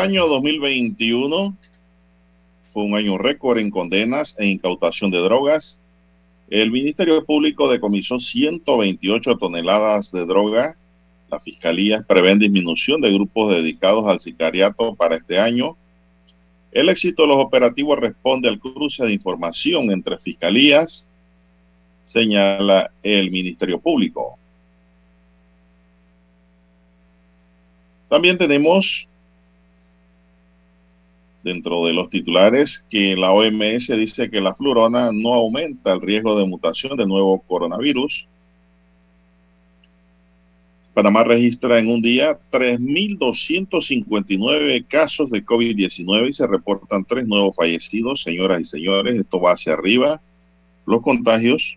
[0.00, 1.54] Año 2021
[2.72, 5.78] fue un año récord en condenas e incautación de drogas.
[6.48, 10.76] El Ministerio Público decomisó 128 toneladas de droga.
[11.30, 15.76] La Fiscalía prevé disminución de grupos dedicados al sicariato para este año.
[16.72, 21.06] El éxito de los operativos responde al cruce de información entre fiscalías,
[22.06, 24.38] señala el Ministerio Público.
[28.08, 29.06] También tenemos
[31.42, 36.38] dentro de los titulares que la OMS dice que la flurona no aumenta el riesgo
[36.38, 38.26] de mutación de nuevo coronavirus.
[40.92, 48.22] Panamá registra en un día 3.259 casos de COVID-19 y se reportan tres nuevos fallecidos.
[48.22, 50.20] Señoras y señores, esto va hacia arriba.
[50.86, 51.76] Los contagios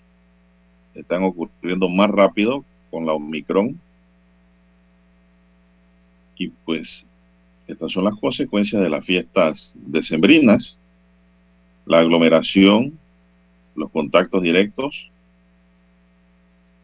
[0.95, 3.79] están ocurriendo más rápido con la Omicron.
[6.37, 7.05] Y pues
[7.67, 10.77] estas son las consecuencias de las fiestas decembrinas,
[11.85, 12.97] la aglomeración,
[13.75, 15.09] los contactos directos,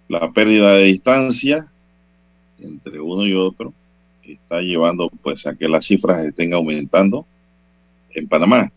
[0.07, 1.67] la pérdida de distancia
[2.61, 3.73] entre uno y otro,
[4.23, 7.25] está llevando pues a que las cifras estén aumentando
[8.13, 8.71] en Panamá.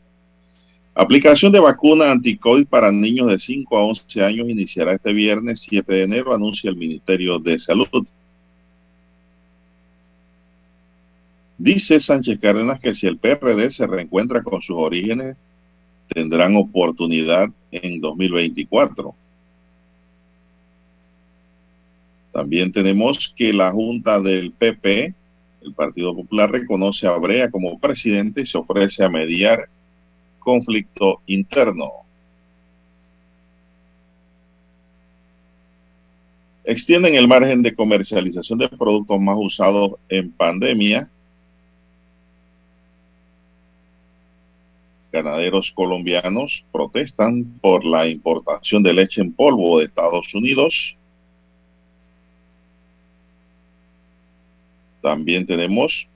[0.94, 5.90] Aplicación de vacuna anticovid para niños de 5 a 11 años iniciará este viernes 7
[5.90, 8.06] de enero, anuncia el Ministerio de Salud.
[11.58, 15.36] Dice Sánchez Cárdenas que si el PRD se reencuentra con sus orígenes,
[16.08, 19.14] tendrán oportunidad en 2024.
[22.32, 25.14] También tenemos que la Junta del PP,
[25.62, 29.68] el Partido Popular, reconoce a Brea como presidente y se ofrece a mediar
[30.38, 31.90] conflicto interno.
[36.64, 41.10] Extienden el margen de comercialización de productos más usados en pandemia
[45.12, 50.96] ganaderos colombianos protestan por la importación de leche en polvo de Estados Unidos.
[55.02, 56.08] También tenemos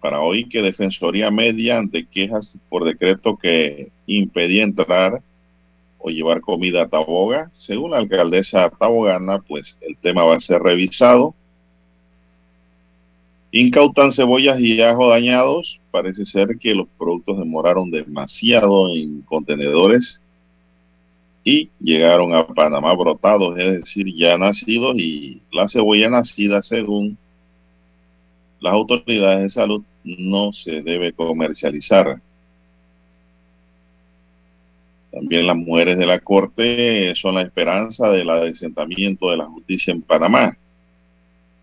[0.00, 5.22] para hoy que Defensoría Media ante quejas por decreto que impedía entrar
[5.98, 7.50] o llevar comida a Taboga.
[7.52, 11.34] Según la alcaldesa tabogana, pues el tema va a ser revisado.
[13.50, 15.80] Incautan cebollas y ajo dañados.
[15.90, 20.20] Parece ser que los productos demoraron demasiado en contenedores
[21.44, 27.16] y llegaron a Panamá brotados, es decir, ya nacidos y la cebolla nacida, según
[28.60, 32.20] las autoridades de salud, no se debe comercializar.
[35.10, 40.02] También las mujeres de la Corte son la esperanza del adesentamiento de la justicia en
[40.02, 40.56] Panamá.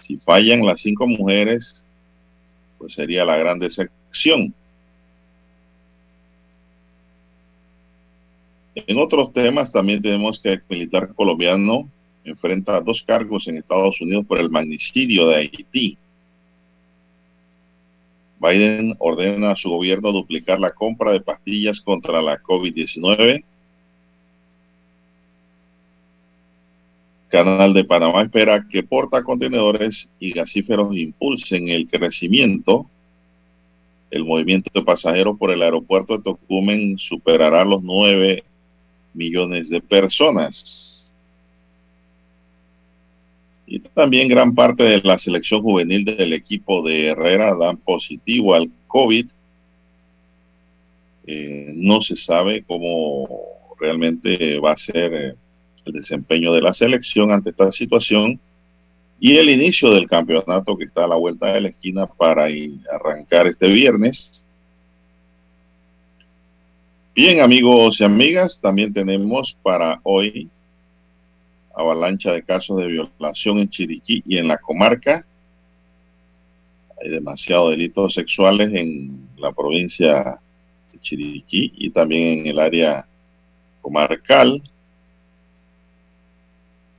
[0.05, 1.83] Si fallan las cinco mujeres,
[2.77, 4.53] pues sería la gran decepción.
[8.75, 11.89] En otros temas también tenemos que el militar colombiano
[12.23, 15.97] enfrenta dos cargos en Estados Unidos por el magnicidio de Haití.
[18.39, 23.43] Biden ordena a su gobierno duplicar la compra de pastillas contra la COVID-19
[27.29, 32.85] Canal de Panamá espera que portacontenedores y gasíferos impulsen el crecimiento.
[34.11, 38.43] El movimiento de pasajeros por el aeropuerto de Tocumen superará los 9
[39.13, 41.17] millones de personas.
[43.67, 48.69] Y también gran parte de la selección juvenil del equipo de Herrera dan positivo al
[48.87, 49.25] COVID.
[51.27, 53.27] Eh, no se sabe cómo
[53.79, 55.35] realmente va a ser eh,
[55.85, 58.39] el desempeño de la selección ante esta situación
[59.19, 62.47] y el inicio del campeonato que está a la vuelta de la esquina para
[62.91, 64.45] arrancar este viernes.
[67.15, 70.49] Bien, amigos y amigas, también tenemos para hoy
[71.73, 75.25] avalancha de casos de violación en Chiriquí y en la comarca.
[77.01, 80.39] Hay demasiados delitos sexuales en la provincia
[80.91, 83.05] de Chiriquí y también en el área
[83.81, 84.61] comarcal.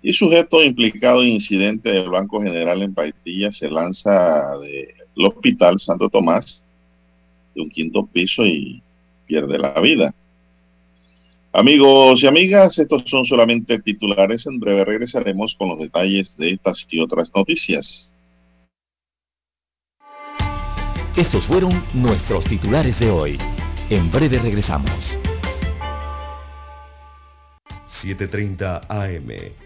[0.06, 6.08] Y sujeto implicado en incidente del Banco General en Paitilla se lanza del Hospital Santo
[6.08, 6.62] Tomás
[7.52, 8.80] de un quinto piso y
[9.26, 10.14] pierde la vida.
[11.52, 14.46] Amigos y amigas, estos son solamente titulares.
[14.46, 18.14] En breve regresaremos con los detalles de estas y otras noticias.
[21.16, 23.38] Estos fueron nuestros titulares de hoy.
[23.90, 25.00] En breve regresamos.
[28.00, 29.65] 7.30 AM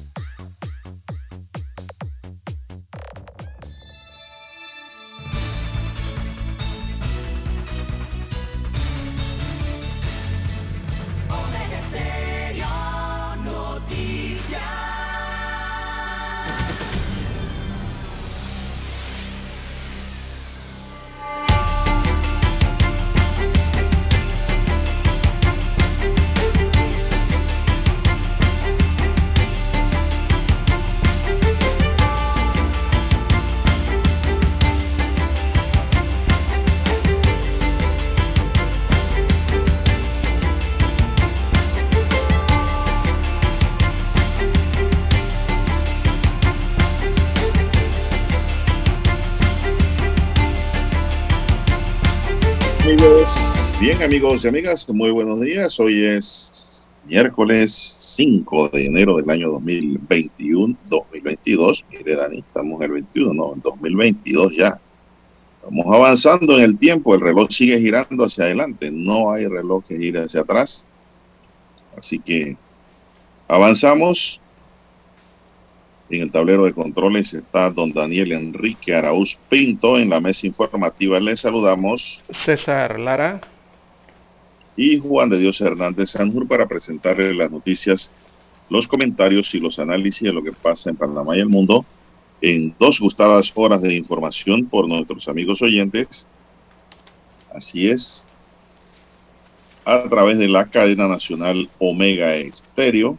[53.79, 55.79] Bien, amigos y amigas, muy buenos días.
[55.79, 57.71] Hoy es miércoles
[58.17, 61.85] 5 de enero del año 2021, 2022.
[61.89, 64.77] Mire, Dani, estamos en el 21, no, en 2022 ya.
[65.63, 69.97] Vamos avanzando en el tiempo, el reloj sigue girando hacia adelante, no hay reloj que
[69.97, 70.85] gire hacia atrás.
[71.97, 72.57] Así que
[73.47, 74.40] avanzamos.
[76.11, 79.97] En el tablero de controles está don Daniel Enrique Araúz Pinto.
[79.97, 82.21] En la mesa informativa le saludamos.
[82.29, 83.39] César Lara
[84.75, 88.11] y Juan de Dios Hernández Sanjur para presentarle las noticias,
[88.69, 91.85] los comentarios y los análisis de lo que pasa en Panamá y el mundo
[92.41, 96.27] en dos gustadas horas de información por nuestros amigos oyentes.
[97.53, 98.25] Así es,
[99.85, 103.17] a través de la cadena nacional Omega Estéreo.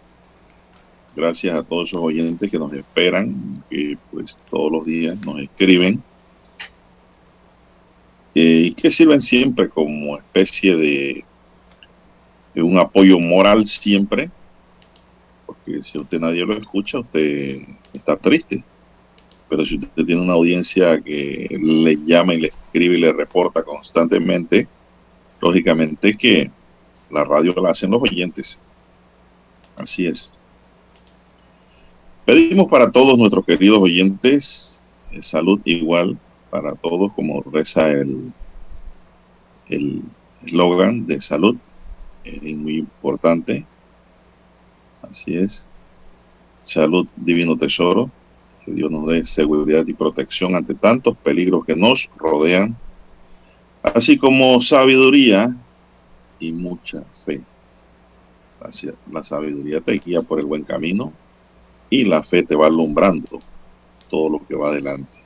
[1.15, 6.03] Gracias a todos esos oyentes que nos esperan, que pues todos los días nos escriben
[8.35, 11.25] eh, y que sirven siempre como especie de
[12.63, 14.31] un apoyo moral siempre,
[15.45, 17.61] porque si usted nadie lo escucha, usted
[17.93, 18.65] está triste.
[19.49, 23.63] Pero si usted tiene una audiencia que le llama y le escribe y le reporta
[23.63, 24.67] constantemente,
[25.41, 26.51] lógicamente que
[27.11, 28.59] la radio la hacen los oyentes.
[29.77, 30.33] Así es.
[32.25, 36.19] Pedimos para todos nuestros queridos oyentes eh, salud igual
[36.51, 38.33] para todos, como reza el
[40.45, 41.57] eslogan de salud
[42.25, 43.65] es muy importante.
[45.03, 45.67] Así es.
[46.63, 48.11] Salud, divino tesoro.
[48.65, 52.77] Que Dios nos dé seguridad y protección ante tantos peligros que nos rodean.
[53.83, 55.57] Así como sabiduría
[56.39, 57.41] y mucha fe.
[59.11, 61.13] La sabiduría te guía por el buen camino
[61.93, 63.39] y la fe te va alumbrando
[64.09, 65.19] todo lo que va adelante.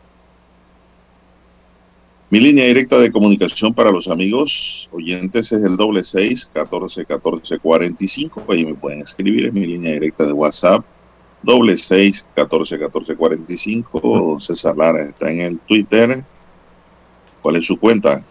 [2.29, 7.61] Mi línea directa de comunicación para los amigos oyentes es el doble seis catorce catorce
[7.61, 8.43] cuarenta y cinco.
[8.49, 9.47] Ahí me pueden escribir.
[9.47, 10.85] Es mi línea directa de WhatsApp.
[11.41, 14.41] Doble seis catorce catorce cuarenta y cinco.
[14.41, 16.25] César Lara está en el Twitter.
[17.43, 18.25] ¿Cuál es su cuenta?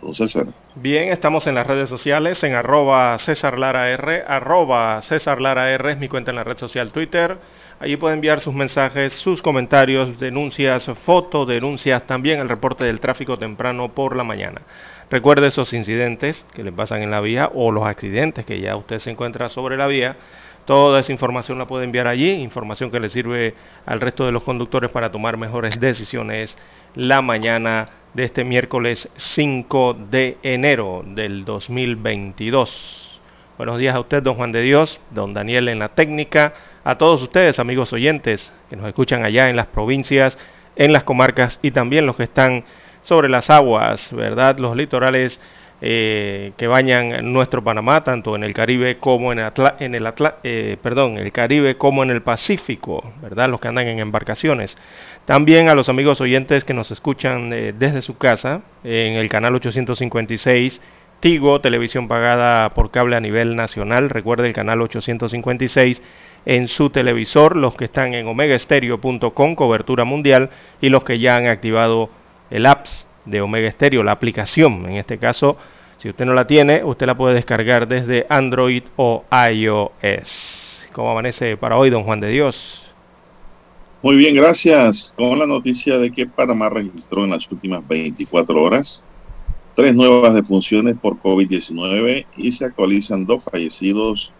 [0.00, 0.46] Don César.
[0.76, 5.90] Bien, estamos en las redes sociales, en arroba César Lara R, arroba César Lara R
[5.90, 7.38] es mi cuenta en la red social Twitter.
[7.80, 13.36] Allí puede enviar sus mensajes, sus comentarios, denuncias, fotos, denuncias, también el reporte del tráfico
[13.36, 14.62] temprano por la mañana.
[15.10, 19.00] Recuerde esos incidentes que le pasan en la vía o los accidentes que ya usted
[19.00, 20.16] se encuentra sobre la vía.
[20.64, 23.54] Toda esa información la puede enviar allí, información que le sirve
[23.84, 26.56] al resto de los conductores para tomar mejores decisiones
[26.94, 33.20] la mañana de este miércoles 5 de enero del 2022.
[33.58, 36.54] Buenos días a usted, don Juan de Dios, don Daniel en la técnica
[36.84, 40.38] a todos ustedes, amigos oyentes, que nos escuchan allá en las provincias,
[40.76, 42.64] en las comarcas y también los que están
[43.02, 44.58] sobre las aguas, ¿verdad?
[44.58, 45.40] Los litorales
[45.80, 50.12] eh, que bañan nuestro Panamá, tanto en el Caribe como en, el
[50.42, 53.48] eh, el Caribe como en el Pacífico, ¿verdad?
[53.48, 54.76] Los que andan en embarcaciones.
[55.24, 59.54] También a los amigos oyentes que nos escuchan eh, desde su casa en el canal
[59.54, 60.82] 856
[61.24, 64.10] Tigo, televisión pagada por cable a nivel nacional.
[64.10, 66.02] Recuerde el canal 856
[66.46, 71.46] en su televisor, los que están en omegaestereo.com, cobertura mundial, y los que ya han
[71.46, 72.10] activado
[72.50, 74.86] el apps de Omega Stereo, la aplicación.
[74.86, 75.56] En este caso,
[75.98, 80.86] si usted no la tiene, usted la puede descargar desde Android o iOS.
[80.92, 82.92] ¿Cómo amanece para hoy, don Juan de Dios?
[84.02, 85.14] Muy bien, gracias.
[85.16, 89.04] Con la noticia de que Panamá registró en las últimas 24 horas
[89.74, 94.32] tres nuevas defunciones por COVID-19 y se actualizan dos fallecidos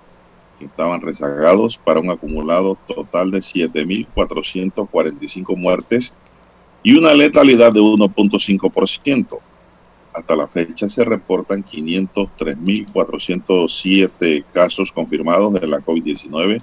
[0.59, 6.15] que estaban rezagados para un acumulado total de 7.445 muertes
[6.83, 9.39] y una letalidad de 1.5%.
[10.13, 16.63] Hasta la fecha se reportan 503.407 casos confirmados de la COVID-19,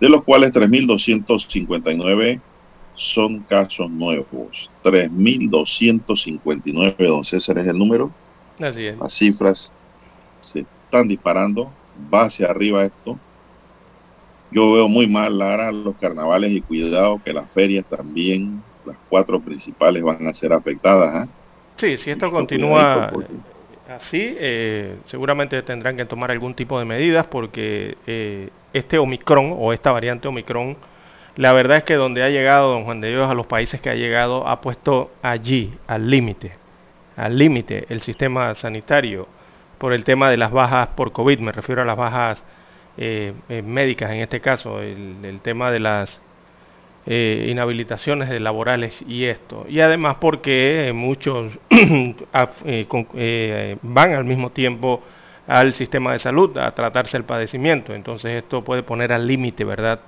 [0.00, 2.40] de los cuales 3.259
[2.94, 4.70] son casos nuevos.
[4.84, 8.12] 3.259, don César es el número.
[8.60, 8.96] Así es.
[8.98, 9.72] Las cifras
[10.40, 11.72] se están disparando,
[12.12, 13.18] va hacia arriba esto.
[14.50, 19.40] Yo veo muy mal, Lara, los carnavales y cuidado que las ferias también, las cuatro
[19.40, 21.24] principales van a ser afectadas.
[21.24, 21.30] ¿eh?
[21.76, 23.12] Sí, si esto continúa
[23.88, 29.72] así, eh, seguramente tendrán que tomar algún tipo de medidas porque eh, este Omicron o
[29.72, 30.76] esta variante Omicron,
[31.36, 33.88] la verdad es que donde ha llegado don Juan de Dios a los países que
[33.88, 36.52] ha llegado ha puesto allí, al límite,
[37.16, 39.28] al límite el sistema sanitario
[39.80, 42.44] por el tema de las bajas por COVID, me refiero a las bajas
[42.96, 43.32] eh,
[43.64, 46.20] médicas en este caso, el tema de las
[47.06, 49.64] eh, inhabilitaciones de laborales y esto.
[49.68, 55.02] Y además porque muchos eh, eh, van al mismo tiempo
[55.46, 57.94] al sistema de salud a tratarse el padecimiento.
[57.94, 60.00] Entonces esto puede poner al límite, ¿verdad?,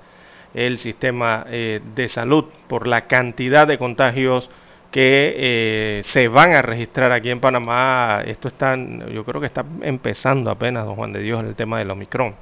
[0.53, 4.51] el sistema de salud por la cantidad de contagios
[4.93, 8.21] que se van a registrar aquí en Panamá.
[8.25, 11.91] Esto está, yo creo que está empezando apenas, don Juan de Dios, el tema del
[11.91, 12.35] Omicron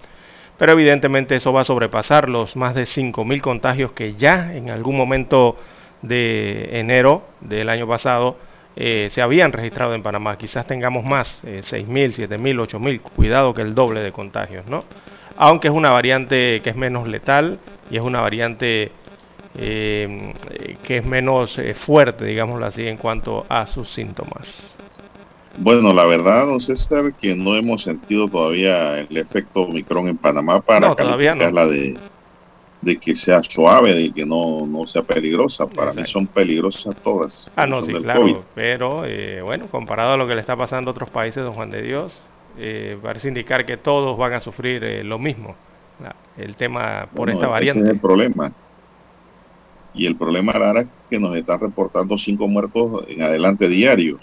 [0.62, 4.96] pero evidentemente eso va a sobrepasar los más de 5.000 contagios que ya en algún
[4.96, 5.58] momento
[6.03, 8.38] de enero del año pasado
[8.75, 10.38] eh, se habían registrado en Panamá.
[10.38, 14.84] Quizás tengamos más, eh, 6.000, 7.000, 8.000, cuidado que el doble de contagios, ¿no?
[15.36, 17.58] Aunque es una variante que es menos letal
[17.89, 18.91] y es una variante
[19.55, 20.34] eh,
[20.84, 24.77] que es menos eh, fuerte, digámoslo así, en cuanto a sus síntomas.
[25.58, 30.62] Bueno, la verdad, don César, que no hemos sentido todavía el efecto Omicron en Panamá
[30.62, 31.98] para no, calificarla de,
[32.81, 35.67] de que sea suave, de que no, no sea peligrosa.
[35.67, 37.51] Para mí son peligrosas todas.
[37.55, 38.43] Ah, no, sí, claro.
[38.55, 41.70] Pero eh, bueno, comparado a lo que le está pasando a otros países, don Juan
[41.70, 42.22] de Dios,
[42.58, 45.55] eh, parece indicar que todos van a sufrir eh, lo mismo.
[46.36, 47.81] El tema por esta variante.
[47.81, 48.51] Ese es el problema.
[49.93, 54.21] Y el problema, Lara, es que nos están reportando cinco muertos en adelante diarios.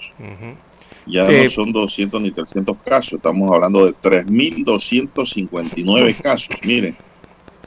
[1.07, 6.97] Ya no son 200 ni 300 casos, estamos hablando de 3.259 casos, miren.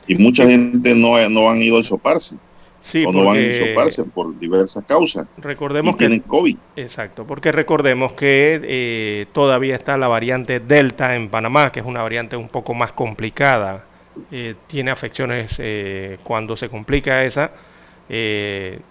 [0.07, 2.37] Y mucha gente no, no han ido a soparse.
[2.81, 5.27] Sí, o no van a soparse por diversas causas.
[5.37, 6.57] Recordemos y que tienen COVID.
[6.75, 12.01] Exacto, porque recordemos que eh, todavía está la variante Delta en Panamá, que es una
[12.01, 13.85] variante un poco más complicada.
[14.31, 17.51] Eh, tiene afecciones eh, cuando se complica esa,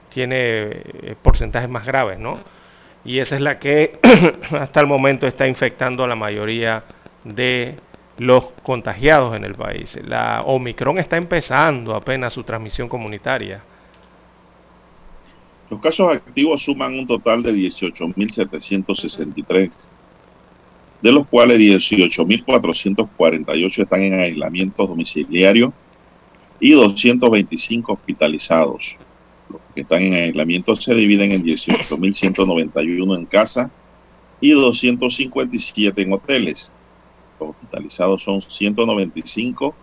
[0.08, 0.82] tiene
[1.22, 2.38] porcentajes más graves, ¿no?
[3.04, 3.98] y esa es la que
[4.50, 6.84] hasta el momento está infectando a la mayoría
[7.24, 7.76] de
[8.18, 9.98] los contagiados en el país.
[10.04, 13.62] La Omicron está empezando apenas su transmisión comunitaria.
[15.70, 19.70] Los casos activos suman un total de 18.763,
[21.00, 25.72] de los cuales 18.448 están en aislamiento domiciliario
[26.58, 28.96] y 225 hospitalizados.
[29.50, 33.70] Los que están en aislamiento se dividen en 18.191 en casa
[34.40, 36.72] y 257 en hoteles.
[37.38, 39.74] Los hospitalizados son 195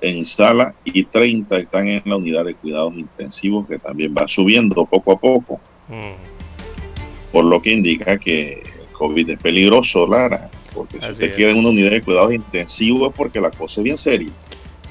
[0.00, 4.86] en sala y 30 están en la unidad de cuidados intensivos que también va subiendo
[4.86, 5.60] poco a poco.
[5.88, 7.32] Mm.
[7.32, 10.50] Por lo que indica que el COVID es peligroso, Lara.
[10.72, 13.98] Porque si usted quiere una unidad de cuidados intensivos es porque la cosa es bien
[13.98, 14.30] seria.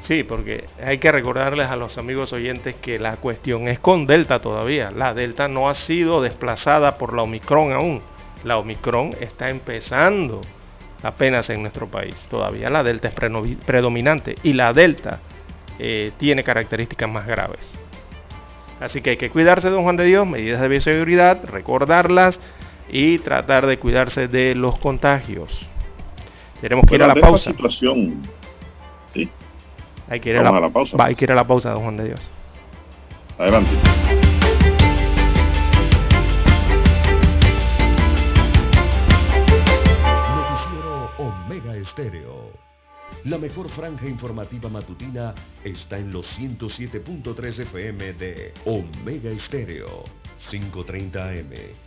[0.08, 4.40] Sí, porque hay que recordarles a los amigos oyentes que la cuestión es con Delta
[4.40, 4.90] todavía.
[4.90, 8.02] La Delta no ha sido desplazada por la Omicron aún.
[8.46, 10.40] La Omicron está empezando
[11.04, 12.16] apenas en nuestro país.
[12.30, 13.14] Todavía la Delta es
[13.66, 15.20] predominante y la Delta
[15.78, 17.74] eh, tiene características más graves.
[18.80, 22.40] Así que hay que cuidarse, don Juan de Dios, medidas de bioseguridad, recordarlas
[22.88, 25.68] y tratar de cuidarse de los contagios.
[26.62, 27.52] Tenemos que ir a la pausa.
[27.52, 28.22] Situación,
[30.10, 30.98] Hay que ir a la, pausa.
[31.04, 32.22] hay que ir a la pausa, don Juan de Dios.
[33.38, 33.72] Adelante.
[40.36, 42.52] Noticiero Omega Estéreo.
[43.26, 50.06] La mejor franja informativa matutina está en los 107.3 FM de Omega Estéreo,
[50.50, 51.87] 530 AM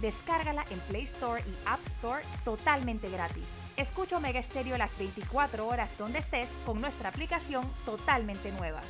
[0.00, 3.44] Descárgala en Play Store y App Store totalmente gratis.
[3.76, 8.80] Escucha Omega Stereo las 24 horas donde estés con nuestra aplicación totalmente nueva.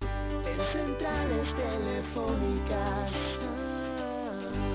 [0.00, 3.12] En centrales telefónicas,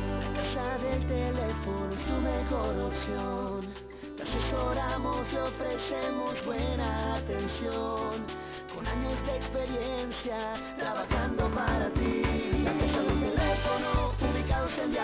[0.10, 3.74] la casa del teléfono es tu mejor opción.
[4.17, 8.25] Te asesoramos y ofrecemos buena atención
[8.74, 12.25] con años de experiencia trabajando para ti.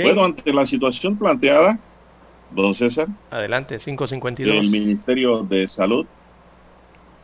[0.00, 1.78] Bueno, ante la situación planteada,
[2.50, 3.08] don César.
[3.30, 4.56] Adelante, 552.
[4.56, 6.06] El Ministerio de Salud,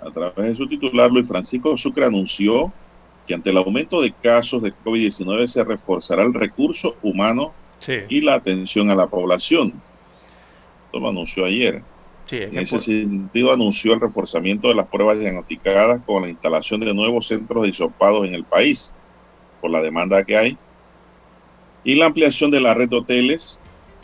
[0.00, 2.72] a través de su titular Luis Francisco Sucre, anunció
[3.26, 7.52] que ante el aumento de casos de COVID-19 se reforzará el recurso humano
[8.08, 9.74] y la atención a la población.
[10.86, 11.82] Esto lo anunció ayer.
[12.30, 17.26] en ese sentido anunció el reforzamiento de las pruebas diagnosticadas con la instalación de nuevos
[17.26, 18.92] centros de en el país
[19.60, 20.58] por la demanda que hay
[21.84, 23.60] y la ampliación de la red de hoteles,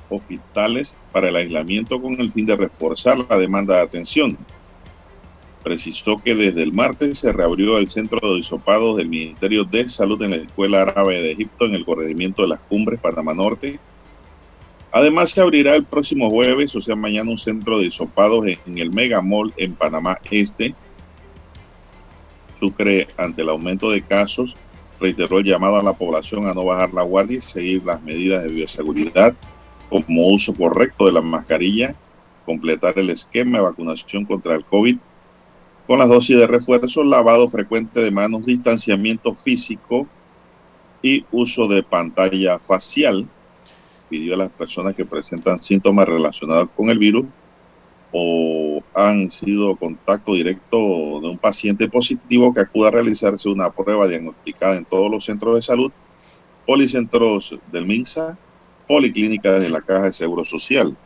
[0.08, 4.38] hospitales para el aislamiento con el fin de reforzar la demanda de atención.
[5.62, 10.20] Precisó que desde el martes se reabrió el centro de disopados del Ministerio de Salud
[10.22, 13.78] en la Escuela Árabe de Egipto en el corregimiento de las Cumbres, Panamá Norte.
[14.92, 18.90] Además se abrirá el próximo jueves, o sea mañana, un centro de disopados en el
[18.92, 20.74] Mega Mall en Panamá Este.
[22.60, 24.54] Sucre, ante el aumento de casos,
[25.00, 28.42] reiteró el llamado a la población a no bajar la guardia y seguir las medidas
[28.44, 29.35] de bioseguridad
[29.90, 31.94] como uso correcto de la mascarilla,
[32.46, 34.96] completar el esquema de vacunación contra el COVID
[35.87, 40.07] con las dosis de refuerzo, lavado frecuente de manos, distanciamiento físico
[41.02, 43.28] y uso de pantalla facial.
[44.09, 47.26] Pidió a las personas que presentan síntomas relacionados con el virus
[48.16, 50.77] o han sido contacto directo
[51.20, 55.57] de un paciente positivo que acuda a realizarse una prueba diagnosticada en todos los centros
[55.57, 55.90] de salud,
[56.64, 58.38] policentros del MINSA,
[58.87, 60.96] policlínicas de la Caja de Seguro Social.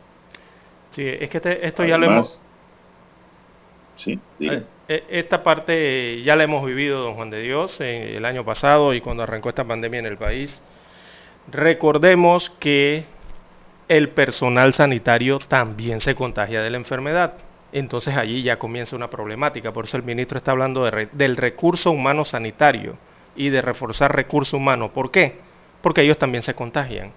[0.91, 2.43] Sí, es que este, esto ya lo hemos...
[3.95, 8.45] Sí, eh, eh, Esta parte ya la hemos vivido, don Juan de Dios, el año
[8.45, 10.61] pasado y cuando arrancó esta pandemia en el país.
[11.51, 13.05] Recordemos que
[13.89, 17.33] el personal sanitario también se contagia de la enfermedad.
[17.71, 19.73] Entonces allí ya comienza una problemática.
[19.73, 22.97] Por eso el ministro está hablando del recurso humano sanitario
[23.35, 24.93] y de reforzar recurso humano.
[24.93, 25.39] ¿Por qué?
[25.81, 27.11] Porque ellos también se contagian.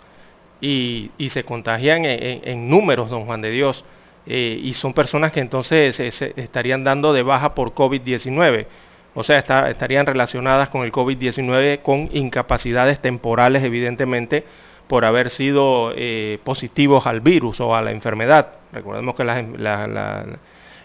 [0.60, 3.84] Y, se contagian en, números, don Juan de Dios.
[4.26, 8.66] Eh, y son personas que entonces se, estarían dando de baja por COVID-19.
[9.14, 14.44] O sea, estarían relacionadas con el COVID-19 con incapacidades temporales, evidentemente,
[14.92, 18.48] por haber sido eh, positivos al virus o a la enfermedad.
[18.72, 19.24] Recordemos que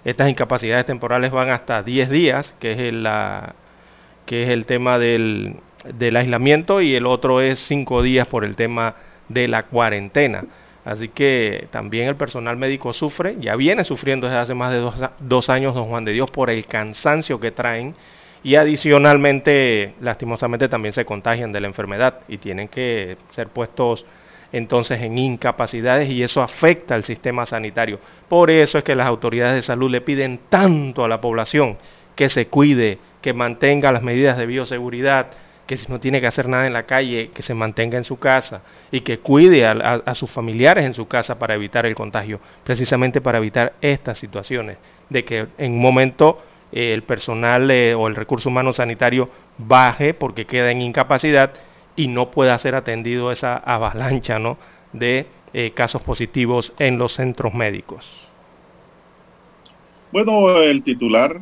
[0.05, 3.55] Estas incapacidades temporales van hasta 10 días, que es el, la,
[4.25, 5.59] que es el tema del,
[5.99, 8.95] aislamiento, y el otro es 5 días por el tema
[9.27, 10.45] de la cuarentena.
[10.85, 14.89] Así que también el personal médico sufre, ya viene sufriendo desde hace más de
[15.19, 17.93] dos, años don Juan de Dios por el cansancio que traen
[18.43, 24.05] y adicionalmente, lastimosamente, también se contagian de la enfermedad y tienen que ser puestos
[24.51, 27.99] entonces en incapacidades y eso afecta al sistema sanitario.
[28.27, 31.77] Por eso es que las autoridades de salud le piden tanto a la población
[32.15, 35.27] que se cuide, que mantenga las medidas de bioseguridad,
[35.67, 38.17] que si no tiene que hacer nada en la calle, que se mantenga en su
[38.17, 43.19] casa y que cuide a, sus familiares en su casa para evitar el contagio, precisamente
[43.19, 44.77] para evitar estas situaciones,
[45.09, 50.13] de que en un momento eh, el personal eh, o el recurso humano sanitario baje
[50.13, 51.53] porque queda en incapacidad
[51.95, 54.57] y no pueda ser atendido esa avalancha ¿no?
[54.93, 58.27] de eh, casos positivos en los centros médicos.
[60.11, 61.41] Bueno, el titular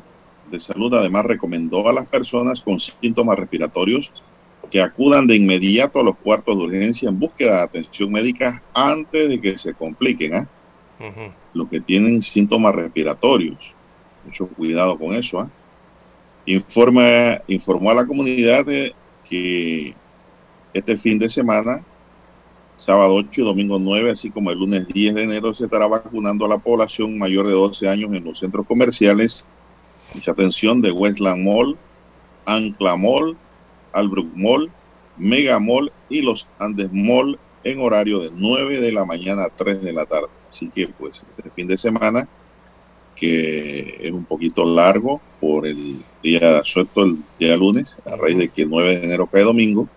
[0.49, 4.11] de Salud además recomendó a las personas con síntomas respiratorios
[4.69, 9.29] que acudan de inmediato a los cuartos de urgencia en búsqueda de atención médica antes
[9.29, 10.35] de que se compliquen.
[10.35, 10.47] ¿ah?
[11.53, 13.57] Los que tienen síntomas respiratorios.
[14.25, 15.39] Mucho cuidado con eso.
[15.39, 15.49] ¿ah?
[16.45, 18.93] Informa, informó a la comunidad de
[19.27, 19.95] que
[20.73, 21.83] este fin de semana,
[22.77, 26.45] sábado 8 y domingo 9, así como el lunes 10 de enero, se estará vacunando
[26.45, 29.47] a la población mayor de 12 años en los centros comerciales
[30.15, 31.77] Mucha atención de Westland Mall,
[32.45, 33.35] Ancla Mall,
[33.91, 34.71] Albrook Mall,
[35.17, 39.81] Mega Mall y los Andes Mall en horario de 9 de la mañana a 3
[39.81, 40.29] de la tarde.
[40.49, 42.29] Así que pues este fin de semana,
[43.15, 48.49] que es un poquito largo por el día suelto, el día lunes, a raíz de
[48.49, 49.87] que el 9 de enero cae domingo,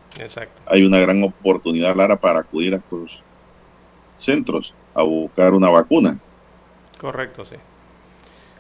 [0.67, 3.23] hay una gran oportunidad, Lara, para acudir a estos
[4.17, 6.19] centros a buscar una vacuna.
[6.99, 7.57] Correcto, sí.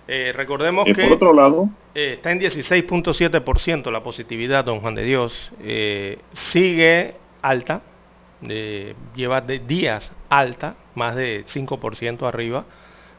[0.07, 5.03] Eh, recordemos que por otro lado, eh, está en 16.7% la positividad, don Juan de
[5.03, 5.53] Dios.
[5.61, 7.83] Eh, sigue alta,
[9.15, 12.65] lleva de días alta, más de 5% arriba.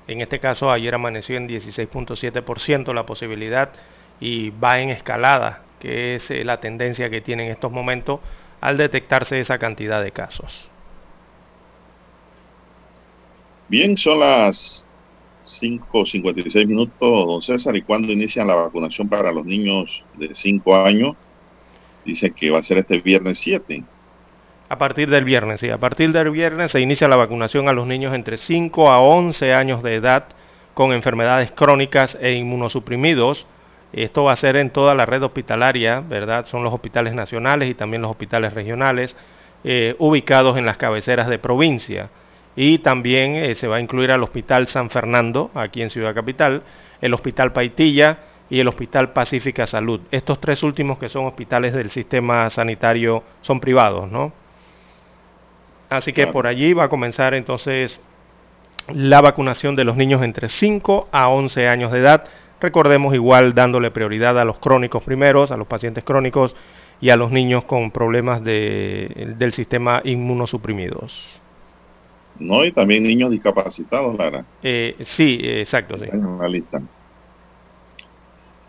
[0.09, 3.69] En este caso, ayer amaneció en 16.7% la posibilidad
[4.19, 8.19] y va en escalada, que es la tendencia que tiene en estos momentos
[8.59, 10.67] al detectarse esa cantidad de casos.
[13.67, 14.87] Bien, son las
[15.45, 21.15] 5.56 minutos, don César, y cuando inician la vacunación para los niños de 5 años,
[22.03, 23.83] dice que va a ser este viernes 7.
[24.71, 27.88] A partir del viernes, sí, a partir del viernes se inicia la vacunación a los
[27.88, 30.25] niños entre 5 a 11 años de edad
[30.75, 33.47] con enfermedades crónicas e inmunosuprimidos.
[33.93, 36.45] Esto va a ser en toda la red hospitalaria, ¿verdad?
[36.45, 39.15] Son los hospitales nacionales y también los hospitales regionales
[39.63, 42.12] eh, ubicados en las cabeceras de provincia
[42.55, 46.62] y también eh, se va a incluir al Hospital San Fernando, aquí en Ciudad Capital,
[47.01, 48.19] el Hospital Paitilla
[48.51, 50.01] y el Hospital Pacífica Salud.
[50.12, 54.32] Estos tres últimos que son hospitales del sistema sanitario son privados, ¿no?
[55.89, 58.02] Así que por allí va a comenzar entonces
[58.93, 62.25] la vacunación de los niños entre 5 a 11 años de edad.
[62.62, 66.56] Recordemos igual dándole prioridad a los crónicos primeros, a los pacientes crónicos
[67.02, 71.39] y a los niños con problemas del sistema inmunosuprimidos.
[72.39, 72.65] ¿no?
[72.65, 74.45] Y también niños discapacitados, Lara.
[74.63, 76.06] Eh, sí, exacto, sí.
[76.12, 76.82] En la lista.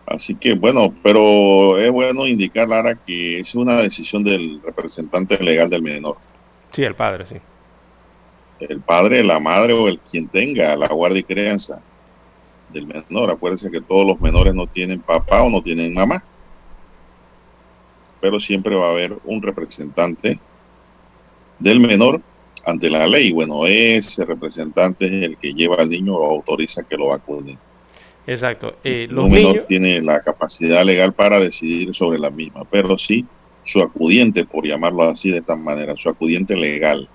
[0.07, 5.71] Así que bueno, pero es bueno indicar, Lara, que es una decisión del representante legal
[5.71, 6.17] del menor.
[6.73, 7.37] Sí, el padre, sí.
[8.61, 11.81] El padre, la madre o el quien tenga la guardia y crianza
[12.73, 13.31] del menor.
[13.31, 16.23] Acuérdense que todos los menores no tienen papá o no tienen mamá.
[18.21, 20.39] Pero siempre va a haber un representante
[21.59, 22.21] del menor
[22.65, 23.33] ante la ley.
[23.33, 27.59] Bueno, ese representante es el que lleva al niño o autoriza que lo vacune.
[28.27, 28.77] Exacto.
[28.85, 29.67] Eh, los niños...
[29.67, 33.27] tiene la capacidad legal para decidir sobre la misma, pero sí
[33.65, 37.09] su acudiente, por llamarlo así de esta manera, su acudiente legal.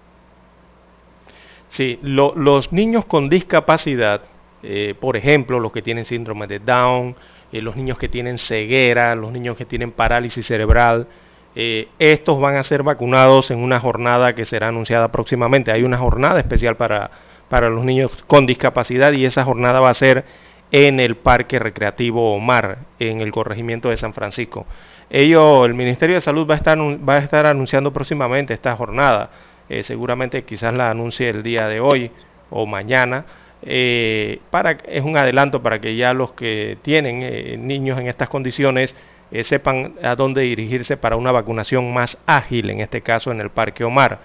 [1.69, 4.21] Sí, los niños con discapacidad,
[4.63, 7.15] eh, por ejemplo, los que tienen síndrome de Down,
[7.51, 11.07] eh, los niños que tienen ceguera, los niños que tienen parálisis cerebral,
[11.55, 15.71] eh, estos van a ser vacunados en una jornada que será anunciada próximamente.
[15.71, 17.11] Hay una jornada especial para,
[17.49, 20.25] para los niños con discapacidad y esa jornada va a ser
[20.71, 24.65] en el Parque Recreativo Omar, en el corregimiento de San Francisco.
[25.09, 29.29] Ello, el Ministerio de Salud va a estar, va a estar anunciando próximamente esta jornada.
[29.69, 32.11] Eh, seguramente quizás la anuncie el día de hoy
[32.49, 33.25] o mañana.
[33.61, 38.95] Eh, para, es un adelanto para que ya los que tienen niños en estas condiciones
[39.31, 43.49] eh, sepan a dónde dirigirse para una vacunación más ágil, en este caso en el
[43.49, 44.19] Parque Omar.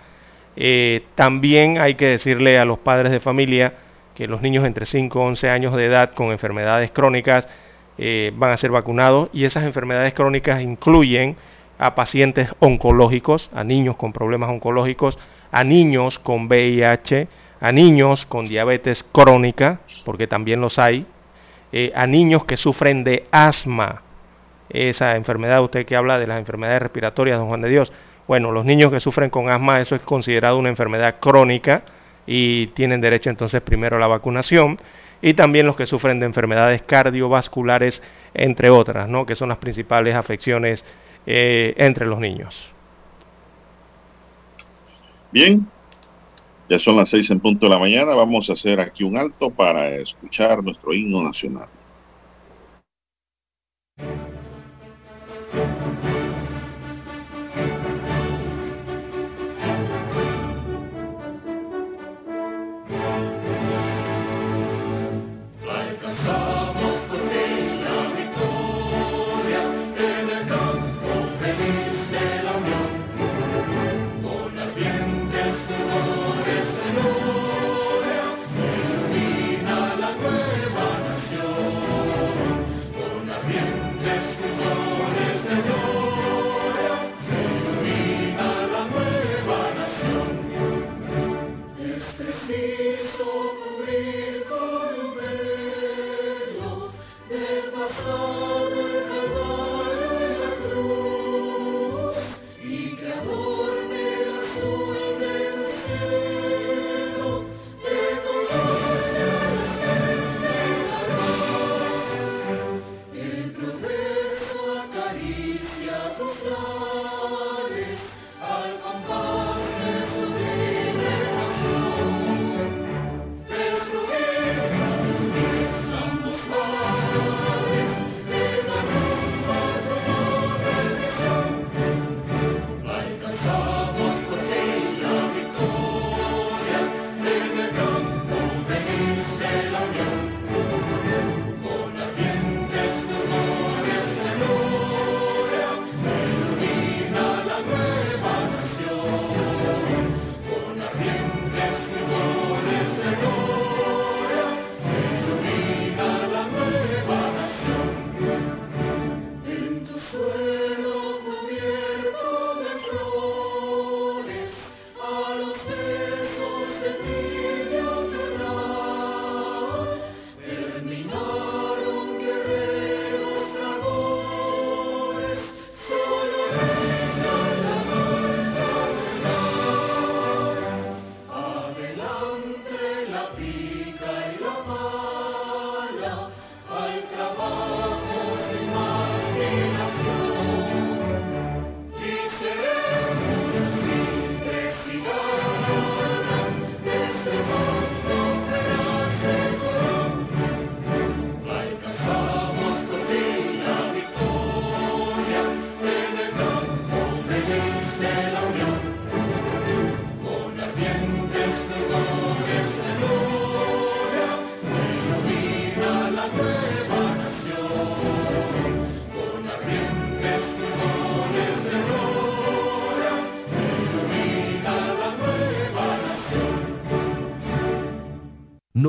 [0.57, 3.73] Eh, también hay que decirle a los padres de familia
[4.15, 7.49] que los niños entre 5 y 11 años de edad con enfermedades crónicas
[7.99, 9.29] eh, van a ser vacunados.
[9.33, 11.37] Y esas enfermedades crónicas incluyen
[11.79, 15.19] a pacientes oncológicos, a niños con problemas oncológicos,
[15.51, 17.29] a niños con VIH,
[17.61, 21.07] a niños con diabetes crónica, porque también los hay,
[21.73, 24.03] eh, a niños que sufren de asma,
[24.69, 27.93] esa enfermedad, usted que habla de las enfermedades respiratorias, don Juan de Dios,
[28.29, 31.83] bueno, los niños que sufren con asma, eso es considerado una enfermedad crónica
[32.27, 34.79] y tienen derecho entonces primero a la vacunación.
[35.23, 38.03] Y también los que sufren de enfermedades cardiovasculares,
[38.33, 39.27] entre otras, ¿no?
[39.27, 40.85] que son las principales afecciones
[41.27, 42.71] eh, entre los niños.
[45.31, 45.69] Bien,
[46.71, 48.15] ya son las seis en punto de la mañana.
[48.15, 51.69] Vamos a hacer aquí un alto para escuchar nuestro himno nacional.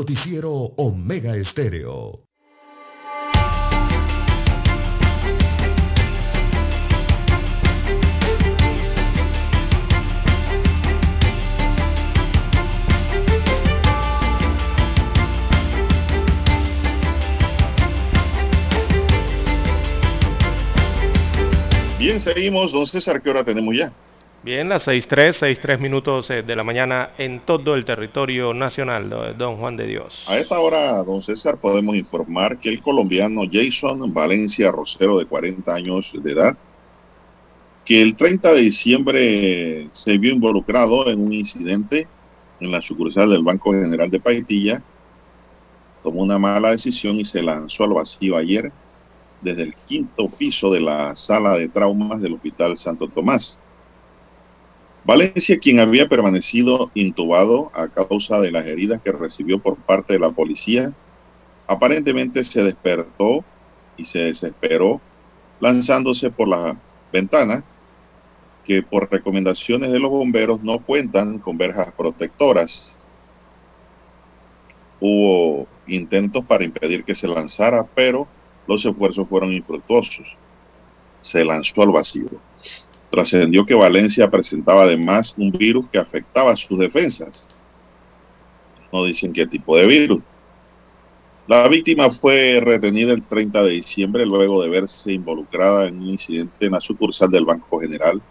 [0.01, 2.23] Noticiero Omega Estéreo.
[21.99, 22.71] Bien, seguimos.
[22.71, 23.93] Don César, ¿qué hora tenemos ya?
[24.43, 29.57] Bien, las 6.3, 6.3 minutos eh, de la mañana en todo el territorio nacional, don
[29.57, 30.25] Juan de Dios.
[30.27, 35.71] A esta hora, don César, podemos informar que el colombiano Jason Valencia Rosero, de 40
[35.71, 36.57] años de edad,
[37.85, 42.07] que el 30 de diciembre se vio involucrado en un incidente
[42.59, 44.81] en la sucursal del Banco General de Paitilla,
[46.01, 48.71] tomó una mala decisión y se lanzó al vacío ayer
[49.39, 53.59] desde el quinto piso de la sala de traumas del Hospital Santo Tomás.
[55.03, 60.19] Valencia, quien había permanecido intubado a causa de las heridas que recibió por parte de
[60.19, 60.93] la policía,
[61.67, 63.43] aparentemente se despertó
[63.97, 65.01] y se desesperó
[65.59, 66.77] lanzándose por la
[67.11, 67.63] ventana
[68.63, 72.97] que por recomendaciones de los bomberos no cuentan con verjas protectoras.
[74.99, 78.27] hubo intentos para impedir que se lanzara, pero
[78.67, 80.37] los esfuerzos fueron infructuosos.
[81.21, 82.29] Se lanzó al vacío.
[83.11, 87.45] Trascendió que Valencia presentaba además un virus que afectaba sus defensas.
[88.91, 90.23] No dicen qué tipo de virus.
[91.45, 96.65] La víctima fue retenida el 30 de diciembre luego de verse involucrada en un incidente
[96.65, 98.21] en la sucursal del Banco General.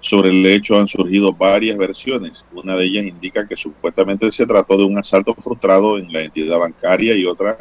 [0.00, 2.44] Sobre el hecho han surgido varias versiones.
[2.52, 6.58] Una de ellas indica que supuestamente se trató de un asalto frustrado en la entidad
[6.58, 7.56] bancaria y otra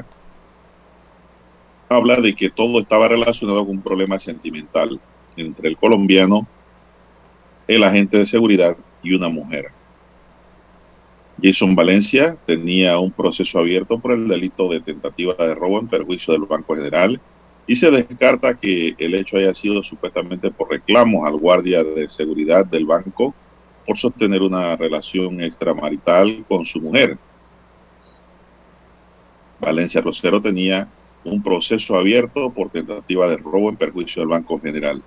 [1.90, 5.00] habla de que todo estaba relacionado con un problema sentimental
[5.38, 6.48] entre el colombiano,
[7.68, 9.68] el agente de seguridad y una mujer.
[11.42, 16.34] Jason Valencia tenía un proceso abierto por el delito de tentativa de robo en perjuicio
[16.34, 17.22] del Banco General
[17.68, 22.66] y se descarta que el hecho haya sido supuestamente por reclamos al guardia de seguridad
[22.66, 23.36] del banco
[23.86, 27.18] por sostener una relación extramarital con su mujer.
[29.60, 30.88] Valencia Rosero tenía
[31.24, 35.04] un proceso abierto por tentativa de robo en perjuicio del Banco General.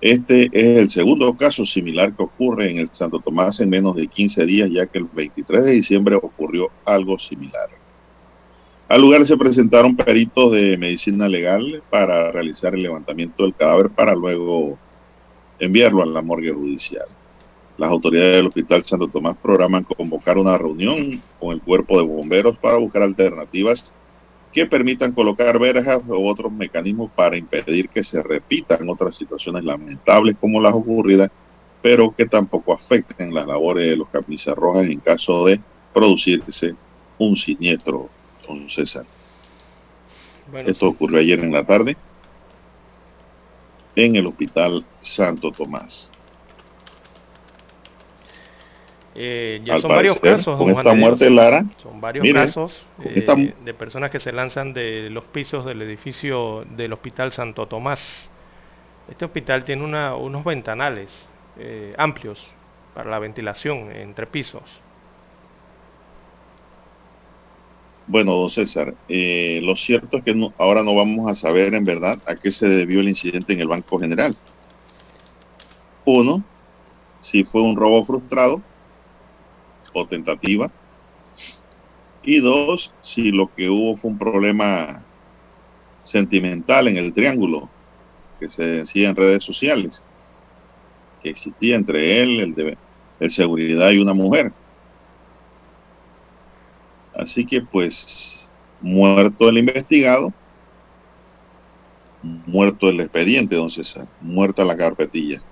[0.00, 4.06] Este es el segundo caso similar que ocurre en el Santo Tomás en menos de
[4.06, 7.68] 15 días, ya que el 23 de diciembre ocurrió algo similar.
[8.88, 14.14] Al lugar se presentaron peritos de medicina legal para realizar el levantamiento del cadáver para
[14.14, 14.78] luego
[15.58, 17.06] enviarlo a la morgue judicial.
[17.76, 22.56] Las autoridades del Hospital Santo Tomás programan convocar una reunión con el cuerpo de bomberos
[22.56, 23.92] para buscar alternativas
[24.58, 30.36] que permitan colocar verjas u otros mecanismos para impedir que se repitan otras situaciones lamentables
[30.40, 31.30] como las ocurridas,
[31.80, 35.60] pero que tampoco afecten las labores de los camisas rojas en caso de
[35.94, 36.74] producirse
[37.18, 38.08] un siniestro,
[38.46, 39.06] don César.
[40.50, 41.96] Bueno, Esto ocurrió ayer en la tarde
[43.94, 46.12] en el Hospital Santo Tomás.
[49.20, 50.56] Eh, ya Al son parecer, varios casos.
[50.56, 51.64] Con esta muerte, Lara.
[51.82, 53.34] Son varios mire, casos eh, esta...
[53.34, 58.30] de personas que se lanzan de los pisos del edificio del Hospital Santo Tomás.
[59.10, 61.28] Este hospital tiene una, unos ventanales
[61.58, 62.46] eh, amplios
[62.94, 64.62] para la ventilación entre pisos.
[68.06, 71.84] Bueno, don César, eh, lo cierto es que no, ahora no vamos a saber en
[71.84, 74.36] verdad a qué se debió el incidente en el Banco General.
[76.04, 76.44] Uno,
[77.18, 78.62] si fue un robo frustrado,
[79.92, 80.70] o tentativa.
[82.22, 85.02] Y dos, si lo que hubo fue un problema
[86.02, 87.68] sentimental en el triángulo
[88.40, 90.04] que se decía en redes sociales,
[91.22, 94.52] que existía entre él, el de seguridad y una mujer.
[97.14, 98.48] Así que pues
[98.80, 100.32] muerto el investigado,
[102.22, 105.42] muerto el expediente, don César, muerta la carpetilla.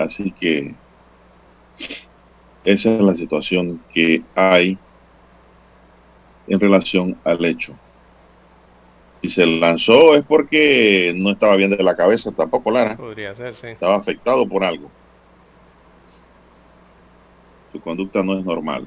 [0.00, 0.74] Así que
[2.64, 4.78] esa es la situación que hay
[6.48, 7.76] en relación al hecho.
[9.20, 12.96] Si se lanzó es porque no estaba bien de la cabeza tampoco, Lara.
[12.96, 13.66] Podría ser, sí.
[13.66, 14.90] Estaba afectado por algo.
[17.70, 18.86] Su conducta no es normal.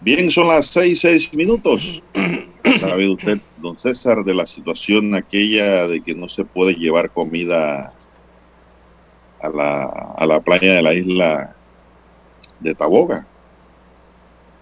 [0.00, 2.00] Bien, son las seis, seis minutos.
[2.80, 7.92] ¿Sabe usted, don César, de la situación aquella de que no se puede llevar comida
[9.42, 9.84] a la,
[10.16, 11.54] a la playa de la isla
[12.60, 13.26] de Taboga.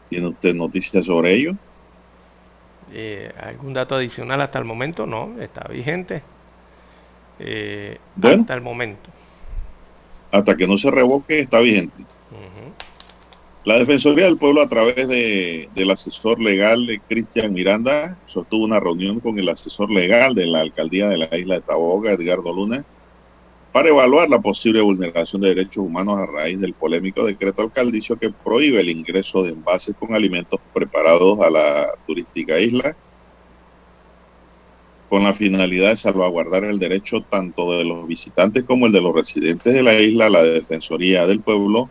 [0.09, 1.55] ¿Tiene usted noticias sobre ello?
[2.93, 5.07] Eh, ¿Algún dato adicional hasta el momento?
[5.07, 6.23] No, está vigente.
[7.38, 9.11] Eh, bueno, hasta el momento.
[10.33, 12.03] Hasta que no se revoque, está vigente.
[12.03, 12.73] Uh -huh.
[13.64, 19.21] La Defensoría del Pueblo, a través de, del asesor legal Cristian Miranda, sostuvo una reunión
[19.21, 22.85] con el asesor legal de la alcaldía de la isla de Taboga, Edgardo Luna,
[23.72, 28.30] para evaluar la posible vulneración de derechos humanos a raíz del polémico decreto alcaldicio que
[28.30, 32.96] prohíbe el ingreso de envases con alimentos preparados a la turística isla
[35.11, 39.12] con la finalidad de salvaguardar el derecho tanto de los visitantes como el de los
[39.12, 41.90] residentes de la isla, la Defensoría del Pueblo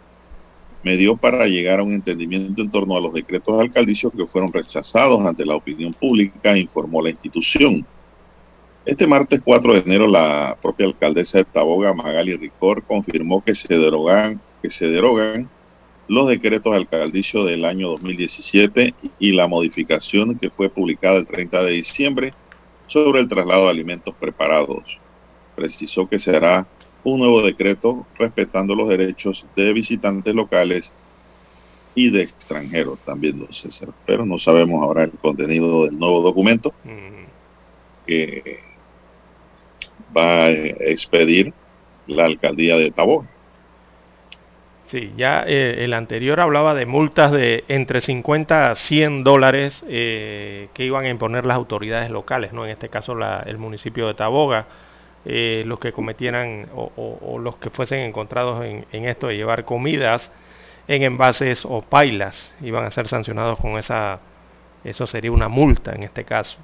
[0.84, 4.54] me dio para llegar a un entendimiento en torno a los decretos alcaldicios que fueron
[4.54, 7.86] rechazados ante la opinión pública, informó la institución.
[8.86, 13.78] Este martes 4 de enero, la propia alcaldesa de Taboga, Magali Ricor, confirmó que se
[13.78, 15.50] derogan, que se derogan
[16.08, 21.72] los decretos alcaldicios del año 2017 y la modificación que fue publicada el 30 de
[21.72, 22.34] diciembre
[22.88, 24.98] sobre el traslado de alimentos preparados.
[25.56, 26.66] Precisó que será
[27.04, 30.94] un nuevo decreto respetando los derechos de visitantes locales
[31.94, 33.90] y de extranjeros también, don César.
[34.06, 36.74] Pero no sabemos ahora el contenido del nuevo documento
[38.08, 38.69] que
[40.16, 41.54] va a expedir
[42.08, 43.26] la alcaldía de Tabor.
[44.90, 50.70] Sí, ya eh, el anterior hablaba de multas de entre 50 a 100 dólares eh,
[50.74, 52.66] que iban a imponer las autoridades locales, ¿no?
[52.66, 54.66] en este caso el municipio de Taboga,
[55.26, 60.32] eh, los que cometieran o, los que fuesen encontrados en, esto de llevar comidas
[60.88, 64.22] en envases o pailas, iban a ser sancionados con esa,
[64.84, 66.58] eso sería una multa en este caso.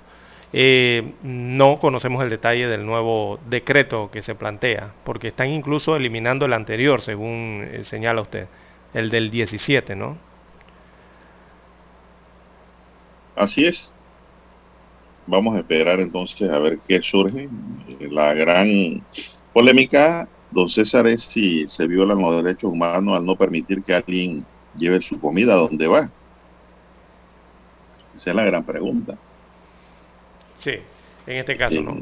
[0.57, 6.45] Eh, no conocemos el detalle del nuevo decreto que se plantea, porque están incluso eliminando
[6.45, 8.47] el anterior, según eh, señala usted,
[8.93, 10.17] el del 17, ¿no?
[13.35, 13.93] Así es.
[15.27, 17.49] Vamos a esperar entonces a ver qué surge.
[17.99, 19.05] La gran
[19.51, 24.45] polémica, don César, es si se violan los derechos humanos al no permitir que alguien
[24.73, 26.09] lleve su comida a donde va.
[28.15, 29.17] Esa es la gran pregunta.
[30.59, 30.73] Sí,
[31.27, 31.99] en este caso no.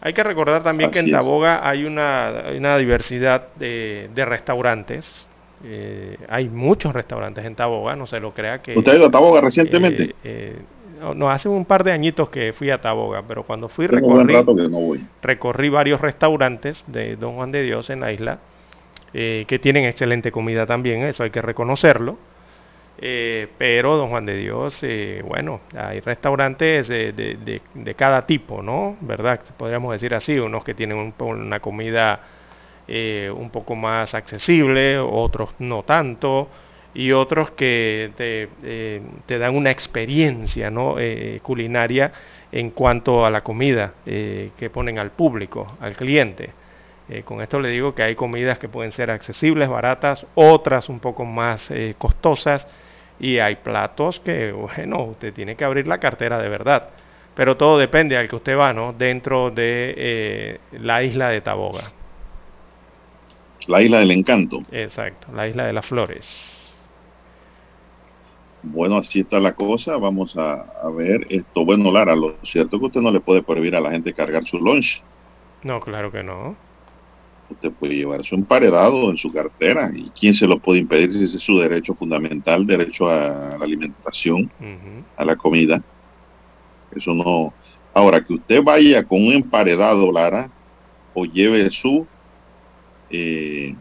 [0.00, 5.26] Hay que recordar también que en Taboga hay una, diversidad de, restaurantes.
[5.64, 8.78] Eh, hay muchos restaurantes en Taboga, no se lo crea que...
[8.78, 10.04] ¿Usted ha ido a Taboga recientemente?
[10.04, 10.56] Eh, eh,
[11.14, 14.34] no, hace un par de añitos que fui a Taboga, pero cuando fui recorrí,
[15.22, 18.38] recorrí varios restaurantes de Don Juan de Dios en la isla,
[19.12, 22.18] que tienen excelente comida también, eso hay que reconocerlo.
[22.98, 27.60] Eh, pero Don Juan de Dios, eh, bueno, hay restaurantes de,
[27.94, 28.96] cada tipo, ¿no?
[29.00, 29.40] ¿Verdad?
[29.56, 32.20] Podríamos decir así, unos que tienen una comida
[32.88, 36.48] eh, un poco más accesible, otros no tanto,
[36.94, 40.96] y otros que te, dan una experiencia ¿no?
[41.42, 42.10] culinaria
[42.50, 46.48] en cuanto a la comida que ponen al público, al cliente.
[47.26, 51.26] con esto le digo que hay comidas que pueden ser accesibles, baratas, otras un poco
[51.26, 52.66] más costosas,
[53.18, 56.90] y hay platos que, bueno, usted tiene que abrir la cartera de verdad.
[57.34, 58.94] Pero todo depende al que usted va, ¿no?
[58.94, 61.92] Dentro de eh, la isla de Taboga.
[63.66, 64.62] La isla del encanto.
[64.70, 66.26] Exacto, la isla de las flores.
[68.62, 69.96] Bueno, así está la cosa.
[69.96, 71.64] Vamos a, a, ver esto.
[71.64, 74.44] Bueno, Lara, lo cierto es que usted no le puede prohibir a la gente cargar
[74.44, 75.02] su lunch.
[75.62, 76.56] No, claro que no.
[77.48, 79.90] Usted puede llevar su emparedado en su cartera.
[79.94, 83.64] ¿Y quién se lo puede impedir si ese es su derecho fundamental, derecho a la
[83.64, 84.50] alimentación,
[85.16, 85.82] a la comida?
[86.90, 87.52] Eso no.
[87.94, 90.50] Ahora, que usted vaya con un emparedado, Lara,
[91.14, 92.06] o lleve su
[93.10, 93.74] eh,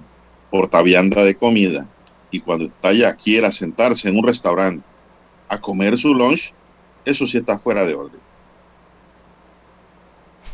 [0.49, 1.89] portavianda de comida
[2.31, 4.85] y cuando está allá quiera sentarse en un restaurante
[5.49, 6.53] a comer su lunch,
[7.03, 8.24] eso sí está fuera de orden.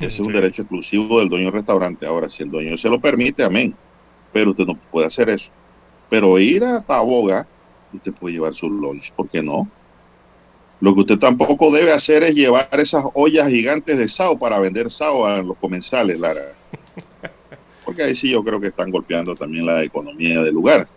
[0.01, 2.07] Ese es un derecho exclusivo del dueño del restaurante.
[2.07, 3.75] Ahora, si el dueño se lo permite, amén.
[4.33, 5.51] Pero usted no puede hacer eso.
[6.09, 7.47] Pero ir a Taboga,
[7.93, 9.13] usted puede llevar su lunch.
[9.13, 9.69] ¿Por qué no?
[10.79, 14.89] Lo que usted tampoco debe hacer es llevar esas ollas gigantes de sao para vender
[14.89, 16.55] sao a los comensales, Lara.
[17.85, 20.87] Porque ahí sí yo creo que están golpeando también la economía del lugar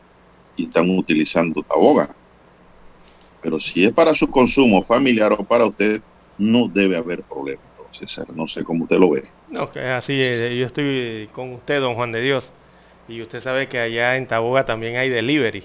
[0.57, 2.16] y están utilizando taboga.
[3.42, 6.00] Pero si es para su consumo familiar o para usted,
[6.38, 7.61] no debe haber problema.
[7.95, 8.26] César.
[8.34, 9.24] No sé cómo usted lo ve.
[9.49, 12.53] No, que así, eh, yo estoy con usted, don Juan de Dios.
[13.09, 15.64] Y usted sabe que allá en Taboga también hay delivery.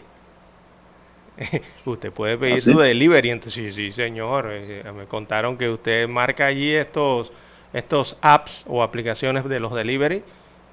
[1.85, 3.31] usted puede pedir ¿Ah, su delivery.
[3.31, 4.49] Entonces, sí, sí, señor.
[4.51, 7.31] Eh, me contaron que usted marca allí estos,
[7.73, 10.23] estos apps o aplicaciones de los delivery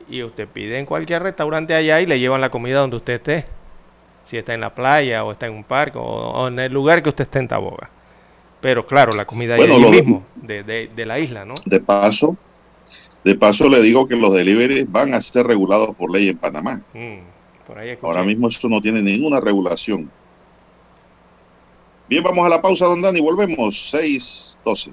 [0.09, 3.45] y usted pide en cualquier restaurante allá y le llevan la comida donde usted esté.
[4.25, 7.11] Si está en la playa o está en un parque o en el lugar que
[7.11, 7.91] usted esté en Taboga.
[8.61, 11.55] Pero claro, la comida es mismo, de, la isla, ¿no?
[11.65, 12.37] De paso,
[13.25, 16.83] de paso le digo que los deliveries van a ser regulados por ley en Panamá.
[16.95, 17.19] Mm,
[18.03, 20.11] Ahora mismo eso no tiene ninguna regulación.
[22.09, 24.93] Bien, vamos a la pausa, don Dani, volvemos, 6.12.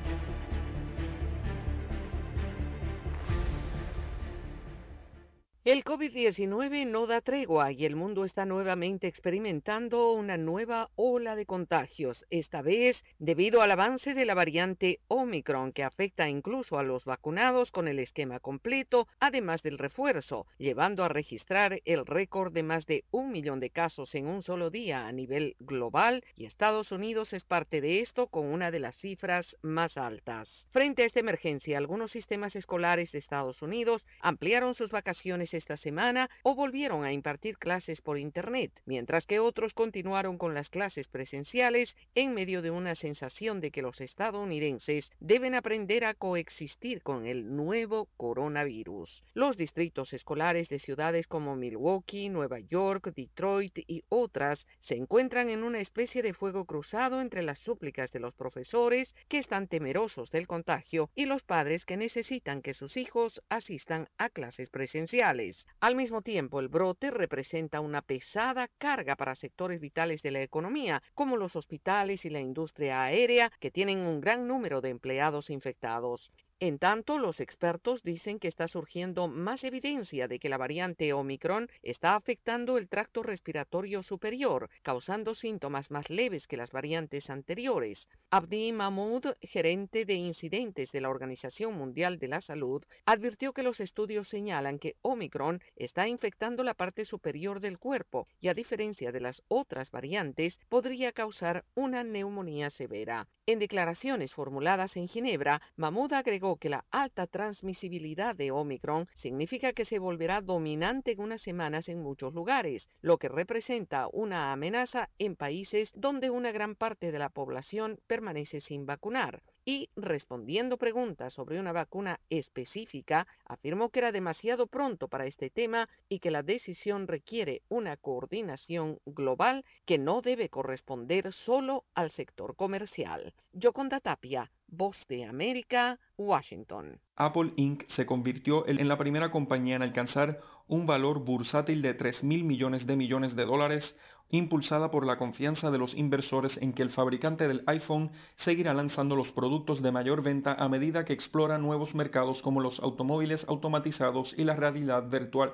[5.63, 11.45] El COVID-19 no da tregua y el mundo está nuevamente experimentando una nueva ola de
[11.45, 17.05] contagios, esta vez debido al avance de la variante Omicron que afecta incluso a los
[17.05, 22.87] vacunados con el esquema completo, además del refuerzo, llevando a registrar el récord de más
[22.87, 27.33] de un millón de casos en un solo día a nivel global y Estados Unidos
[27.33, 30.65] es parte de esto con una de las cifras más altas.
[30.71, 36.29] Frente a esta emergencia, algunos sistemas escolares de Estados Unidos ampliaron sus vacaciones esta semana
[36.43, 41.95] o volvieron a impartir clases por Internet, mientras que otros continuaron con las clases presenciales
[42.15, 47.55] en medio de una sensación de que los estadounidenses deben aprender a coexistir con el
[47.55, 49.23] nuevo coronavirus.
[49.33, 55.63] Los distritos escolares de ciudades como Milwaukee, Nueva York, Detroit y otras se encuentran en
[55.63, 60.47] una especie de fuego cruzado entre las súplicas de los profesores que están temerosos del
[60.47, 65.40] contagio y los padres que necesitan que sus hijos asistan a clases presenciales.
[65.79, 71.01] Al mismo tiempo, el brote representa una pesada carga para sectores vitales de la economía,
[71.15, 76.31] como los hospitales y la industria aérea, que tienen un gran número de empleados infectados.
[76.63, 81.67] En tanto, los expertos dicen que está surgiendo más evidencia de que la variante Omicron
[81.81, 88.07] está afectando el tracto respiratorio superior, causando síntomas más leves que las variantes anteriores.
[88.29, 93.79] Abdi Mahmoud, gerente de incidentes de la Organización Mundial de la Salud, advirtió que los
[93.79, 99.21] estudios señalan que Omicron está infectando la parte superior del cuerpo y a diferencia de
[99.21, 103.27] las otras variantes podría causar una neumonía severa.
[103.47, 109.85] En declaraciones formuladas en Ginebra, Mahmoud agregó que la alta transmisibilidad de Omicron significa que
[109.85, 115.35] se volverá dominante en unas semanas en muchos lugares, lo que representa una amenaza en
[115.35, 121.59] países donde una gran parte de la población permanece sin vacunar y, respondiendo preguntas sobre
[121.59, 127.07] una vacuna específica, afirmó que era demasiado pronto para este tema y que la decisión
[127.07, 133.33] requiere una coordinación global que no debe corresponder solo al sector comercial.
[133.53, 136.97] Yoconda Tapia, Voz de América, Washington.
[137.17, 137.83] Apple Inc.
[137.87, 142.87] se convirtió en la primera compañía en alcanzar un valor bursátil de 3 mil millones
[142.87, 143.97] de millones de dólares,
[144.29, 149.17] impulsada por la confianza de los inversores en que el fabricante del iPhone seguirá lanzando
[149.17, 154.33] los productos de mayor venta a medida que explora nuevos mercados como los automóviles automatizados
[154.37, 155.51] y la realidad virtual.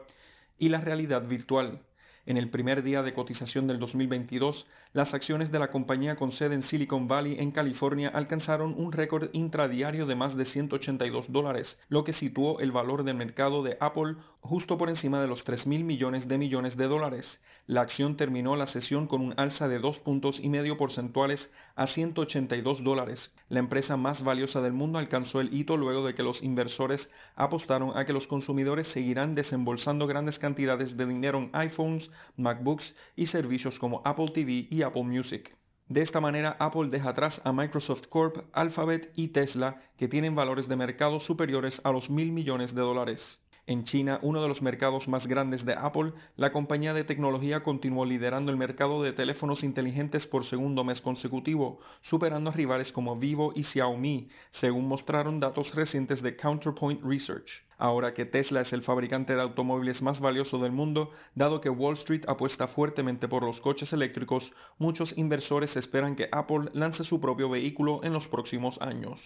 [0.59, 1.81] Y la realidad virtual.
[2.27, 6.55] En el primer día de cotización del 2022, las acciones de la compañía con sede
[6.55, 12.03] en Silicon Valley, en California, alcanzaron un récord intradiario de más de 182 dólares, lo
[12.03, 15.85] que situó el valor del mercado de Apple justo por encima de los 3 mil
[15.85, 17.39] millones de millones de dólares.
[17.65, 21.87] La acción terminó la sesión con un alza de dos puntos y medio porcentuales a
[21.87, 23.31] 182 dólares.
[23.47, 27.97] La empresa más valiosa del mundo alcanzó el hito luego de que los inversores apostaron
[27.97, 33.79] a que los consumidores seguirán desembolsando grandes cantidades de dinero en iPhones, MacBooks y servicios
[33.79, 35.55] como Apple TV y Apple Music.
[35.89, 40.67] De esta manera, Apple deja atrás a Microsoft Corp, Alphabet y Tesla, que tienen valores
[40.67, 43.39] de mercado superiores a los mil millones de dólares.
[43.69, 48.05] En China, uno de los mercados más grandes de Apple, la compañía de tecnología continuó
[48.05, 53.51] liderando el mercado de teléfonos inteligentes por segundo mes consecutivo, superando a rivales como Vivo
[53.55, 57.65] y Xiaomi, según mostraron datos recientes de Counterpoint Research.
[57.77, 61.95] Ahora que Tesla es el fabricante de automóviles más valioso del mundo, dado que Wall
[61.95, 67.49] Street apuesta fuertemente por los coches eléctricos, muchos inversores esperan que Apple lance su propio
[67.49, 69.21] vehículo en los próximos años.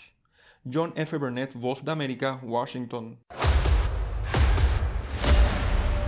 [0.65, 1.15] John F.
[1.15, 3.19] Burnett, Voz de América, Washington.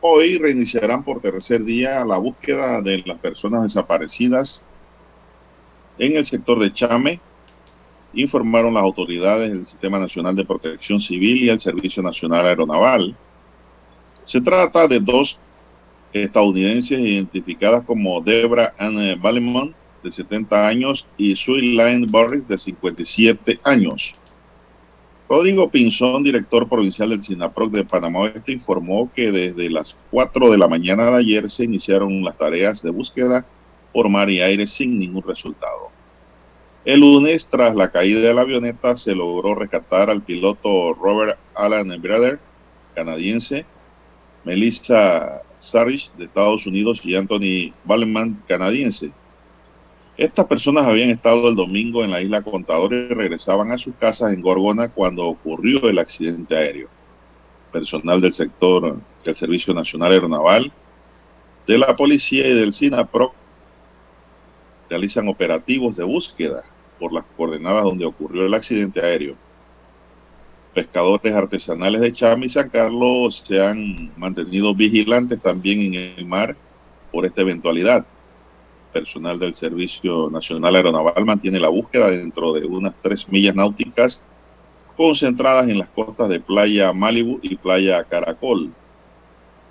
[0.00, 4.64] Hoy reiniciarán por tercer día la búsqueda de las personas desaparecidas
[5.98, 7.20] en el sector de Chame,
[8.14, 13.16] informaron las autoridades del Sistema Nacional de Protección Civil y el Servicio Nacional Aeronaval.
[14.22, 15.40] Se trata de dos
[16.12, 19.74] estadounidenses identificadas como Debra Ann Ballimon,
[20.04, 24.14] de 70 años, y Sue Lane Burris, de 57 años.
[25.28, 30.56] Rodrigo Pinzón, director provincial del SINAPROC de Panamá Oeste, informó que desde las 4 de
[30.56, 33.44] la mañana de ayer se iniciaron las tareas de búsqueda
[33.92, 35.90] por mar y aire sin ningún resultado.
[36.86, 41.88] El lunes, tras la caída de la avioneta, se logró rescatar al piloto Robert Alan
[42.00, 42.38] Brother,
[42.94, 43.66] canadiense,
[44.44, 49.10] Melissa Sarish, de Estados Unidos, y Anthony Balleman, canadiense.
[50.18, 54.32] Estas personas habían estado el domingo en la isla Contador y regresaban a sus casas
[54.32, 56.88] en Gorgona cuando ocurrió el accidente aéreo.
[57.70, 60.72] Personal del sector del Servicio Nacional Aeronaval,
[61.68, 63.32] de la policía y del SINAPROC
[64.90, 66.64] realizan operativos de búsqueda
[66.98, 69.36] por las coordenadas donde ocurrió el accidente aéreo.
[70.74, 76.56] Pescadores artesanales de Chama y San Carlos se han mantenido vigilantes también en el mar
[77.12, 78.04] por esta eventualidad.
[78.92, 84.24] Personal del Servicio Nacional Aeronaval mantiene la búsqueda dentro de unas tres millas náuticas
[84.96, 88.72] concentradas en las costas de Playa Malibu y Playa Caracol.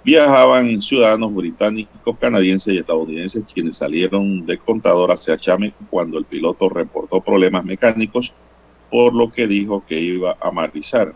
[0.05, 6.69] viajaban ciudadanos británicos, canadienses y estadounidenses quienes salieron de Contador hacia Chame cuando el piloto
[6.69, 8.35] reportó problemas mecánicos,
[8.93, 11.15] por lo que dijo que iba a marizar.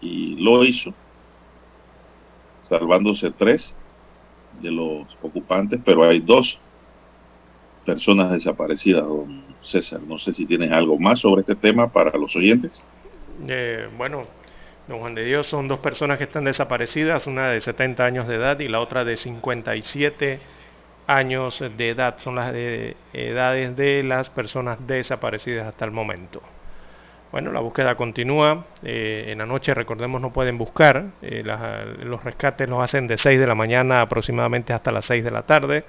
[0.00, 0.94] Y lo hizo,
[2.62, 3.76] salvándose tres
[4.60, 6.60] de los ocupantes, pero hay dos
[7.84, 10.00] personas desaparecidas, don César.
[10.00, 12.84] No sé si tienes algo más sobre este tema para los oyentes.
[13.48, 14.26] Eh, bueno,
[14.86, 18.36] don Juan de Dios, son dos personas que están desaparecidas, una de 70 años de
[18.36, 20.38] edad y la otra de 57
[21.06, 22.16] años de edad.
[22.22, 26.42] Son las de, edades de las personas desaparecidas hasta el momento.
[27.32, 28.64] Bueno, la búsqueda continúa.
[28.82, 31.06] Eh, en la noche, recordemos, no pueden buscar.
[31.22, 31.42] Eh,
[32.02, 35.42] los rescates los hacen de 6 de la mañana aproximadamente hasta las 6 de la
[35.42, 35.84] tarde.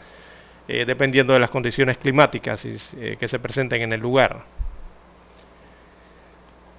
[0.70, 4.44] Eh, dependiendo de las condiciones climáticas eh, que se presenten en el lugar.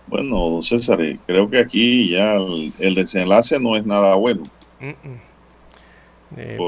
[0.07, 4.45] Bueno, César, eh, creo que aquí ya el, desenlace no es nada bueno.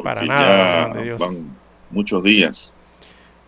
[0.03, 1.59] para nada, van
[1.91, 2.77] muchos días.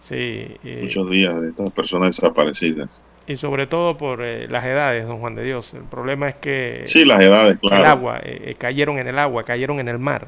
[0.05, 0.57] Sí.
[0.83, 3.03] muchos días de estas personas desaparecidas.
[3.27, 5.73] Y sobre todo por las edades, don Juan de Dios.
[5.75, 6.83] El problema es que...
[6.87, 7.85] Sí, las edades, claro.
[7.85, 8.21] El agua,
[8.59, 10.27] cayeron en el agua, cayeron en el mar.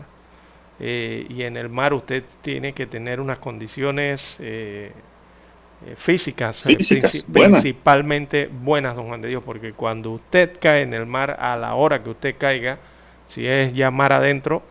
[0.80, 4.90] Eh, y en el mar usted tiene que tener unas condiciones eh,
[5.86, 6.66] eh, físicas,
[7.32, 11.74] principalmente buenas, don Juan de Dios, porque cuando usted cae en el mar a la
[11.74, 12.78] hora que usted caiga,
[13.28, 14.62] si es ya mar adentro,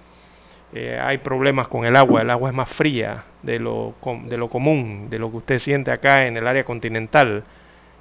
[0.75, 3.93] hay problemas con el agua, el agua es más fría de lo,
[4.25, 7.43] de lo común, de lo que usted siente acá en el área continental,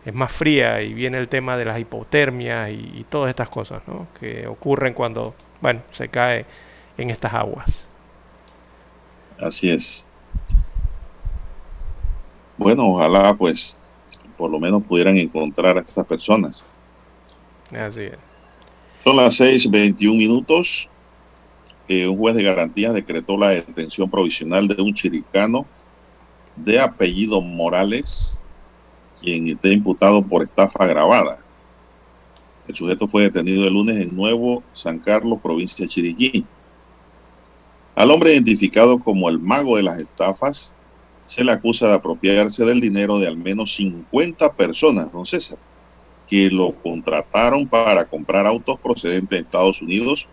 [0.04, 3.82] es más fría y viene el tema de las hipotermias y, y todas estas cosas
[3.86, 4.08] ¿no?
[4.18, 6.46] que ocurren cuando, bueno, se cae
[6.96, 7.86] en estas aguas.
[9.38, 10.06] Así es.
[12.56, 13.76] Bueno, ojalá pues
[14.36, 16.64] por lo menos pudieran encontrar a estas personas.
[17.70, 18.18] Así es.
[19.04, 20.88] Son las 6.21 minutos.
[21.88, 25.66] Un juez de garantías decretó la detención provisional de un chiricano
[26.56, 28.40] de apellido Morales,
[29.20, 31.38] quien está imputado por estafa agravada.
[32.68, 36.44] El sujeto fue detenido el lunes en Nuevo San Carlos, provincia de Chiriquí.
[37.94, 40.72] Al hombre identificado como el mago de las estafas
[41.26, 45.58] se le acusa de apropiarse del dinero de al menos 50 personas, don César,
[46.28, 50.26] que lo contrataron para comprar autos procedentes de Estados Unidos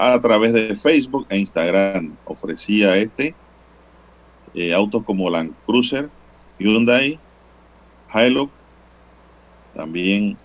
[0.00, 2.16] a través de Facebook e Instagram.
[2.24, 3.34] Ofrecía este
[4.54, 6.08] eh, autos como Land Cruiser,
[6.58, 7.20] Hyundai,
[8.12, 8.50] Hilux,
[9.74, 10.38] también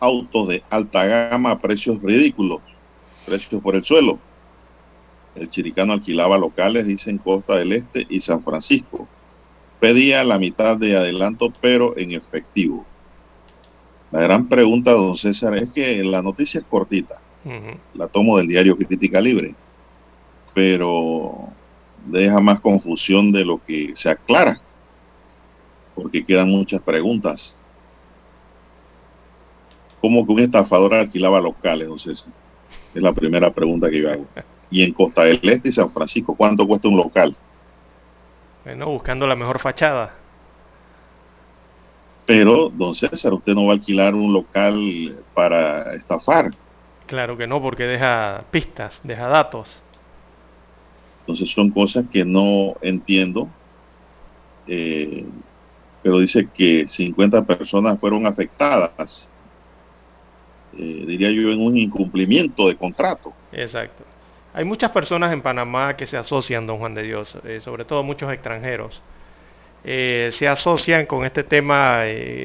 [0.00, 2.60] autos de alta gama a precios ridículos,
[3.24, 4.18] precios por el suelo.
[5.36, 9.06] El chiricano alquilaba locales, dice, en Costa del Este y San Francisco.
[9.80, 12.84] Pedía la mitad de adelanto, pero en efectivo.
[14.10, 17.20] La gran pregunta, don César, es que la noticia es cortita.
[17.94, 19.54] La tomo del diario Crítica Libre.
[20.54, 21.48] Pero
[22.06, 24.60] deja más confusión de lo que se aclara.
[25.94, 27.58] Porque quedan muchas preguntas.
[30.00, 32.32] ¿Cómo que un estafador alquilaba locales, don César?
[32.94, 34.26] Es la primera pregunta que yo hago
[34.70, 36.34] y en Costa del Este y San Francisco.
[36.34, 37.36] ¿Cuánto cuesta un local?
[38.64, 40.14] Bueno, buscando la mejor fachada.
[42.26, 46.50] Pero, don César, usted no va a alquilar un local para estafar.
[47.06, 49.80] Claro que no, porque deja pistas, deja datos.
[51.20, 53.48] Entonces son cosas que no entiendo.
[54.66, 55.24] Eh,
[56.02, 59.28] pero dice que 50 personas fueron afectadas,
[60.78, 63.32] eh, diría yo, en un incumplimiento de contrato.
[63.52, 64.04] Exacto.
[64.54, 68.02] Hay muchas personas en Panamá que se asocian, don Juan de Dios, eh, sobre todo
[68.02, 69.02] muchos extranjeros.
[69.88, 72.00] Eh, se asocian con este tema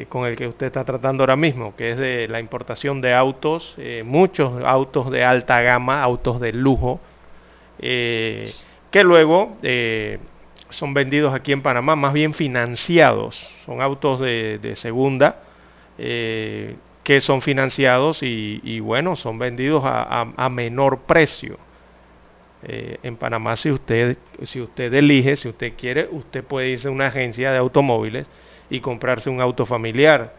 [0.10, 3.76] con el que usted está tratando ahora mismo, que es de la importación de autos,
[4.06, 7.00] muchos autos de alta gama, autos de lujo,
[7.80, 9.58] que luego
[10.72, 15.44] son vendidos aquí en Panamá, más bien financiados, son autos de, segunda
[15.98, 21.58] eh, que son financiados y, bueno, son vendidos a, menor precio.
[22.64, 26.92] Eh, en Panamá si usted, si usted elige, si usted quiere, usted puede irse a
[26.92, 28.28] una agencia de automóviles
[28.70, 30.34] y comprarse un auto familiar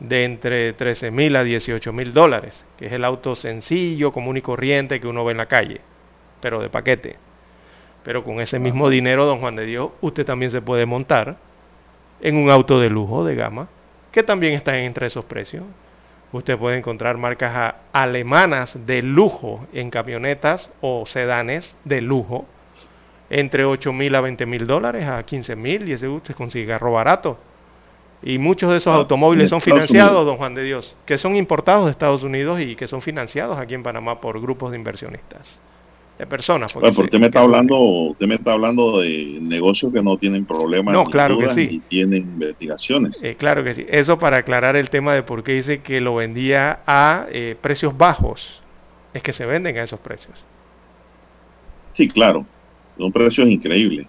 [0.00, 4.42] de entre 13 mil a 18 mil dólares, que es el auto sencillo, común y
[4.42, 5.80] corriente que uno ve en la calle,
[6.40, 7.16] pero de paquete.
[8.02, 11.36] Pero con ese mismo dinero, don Juan de Dios, usted también se puede montar
[12.22, 13.68] en un auto de lujo, de gama,
[14.10, 15.64] que también está entre esos precios.
[16.32, 22.46] Usted puede encontrar marcas alemanas de lujo en camionetas o sedanes de lujo
[23.30, 26.92] entre 8 mil a 20 mil dólares a 15 mil y ese usted consigue carro
[26.92, 27.38] barato.
[28.22, 31.86] Y muchos de esos ah, automóviles son financiados, don Juan de Dios, que son importados
[31.86, 35.60] de Estados Unidos y que son financiados aquí en Panamá por grupos de inversionistas
[36.20, 36.72] de personas.
[36.72, 40.92] Porque, usted me está hablando, usted me está hablando de negocios que no tienen problemas
[40.92, 41.68] no, claro que sí.
[41.70, 43.24] y tienen investigaciones.
[43.24, 43.86] Eh, claro que sí.
[43.88, 47.96] Eso para aclarar el tema de por qué dice que lo vendía a eh, precios
[47.96, 48.62] bajos.
[49.14, 50.44] Es que se venden a esos precios.
[51.94, 52.44] Sí, claro.
[52.98, 54.06] Son precios increíbles.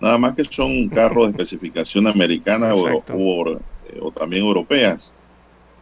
[0.00, 5.12] Nada más que son carros de especificación americana o, eh, o, también europeas.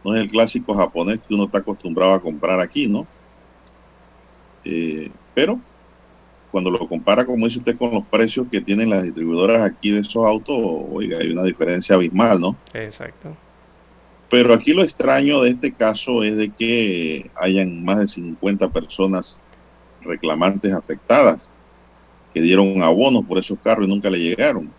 [0.03, 3.05] No es el clásico japonés que uno está acostumbrado a comprar aquí, ¿no?
[4.63, 5.59] Eh, pero
[6.51, 9.99] cuando lo compara, como dice usted, con los precios que tienen las distribuidoras aquí de
[9.99, 12.55] esos autos, oiga, hay una diferencia abismal, ¿no?
[12.73, 13.35] Exacto.
[14.29, 19.41] Pero aquí lo extraño de este caso es de que hayan más de 50 personas
[20.01, 21.51] reclamantes afectadas
[22.33, 24.71] que dieron abonos por esos carros y nunca le llegaron.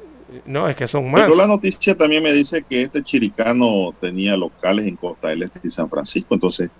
[0.45, 1.23] No, es que son más.
[1.23, 5.61] Pero la noticia también me dice que este chiricano tenía locales en Costa del Este
[5.63, 6.71] y San Francisco, entonces,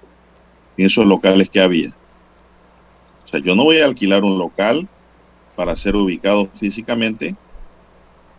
[0.77, 1.95] en esos locales que había.
[3.27, 4.89] O sea, yo no voy a alquilar un local
[5.57, 7.35] para ser ubicado físicamente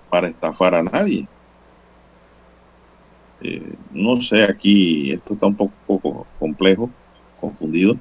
[0.10, 1.28] para estafar a nadie.
[3.42, 6.90] Eh, no sé, aquí esto está un poco complejo,
[7.40, 7.98] confundido.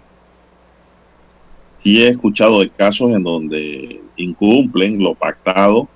[1.82, 5.88] Y he escuchado de casos en donde incumplen lo pactado.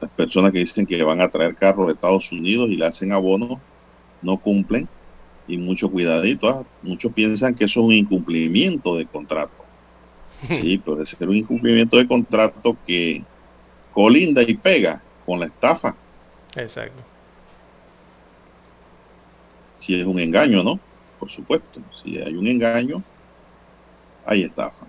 [0.00, 3.12] Las personas que dicen que van a traer carros de Estados Unidos y le hacen
[3.12, 3.60] abono,
[4.22, 4.88] no cumplen.
[5.46, 6.64] Y mucho cuidadito, ¿ah?
[6.82, 9.63] muchos piensan que eso es un incumplimiento de contrato.
[10.48, 13.22] Sí, puede ser un incumplimiento de contrato que
[13.92, 15.94] colinda y pega con la estafa.
[16.56, 17.02] Exacto.
[19.76, 20.78] Si es un engaño, ¿no?
[21.18, 21.80] Por supuesto.
[21.92, 23.02] Si hay un engaño,
[24.26, 24.86] hay estafa.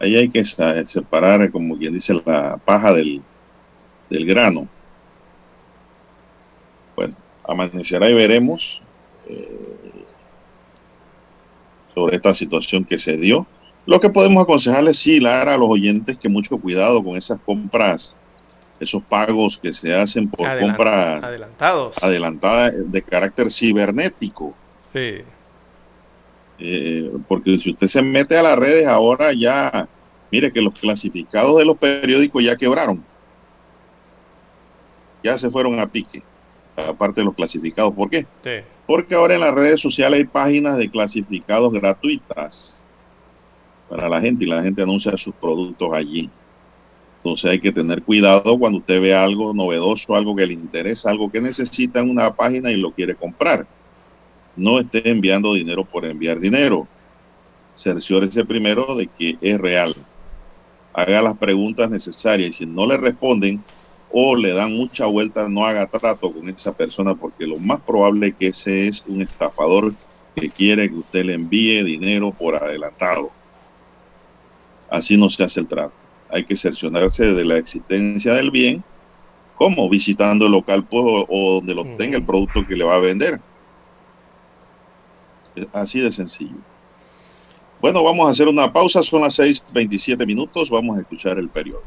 [0.00, 3.22] Ahí hay que separar, como quien dice, la paja del,
[4.10, 4.68] del grano.
[6.94, 7.14] Bueno,
[7.44, 8.82] amanecerá y veremos
[9.28, 10.04] eh,
[11.94, 13.46] sobre esta situación que se dio.
[13.88, 18.14] Lo que podemos aconsejarles, sí, Lara, a los oyentes que mucho cuidado con esas compras,
[18.78, 21.96] esos pagos que se hacen por compras adelantados.
[21.98, 24.54] adelantadas de carácter cibernético.
[24.92, 25.22] Sí.
[26.58, 29.88] Eh, porque si usted se mete a las redes ahora ya,
[30.30, 33.02] mire que los clasificados de los periódicos ya quebraron.
[35.22, 36.22] Ya se fueron a pique,
[36.76, 37.94] aparte de los clasificados.
[37.94, 38.26] ¿Por qué?
[38.44, 38.66] Sí.
[38.86, 42.77] Porque ahora en las redes sociales hay páginas de clasificados gratuitas
[43.88, 46.30] para la gente y la gente anuncia sus productos allí.
[47.18, 51.30] Entonces hay que tener cuidado cuando usted ve algo novedoso, algo que le interesa, algo
[51.30, 53.66] que necesita en una página y lo quiere comprar.
[54.56, 56.86] No esté enviando dinero por enviar dinero.
[57.76, 59.94] Cerciórese primero de que es real.
[60.92, 63.62] Haga las preguntas necesarias y si no le responden
[64.10, 68.28] o le dan mucha vuelta, no haga trato con esa persona porque lo más probable
[68.28, 69.92] es que ese es un estafador
[70.34, 73.30] que quiere que usted le envíe dinero por adelantado.
[74.90, 75.92] Así no se hace el trato.
[76.30, 78.82] Hay que cerciorarse de la existencia del bien,
[79.56, 83.00] como visitando el local pues, o, donde lo tenga el producto que le va a
[83.00, 83.40] vender.
[85.72, 86.56] Así de sencillo.
[87.80, 91.86] Bueno, vamos a hacer una pausa, son las 6.27 minutos, vamos a escuchar el periódico.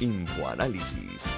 [0.00, 1.37] Infoanálisis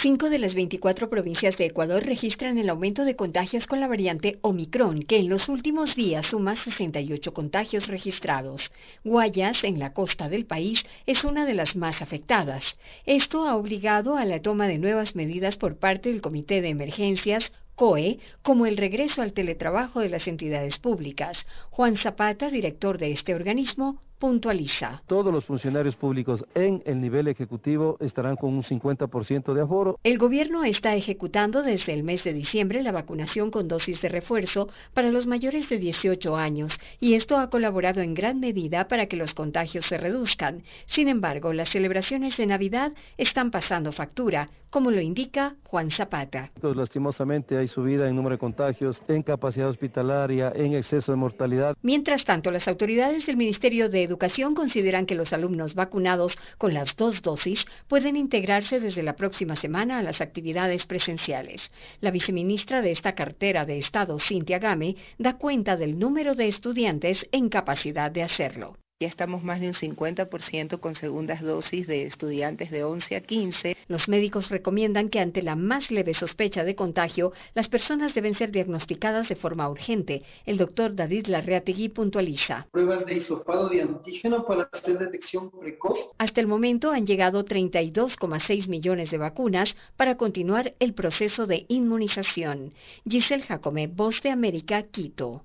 [0.00, 4.38] Cinco de las 24 provincias de Ecuador registran el aumento de contagios con la variante
[4.42, 8.70] Omicron, que en los últimos días suma 68 contagios registrados.
[9.02, 12.76] Guayas, en la costa del país, es una de las más afectadas.
[13.06, 17.50] Esto ha obligado a la toma de nuevas medidas por parte del Comité de Emergencias
[17.74, 21.44] COE, como el regreso al teletrabajo de las entidades públicas.
[21.70, 25.02] Juan Zapata, director de este organismo, puntualiza.
[25.06, 29.98] Todos los funcionarios públicos en el nivel ejecutivo estarán con un 50% de aforo.
[30.02, 34.68] El gobierno está ejecutando desde el mes de diciembre la vacunación con dosis de refuerzo
[34.94, 39.16] para los mayores de 18 años y esto ha colaborado en gran medida para que
[39.16, 40.62] los contagios se reduzcan.
[40.86, 46.50] Sin embargo, las celebraciones de Navidad están pasando factura, como lo indica Juan Zapata.
[46.60, 51.76] Pues, lastimosamente hay subida en número de contagios, en capacidad hospitalaria, en exceso de mortalidad.
[51.82, 56.96] Mientras tanto, las autoridades del Ministerio de Educación consideran que los alumnos vacunados con las
[56.96, 61.60] dos dosis pueden integrarse desde la próxima semana a las actividades presenciales.
[62.00, 67.26] La viceministra de esta cartera de Estado, Cintia Game, da cuenta del número de estudiantes
[67.32, 68.78] en capacidad de hacerlo.
[69.00, 73.76] Ya estamos más de un 50% con segundas dosis de estudiantes de 11 a 15.
[73.86, 78.50] Los médicos recomiendan que ante la más leve sospecha de contagio, las personas deben ser
[78.50, 80.24] diagnosticadas de forma urgente.
[80.46, 82.66] El doctor David Larreategui puntualiza.
[82.72, 85.96] Pruebas de hisopado de antígeno para hacer detección precoz.
[86.18, 92.74] Hasta el momento han llegado 32,6 millones de vacunas para continuar el proceso de inmunización.
[93.08, 95.44] Giselle Jacome, Voz de América, Quito.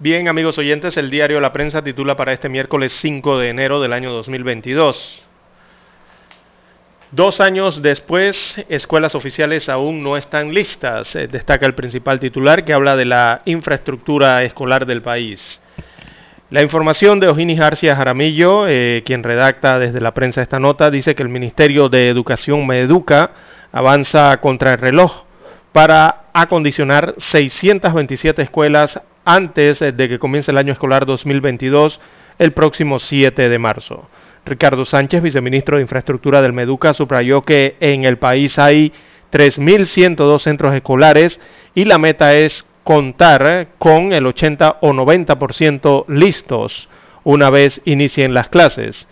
[0.00, 3.92] Bien, amigos oyentes, el diario La Prensa titula para este miércoles 5 de enero del
[3.92, 5.26] año 2022.
[7.10, 12.74] Dos años después, escuelas oficiales aún no están listas, eh, destaca el principal titular que
[12.74, 15.60] habla de la infraestructura escolar del país.
[16.50, 21.16] La información de Ojini García Jaramillo, eh, quien redacta desde la prensa esta nota, dice
[21.16, 23.32] que el Ministerio de Educación Meeduca
[23.72, 25.24] avanza contra el reloj
[25.72, 32.00] para acondicionar 627 escuelas antes de que comience el año escolar 2022,
[32.38, 34.08] el próximo 7 de marzo.
[34.46, 38.90] Ricardo Sánchez, viceministro de Infraestructura del Meduca, subrayó que en el país hay
[39.30, 41.40] 3.102 centros escolares
[41.74, 46.88] y la meta es contar con el 80 o 90% listos
[47.22, 49.08] una vez inicien las clases.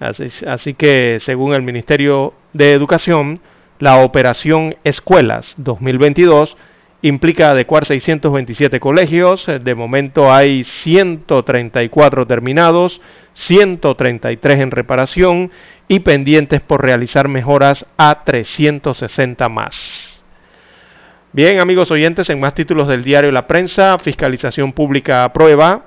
[0.00, 3.40] Así, así, que, según el Ministerio de Educación,
[3.80, 6.56] la operación Escuelas 2022
[7.02, 9.46] implica adecuar 627 colegios.
[9.46, 13.00] De momento hay 134 terminados,
[13.34, 15.50] 133 en reparación
[15.86, 20.08] y pendientes por realizar mejoras a 360 más.
[21.32, 25.84] Bien, amigos oyentes, en más títulos del diario La Prensa, Fiscalización Pública aprueba.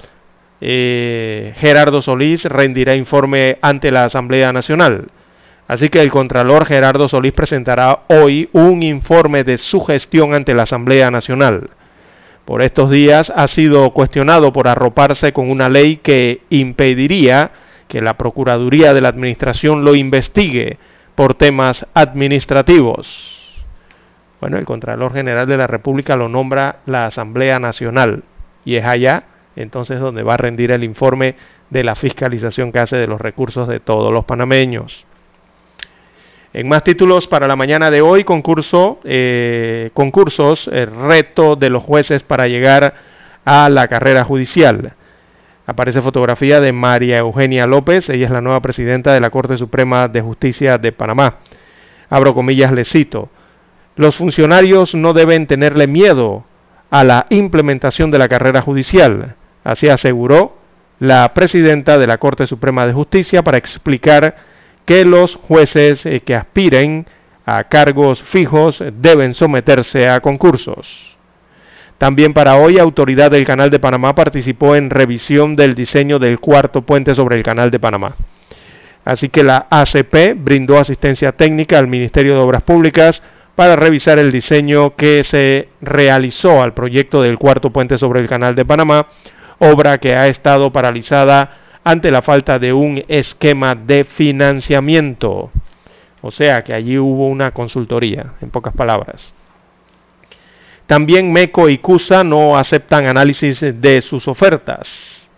[0.62, 5.07] Eh, Gerardo Solís rendirá informe ante la Asamblea Nacional.
[5.72, 10.63] Así que el Contralor Gerardo Solís presentará hoy un informe de su gestión ante la
[10.63, 11.69] Asamblea Nacional.
[12.43, 17.51] Por estos días ha sido cuestionado por arroparse con una ley que impediría
[17.88, 20.78] que la Procuraduría de la Administración lo investigue
[21.15, 23.63] por temas administrativos.
[24.41, 28.26] Bueno, el Contralor General de la República lo nombra la Asamblea Nacional
[28.65, 29.24] y es allá
[29.55, 31.36] entonces donde va a rendir el informe
[31.69, 35.05] de la fiscalización que hace de los recursos de todos los panameños.
[36.53, 41.81] En más títulos para la mañana de hoy, concurso, eh, concursos, el reto de los
[41.81, 42.93] jueces para llegar
[43.45, 44.93] a la carrera judicial.
[45.65, 50.09] Aparece fotografía de María Eugenia López, ella es la nueva presidenta de la Corte Suprema
[50.09, 51.37] de Justicia de Panamá.
[52.09, 53.29] Abro comillas, le cito.
[53.95, 56.43] Los funcionarios no deben tenerle miedo
[56.89, 60.57] a la implementación de la carrera judicial, así aseguró
[60.99, 64.50] la presidenta de la Corte Suprema de Justicia para explicar
[64.91, 67.05] que los jueces eh, que aspiren
[67.45, 71.15] a cargos fijos deben someterse a concursos.
[71.97, 76.81] También para hoy, Autoridad del Canal de Panamá participó en revisión del diseño del cuarto
[76.81, 78.17] puente sobre el Canal de Panamá.
[79.05, 83.23] Así que la ACP brindó asistencia técnica al Ministerio de Obras Públicas
[83.55, 88.55] para revisar el diseño que se realizó al proyecto del cuarto puente sobre el Canal
[88.55, 89.07] de Panamá,
[89.59, 95.51] obra que ha estado paralizada ante la falta de un esquema de financiamiento.
[96.21, 99.34] O sea que allí hubo una consultoría, en pocas palabras.
[100.86, 105.29] También MECO y CUSA no aceptan análisis de sus ofertas.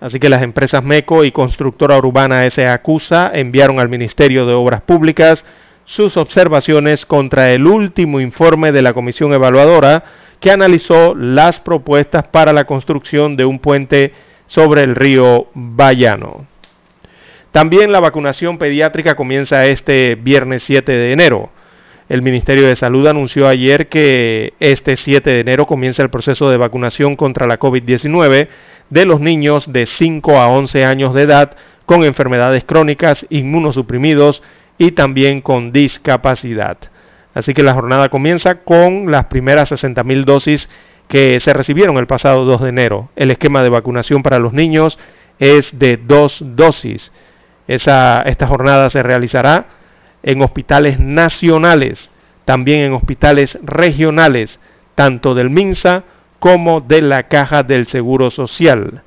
[0.00, 2.80] Así que las empresas MECO y Constructora Urbana S.A.
[2.80, 5.44] CUSA enviaron al Ministerio de Obras Públicas
[5.84, 10.04] sus observaciones contra el último informe de la Comisión Evaluadora
[10.38, 14.14] que analizó las propuestas para la construcción de un puente
[14.50, 16.44] sobre el río Bayano.
[17.52, 21.50] También la vacunación pediátrica comienza este viernes 7 de enero.
[22.08, 26.56] El Ministerio de Salud anunció ayer que este 7 de enero comienza el proceso de
[26.56, 28.48] vacunación contra la COVID-19
[28.90, 34.42] de los niños de 5 a 11 años de edad con enfermedades crónicas, inmunosuprimidos
[34.78, 36.76] y también con discapacidad.
[37.34, 40.68] Así que la jornada comienza con las primeras 60.000 dosis
[41.10, 43.10] que se recibieron el pasado 2 de enero.
[43.16, 44.96] El esquema de vacunación para los niños
[45.40, 47.10] es de dos dosis.
[47.66, 49.66] Esa, esta jornada se realizará
[50.22, 52.12] en hospitales nacionales,
[52.44, 54.60] también en hospitales regionales,
[54.94, 56.04] tanto del MINSA
[56.38, 59.02] como de la Caja del Seguro Social.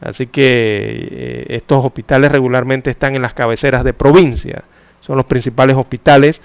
[0.00, 4.64] Así que eh, estos hospitales regularmente están en las cabeceras de provincia.
[5.00, 6.40] Son los principales hospitales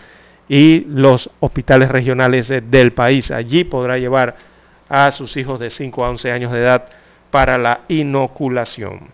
[0.49, 3.31] y los hospitales regionales eh, del país.
[3.31, 4.35] Allí podrá llevar
[4.89, 6.85] a sus hijos de 5 a 11 años de edad
[7.29, 9.11] para la inoculación.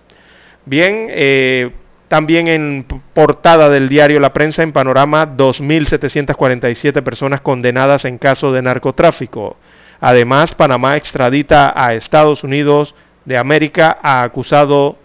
[0.66, 1.72] Bien, eh,
[2.08, 8.62] también en portada del diario La Prensa en panorama 2.747 personas condenadas en caso de
[8.62, 9.58] narcotráfico.
[10.00, 14.98] Además, Panamá extradita a Estados Unidos de América a acusado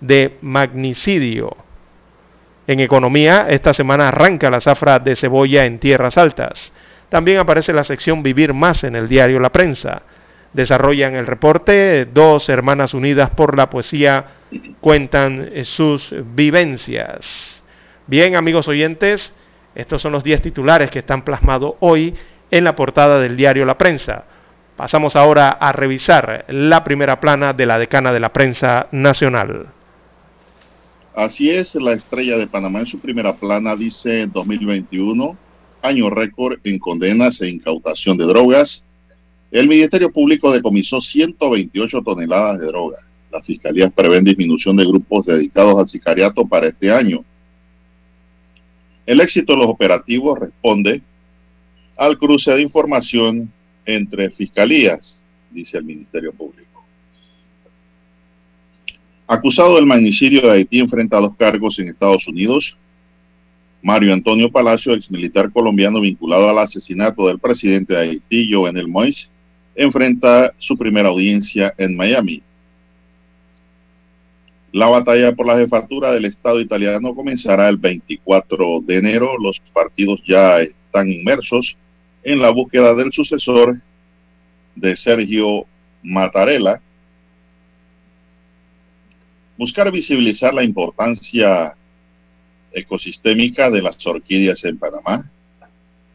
[0.00, 1.63] de magnicidio.
[2.66, 6.72] En economía, esta semana arranca la zafra de cebolla en tierras altas.
[7.10, 10.02] También aparece la sección Vivir más en el diario La Prensa.
[10.52, 14.24] Desarrollan el reporte dos hermanas unidas por la poesía
[14.80, 17.62] cuentan sus vivencias.
[18.06, 19.34] Bien, amigos oyentes,
[19.74, 22.14] estos son los 10 titulares que están plasmados hoy
[22.50, 24.24] en la portada del diario La Prensa.
[24.76, 29.66] Pasamos ahora a revisar la primera plana de la decana de la prensa nacional.
[31.14, 35.38] Así es, la estrella de Panamá en su primera plana dice 2021,
[35.80, 38.84] año récord en condenas e incautación de drogas.
[39.52, 42.98] El Ministerio Público decomisó 128 toneladas de droga.
[43.30, 47.24] Las fiscalías prevén disminución de grupos dedicados al sicariato para este año.
[49.06, 51.00] El éxito de los operativos responde
[51.96, 53.52] al cruce de información
[53.86, 56.73] entre fiscalías, dice el Ministerio Público.
[59.26, 62.76] Acusado del magnicidio de Haití enfrenta dos cargos en Estados Unidos.
[63.82, 69.28] Mario Antonio Palacio, exmilitar colombiano vinculado al asesinato del presidente de Haití, Jovenel Moïse,
[69.74, 72.42] enfrenta su primera audiencia en Miami.
[74.72, 79.38] La batalla por la jefatura del Estado italiano comenzará el 24 de enero.
[79.38, 81.78] Los partidos ya están inmersos
[82.24, 83.80] en la búsqueda del sucesor
[84.74, 85.64] de Sergio
[86.02, 86.80] Mattarella
[89.56, 91.74] buscar visibilizar la importancia
[92.72, 95.30] ecosistémica de las orquídeas en Panamá,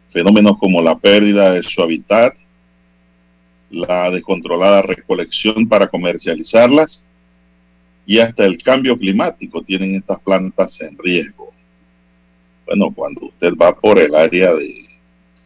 [0.09, 2.35] fenómenos como la pérdida de su hábitat,
[3.69, 7.05] la descontrolada recolección para comercializarlas
[8.05, 11.53] y hasta el cambio climático tienen estas plantas en riesgo.
[12.65, 14.87] Bueno, cuando usted va por el área de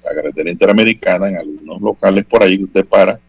[0.04, 3.20] la carretera interamericana, en algunos locales por ahí que usted para,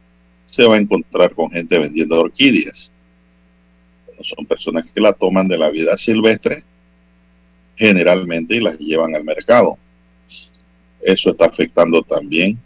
[0.46, 2.93] se va a encontrar con gente vendiendo orquídeas
[4.22, 6.62] son personas que la toman de la vida silvestre
[7.76, 9.78] generalmente y las llevan al mercado.
[11.02, 12.58] eso está afectando también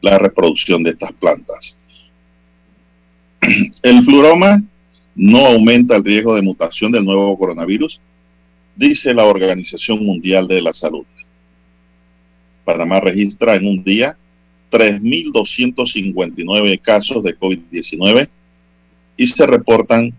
[0.00, 1.76] la reproducción de estas plantas.
[3.82, 4.62] El fluroma
[5.14, 8.00] no aumenta el riesgo de mutación del nuevo coronavirus,
[8.74, 11.04] dice la Organización Mundial de la Salud.
[12.64, 14.16] Panamá registra en un día
[14.70, 18.30] 3.259 casos de COVID-19
[19.16, 20.12] y se reportan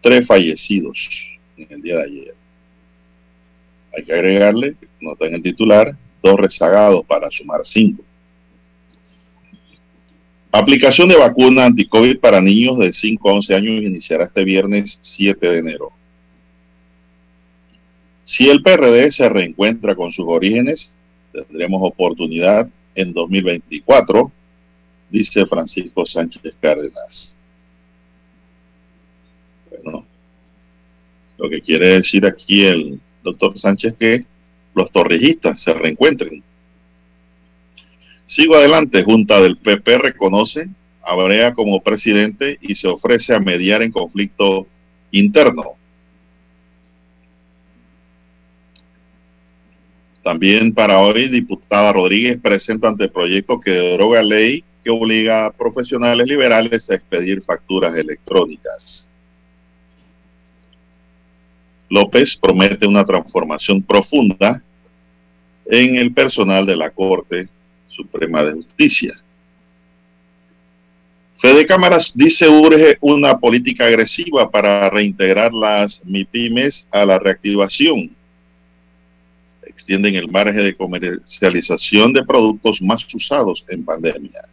[0.00, 1.08] tres fallecidos
[1.56, 2.34] en el día de ayer.
[3.96, 8.02] Hay que agregarle, nota en el titular, dos rezagados para sumar cinco.
[10.50, 15.48] Aplicación de vacuna anti-COVID para niños de 5 a 11 años iniciará este viernes 7
[15.48, 15.92] de enero.
[18.24, 20.92] Si el PRD se reencuentra con sus orígenes,
[21.32, 24.30] tendremos oportunidad en 2024,
[25.10, 27.34] dice Francisco Sánchez Cárdenas.
[29.82, 30.06] Bueno,
[31.38, 34.24] lo que quiere decir aquí el doctor Sánchez que
[34.74, 36.42] los torrijistas se reencuentren.
[38.24, 40.68] Sigo adelante, Junta del PP reconoce
[41.02, 44.66] a Brea como presidente y se ofrece a mediar en conflicto
[45.10, 45.72] interno.
[50.22, 56.88] También para hoy, diputada Rodríguez presenta anteproyecto que deroga ley que obliga a profesionales liberales
[56.90, 59.08] a expedir facturas electrónicas.
[61.92, 64.62] López promete una transformación profunda
[65.66, 67.48] en el personal de la Corte
[67.90, 69.12] Suprema de Justicia.
[71.36, 78.16] Fede Cámaras dice urge una política agresiva para reintegrar las MIPIMES a la reactivación.
[79.66, 84.48] Extienden el margen de comercialización de productos más usados en pandemia.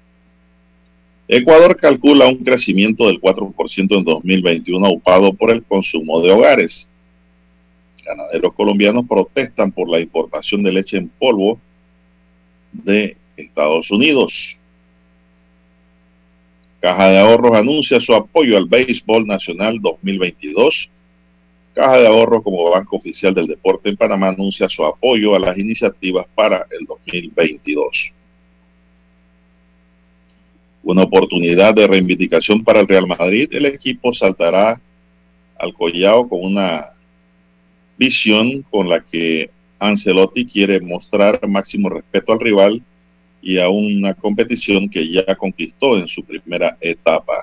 [1.29, 6.89] Ecuador calcula un crecimiento del 4% en 2021 aupado por el consumo de hogares.
[8.09, 11.59] Ganaderos colombianos protestan por la importación de leche en polvo
[12.71, 14.57] de Estados Unidos.
[16.79, 20.89] Caja de Ahorros anuncia su apoyo al Béisbol Nacional 2022.
[21.75, 25.55] Caja de Ahorros como Banco Oficial del Deporte en Panamá anuncia su apoyo a las
[25.55, 28.11] iniciativas para el 2022.
[30.81, 33.49] Una oportunidad de reivindicación para el Real Madrid.
[33.51, 34.81] El equipo saltará
[35.59, 36.93] al collao con una
[37.99, 42.81] visión con la que Ancelotti quiere mostrar máximo respeto al rival
[43.41, 47.33] y a una competición que ya conquistó en su primera etapa.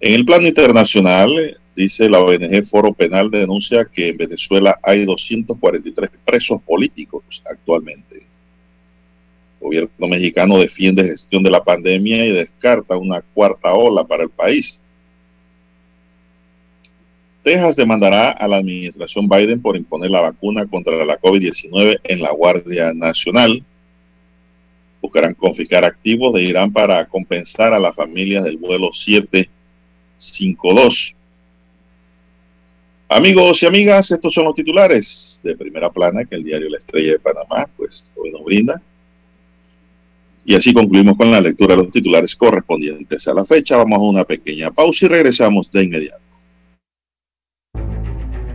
[0.00, 6.10] En el plano internacional, dice la ONG Foro Penal denuncia que en Venezuela hay 243
[6.24, 8.16] presos políticos actualmente.
[8.16, 14.30] El gobierno mexicano defiende gestión de la pandemia y descarta una cuarta ola para el
[14.30, 14.80] país.
[17.42, 22.32] Texas demandará a la administración Biden por imponer la vacuna contra la COVID-19 en la
[22.32, 23.64] Guardia Nacional.
[25.00, 31.14] Buscarán confiscar activos de Irán para compensar a las familias del vuelo 752.
[33.08, 37.12] Amigos y amigas, estos son los titulares de primera plana que el diario La Estrella
[37.12, 38.82] de Panamá, pues hoy nos brinda.
[40.44, 43.78] Y así concluimos con la lectura de los titulares correspondientes a la fecha.
[43.78, 46.29] Vamos a una pequeña pausa y regresamos de inmediato.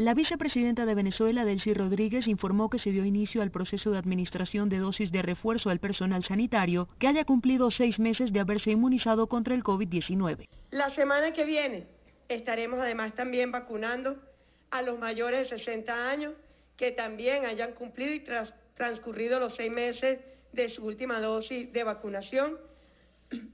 [0.00, 4.68] La vicepresidenta de Venezuela, Delcy Rodríguez, informó que se dio inicio al proceso de administración
[4.68, 9.26] de dosis de refuerzo al personal sanitario que haya cumplido seis meses de haberse inmunizado
[9.26, 10.46] contra el COVID-19.
[10.70, 11.88] La semana que viene
[12.28, 14.22] estaremos además también vacunando
[14.70, 16.34] a los mayores de 60 años
[16.76, 20.20] que también hayan cumplido y tras, transcurrido los seis meses
[20.52, 22.56] de su última dosis de vacunación.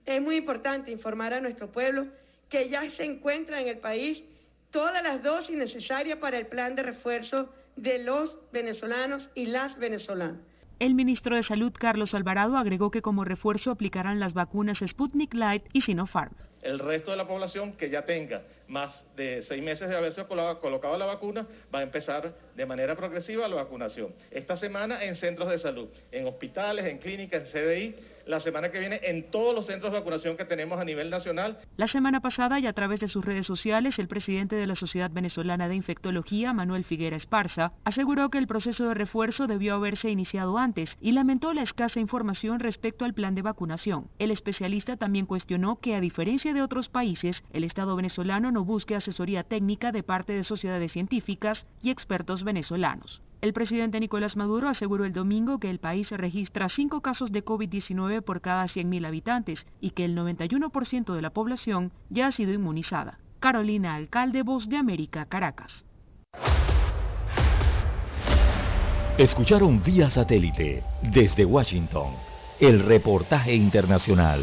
[0.04, 2.06] Es muy importante informar a nuestro pueblo
[2.50, 4.22] que ya se encuentra en el país
[4.74, 10.40] todas las dosis necesarias para el plan de refuerzo de los venezolanos y las venezolanas.
[10.80, 15.62] El ministro de Salud, Carlos Alvarado, agregó que como refuerzo aplicarán las vacunas Sputnik Light
[15.72, 16.34] y Sinopharm.
[16.60, 20.98] El resto de la población que ya tenga más de seis meses de haberse colocado
[20.98, 24.14] la vacuna va a empezar de manera progresiva la vacunación.
[24.30, 27.96] Esta semana en centros de salud, en hospitales, en clínicas, en CDI,
[28.26, 31.58] la semana que viene en todos los centros de vacunación que tenemos a nivel nacional.
[31.76, 35.10] La semana pasada y a través de sus redes sociales, el presidente de la Sociedad
[35.10, 40.58] Venezolana de Infectología, Manuel Figuera Esparza, aseguró que el proceso de refuerzo debió haberse iniciado
[40.58, 44.08] antes y lamentó la escasa información respecto al plan de vacunación.
[44.18, 49.42] El especialista también cuestionó que a diferencia de otros países, el Estado venezolano busque asesoría
[49.42, 53.22] técnica de parte de sociedades científicas y expertos venezolanos.
[53.40, 58.22] El presidente Nicolás Maduro aseguró el domingo que el país registra cinco casos de COVID-19
[58.22, 63.18] por cada 100.000 habitantes y que el 91% de la población ya ha sido inmunizada.
[63.40, 65.84] Carolina Alcalde, Voz de América, Caracas.
[69.18, 72.14] Escucharon vía satélite desde Washington
[72.58, 74.42] el reportaje internacional.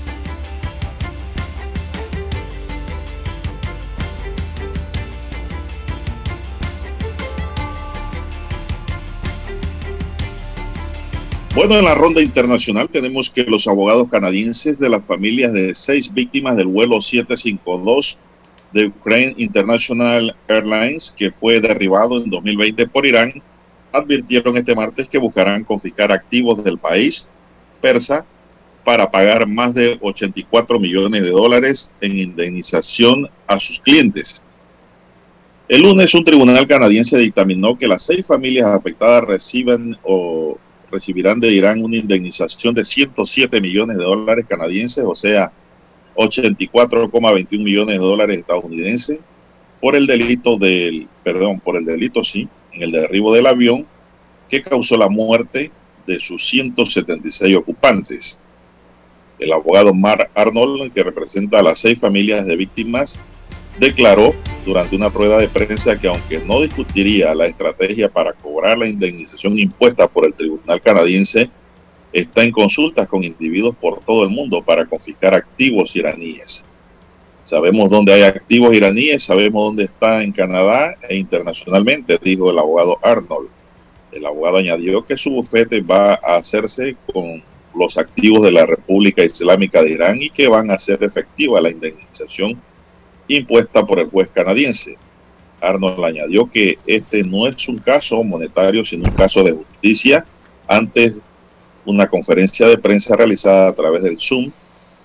[11.53, 16.13] Bueno, en la ronda internacional tenemos que los abogados canadienses de las familias de seis
[16.13, 18.17] víctimas del vuelo 752
[18.71, 23.33] de Ukraine International Airlines, que fue derribado en 2020 por Irán,
[23.91, 27.27] advirtieron este martes que buscarán confiscar activos del país
[27.81, 28.25] persa
[28.85, 34.41] para pagar más de 84 millones de dólares en indemnización a sus clientes.
[35.67, 40.57] El lunes un tribunal canadiense dictaminó que las seis familias afectadas reciben o
[40.91, 45.51] recibirán de Irán una indemnización de 107 millones de dólares canadienses, o sea,
[46.15, 49.19] 84,21 millones de dólares estadounidenses,
[49.79, 53.85] por el delito del, perdón, por el delito, sí, en el derribo del avión
[54.49, 55.71] que causó la muerte
[56.05, 58.37] de sus 176 ocupantes.
[59.39, 63.19] El abogado Mark Arnold, que representa a las seis familias de víctimas,
[63.81, 68.87] declaró durante una prueba de prensa que aunque no discutiría la estrategia para cobrar la
[68.87, 71.49] indemnización impuesta por el tribunal canadiense,
[72.13, 76.63] está en consultas con individuos por todo el mundo para confiscar activos iraníes.
[77.41, 82.99] Sabemos dónde hay activos iraníes, sabemos dónde está en Canadá e internacionalmente, dijo el abogado
[83.01, 83.49] Arnold.
[84.11, 87.41] El abogado añadió que su bufete va a hacerse con
[87.73, 91.71] los activos de la República Islámica de Irán y que van a ser efectiva la
[91.71, 92.61] indemnización
[93.37, 94.97] impuesta por el juez canadiense.
[95.61, 100.25] Arnold añadió que este no es un caso monetario, sino un caso de justicia
[100.67, 101.17] antes
[101.85, 104.51] una conferencia de prensa realizada a través del Zoom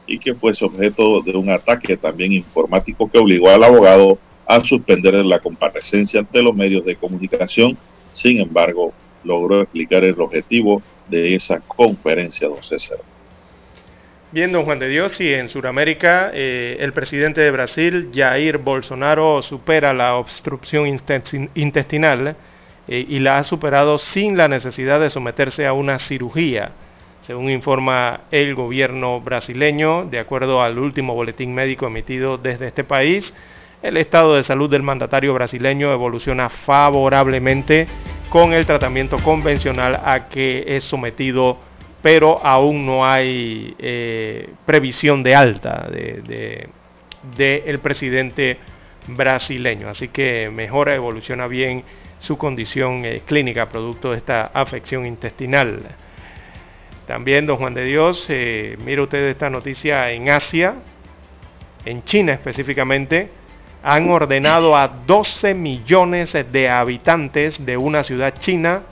[0.06, 5.14] y que fue objeto de un ataque también informático que obligó al abogado a suspender
[5.14, 7.76] la comparecencia ante los medios de comunicación.
[8.12, 8.92] Sin embargo,
[9.24, 12.98] logró explicar el objetivo de esa conferencia, don César.
[14.32, 19.40] Bien, don Juan de Dios, y en Sudamérica eh, el presidente de Brasil, Jair Bolsonaro,
[19.40, 20.88] supera la obstrucción
[21.54, 22.34] intestinal
[22.88, 26.72] eh, y la ha superado sin la necesidad de someterse a una cirugía,
[27.24, 33.32] según informa el gobierno brasileño, de acuerdo al último boletín médico emitido desde este país.
[33.80, 37.86] El estado de salud del mandatario brasileño evoluciona favorablemente
[38.28, 41.58] con el tratamiento convencional a que es sometido
[42.02, 46.68] pero aún no hay eh, previsión de alta, de,
[47.36, 48.58] del presidente
[49.08, 49.88] brasileño.
[49.88, 51.84] Así que mejora, evoluciona bien
[52.18, 55.82] su condición eh, clínica producto de esta afección intestinal.
[57.06, 60.74] También, don Juan de Dios, eh, mire usted esta noticia en Asia,
[61.84, 63.30] en China específicamente,
[63.82, 68.82] han ordenado a 12 millones de habitantes de una ciudad china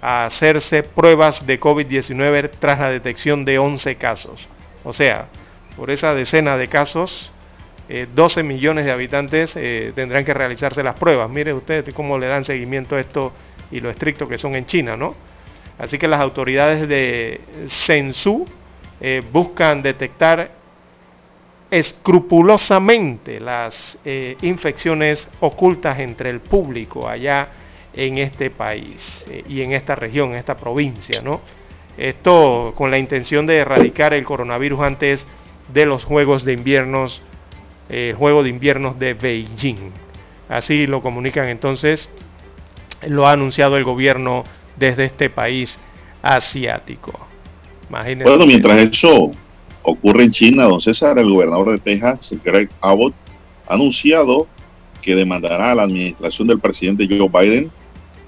[0.00, 4.48] a hacerse pruebas de COVID-19 tras la detección de 11 casos.
[4.84, 5.28] O sea,
[5.76, 7.32] por esa decena de casos,
[8.14, 11.28] 12 eh, millones de habitantes eh, tendrán que realizarse las pruebas.
[11.30, 13.32] Mire usted cómo le dan seguimiento a esto
[13.70, 15.14] y lo estricto que son en China, ¿no?
[15.78, 18.46] Así que las autoridades de Shenzhou
[19.00, 20.50] eh, buscan detectar
[21.70, 27.48] escrupulosamente las eh, infecciones ocultas entre el público allá
[27.98, 31.40] en este país eh, y en esta región, en esta provincia, ¿no?
[31.96, 35.26] Esto con la intención de erradicar el coronavirus antes
[35.74, 37.22] de los Juegos de Inviernos,
[37.88, 39.90] el Juego de Inviernos de Beijing.
[40.48, 42.08] Así lo comunican entonces,
[43.04, 44.44] lo ha anunciado el gobierno
[44.76, 45.80] desde este país
[46.22, 47.18] asiático.
[47.90, 49.32] bueno, mientras eso
[49.82, 53.14] ocurre en China, don César, el gobernador de Texas, Greg Abbott,
[53.66, 54.46] ha anunciado
[55.02, 57.72] que demandará a la administración del presidente Joe Biden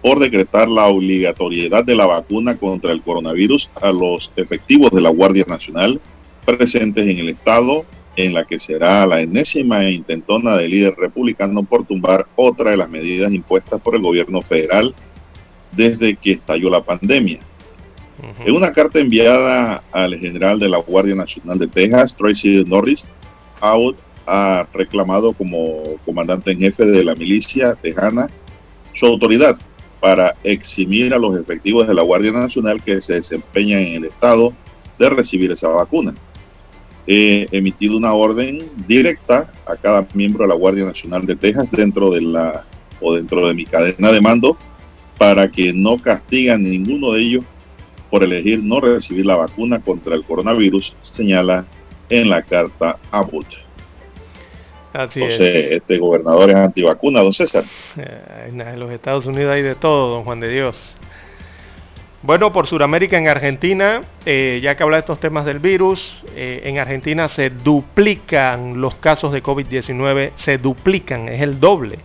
[0.03, 5.11] por decretar la obligatoriedad de la vacuna contra el coronavirus a los efectivos de la
[5.11, 6.01] Guardia Nacional
[6.45, 7.85] presentes en el estado
[8.17, 12.89] en la que será la enésima intentona del líder republicano por tumbar otra de las
[12.89, 14.95] medidas impuestas por el gobierno federal
[15.73, 17.41] desde que estalló la pandemia.
[18.45, 23.07] En una carta enviada al general de la Guardia Nacional de Texas, Tracy Norris,
[23.61, 23.97] Abbott
[24.27, 28.29] ha reclamado como comandante en jefe de la milicia tejana
[28.93, 29.59] su autoridad
[30.01, 34.53] para eximir a los efectivos de la Guardia Nacional que se desempeñan en el estado
[34.99, 36.15] de recibir esa vacuna.
[37.07, 42.11] He emitido una orden directa a cada miembro de la Guardia Nacional de Texas dentro
[42.11, 42.65] de la
[43.01, 44.57] o dentro de mi cadena de mando
[45.19, 47.45] para que no castigan ninguno de ellos
[48.11, 51.65] por elegir no recibir la vacuna contra el coronavirus, señala
[52.09, 53.47] en la carta Abbott.
[54.93, 57.65] Así Entonces, este gobernador es antivacuna, don César.
[57.97, 60.97] Eh, en los Estados Unidos hay de todo, don Juan de Dios.
[62.23, 66.63] Bueno, por Sudamérica, en Argentina, eh, ya que habla de estos temas del virus, eh,
[66.65, 71.99] en Argentina se duplican los casos de COVID-19, se duplican, es el doble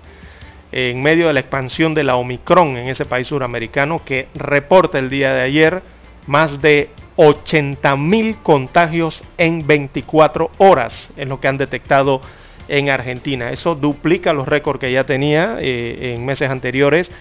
[0.72, 5.10] en medio de la expansión de la Omicron en ese país suramericano que reporta el
[5.10, 5.82] día de ayer
[6.28, 12.20] más de 80.000 contagios en 24 horas, en lo que han detectado
[12.68, 13.52] en Argentina.
[13.52, 17.12] Eso duplica los récords que ya tenía eh, en meses anteriores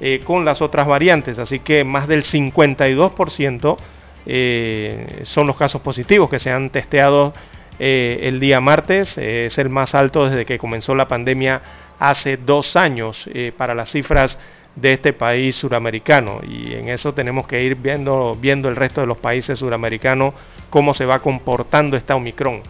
[0.00, 3.76] eh, con las otras variantes, así que más del 52%
[4.24, 7.32] eh, son los casos positivos que se han testeado
[7.78, 11.60] el día martes, es el más alto desde que comenzó la pandemia
[11.98, 14.38] hace dos años para las cifras
[14.76, 19.06] de este país suramericano y en eso tenemos que ir viendo, viendo el resto de
[19.06, 20.34] los países suramericanos
[20.70, 22.62] cómo se va comportando esta Omicron.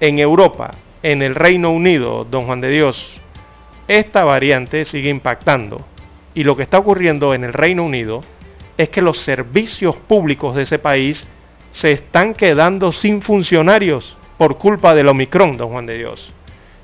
[0.00, 0.70] En Europa,
[1.02, 3.18] en el Reino Unido, don Juan de Dios,
[3.88, 5.84] esta variante sigue impactando
[6.34, 8.22] y lo que está ocurriendo en el Reino Unido
[8.76, 11.26] es que los servicios públicos de ese país
[11.72, 16.32] se están quedando sin funcionarios por culpa del Omicron, don Juan de Dios.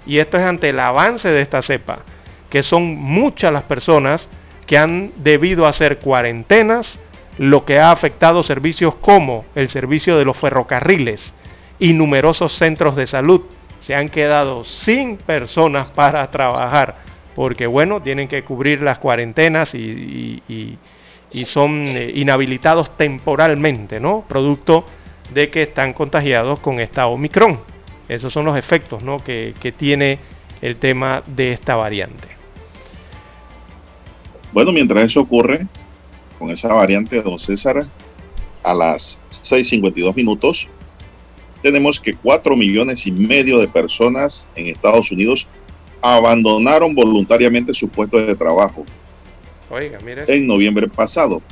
[0.07, 2.01] Y esto es ante el avance de esta cepa
[2.51, 4.29] que son muchas las personas
[4.67, 6.99] que han debido hacer cuarentenas,
[7.39, 11.35] lo que ha afectado servicios como el servicio de los ferrocarriles
[11.79, 13.43] y numerosos centros de salud.
[13.87, 16.97] Se han quedado sin personas para trabajar,
[17.37, 20.43] porque bueno, tienen que cubrir las cuarentenas y,
[21.47, 24.25] son eh, inhabilitados temporalmente, ¿no?
[24.29, 24.87] Producto
[25.33, 27.61] de que están contagiados con esta Omicron.
[28.09, 29.23] Esos son los efectos ¿no?
[29.23, 30.19] que tiene
[30.63, 32.27] el tema de esta variante.
[34.53, 35.65] Bueno, mientras eso ocurre,
[36.41, 37.87] con esa variante Don César,
[38.65, 40.69] a las 6.52 minutos,
[41.67, 45.49] tenemos que 4 millones y medio de personas en Estados Unidos
[46.01, 48.87] abandonaron voluntariamente su puesto de trabajo
[49.69, 49.99] Oiga,
[50.29, 51.43] en noviembre pasado.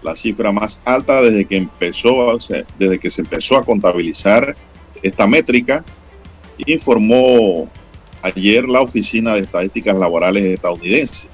[0.00, 2.38] La cifra más alta desde que empezó,
[2.78, 4.54] desde que se empezó a contabilizar
[5.02, 5.84] esta métrica,
[6.58, 7.68] informó
[8.22, 11.26] ayer la Oficina de Estadísticas Laborales estadounidense.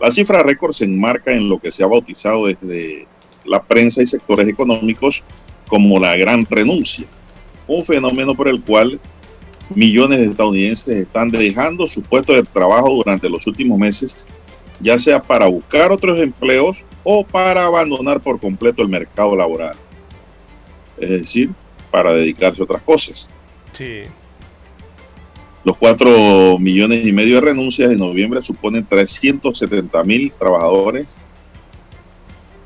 [0.00, 3.08] La cifra récord se enmarca en lo que se ha bautizado desde
[3.44, 5.24] la prensa y sectores económicos
[5.68, 7.06] como la gran renuncia,
[7.66, 8.98] un fenómeno por el cual
[9.74, 14.26] millones de estadounidenses están dejando su puesto de trabajo durante los últimos meses,
[14.80, 19.76] ya sea para buscar otros empleos o para abandonar por completo el mercado laboral.
[20.96, 21.50] Es decir,
[21.90, 23.28] para dedicarse a otras cosas.
[23.72, 24.02] Sí.
[25.64, 31.18] Los 4 millones y medio de renuncias en noviembre suponen 370 mil trabajadores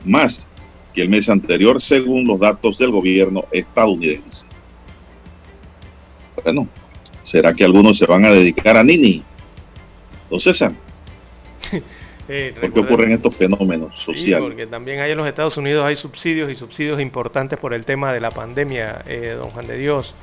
[0.05, 0.51] más
[0.93, 4.47] que el mes anterior, según los datos del gobierno estadounidense.
[6.45, 6.69] Bueno,
[7.23, 9.23] ¿será que algunos se van a dedicar a Nini?
[10.31, 10.73] Don César.
[12.29, 14.47] Eh, ¿Por qué ocurren estos fenómenos Sí, sociales?
[14.47, 18.13] porque también ahí en los Estados Unidos hay subsidios y subsidios importantes por el tema
[18.13, 20.15] de la pandemia, eh, don Juan de Dios.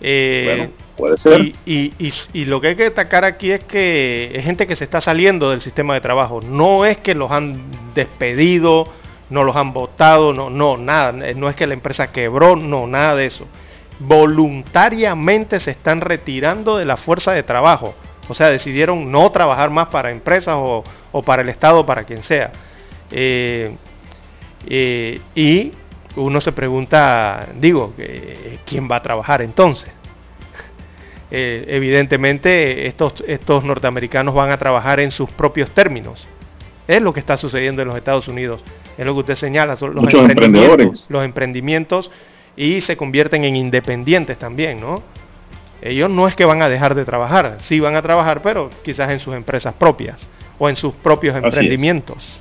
[0.00, 1.40] Eh, Bueno, puede ser.
[1.40, 4.74] Y, y- y- y lo que hay que destacar aquí es que es gente que
[4.74, 6.40] se está saliendo del sistema de trabajo.
[6.42, 7.62] No es que los han
[7.94, 8.88] despedido,
[9.34, 11.12] no los han votado, no, no, nada.
[11.12, 13.46] No es que la empresa quebró, no, nada de eso.
[13.98, 17.94] Voluntariamente se están retirando de la fuerza de trabajo.
[18.28, 22.22] O sea, decidieron no trabajar más para empresas o, o para el Estado, para quien
[22.22, 22.52] sea.
[23.10, 23.76] Eh,
[24.66, 25.72] eh, y
[26.16, 29.90] uno se pregunta, digo, eh, ¿quién va a trabajar entonces?
[31.36, 36.28] Eh, evidentemente estos, estos norteamericanos van a trabajar en sus propios términos.
[36.86, 38.62] Es lo que está sucediendo en los Estados Unidos.
[38.96, 41.06] Es lo que usted señala, son los Muchos emprendimientos, emprendedores.
[41.10, 42.10] los emprendimientos
[42.56, 45.02] y se convierten en independientes también, ¿no?
[45.82, 49.10] Ellos no es que van a dejar de trabajar, sí van a trabajar, pero quizás
[49.10, 50.26] en sus empresas propias
[50.58, 51.54] o en sus propios Así es.
[51.54, 52.40] emprendimientos.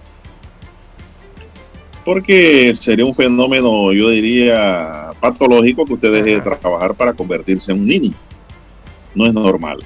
[2.06, 7.80] Porque sería un fenómeno, yo diría, patológico que usted deje de trabajar para convertirse en
[7.80, 8.14] un Nini.
[9.16, 9.80] No es normal.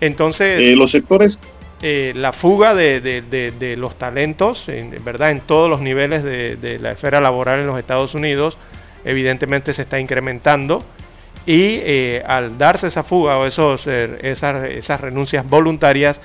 [0.00, 1.40] Entonces, Eh, los sectores
[1.82, 6.22] eh, la fuga de, de- de- de los talentos, en, verdad, en todos los niveles
[6.22, 8.58] de, la esfera laboral en los Estados Unidos,
[9.04, 10.84] evidentemente se está incrementando.
[11.46, 16.20] Y eh, al darse esa fuga o esos, eh, esas, esas renuncias voluntarias,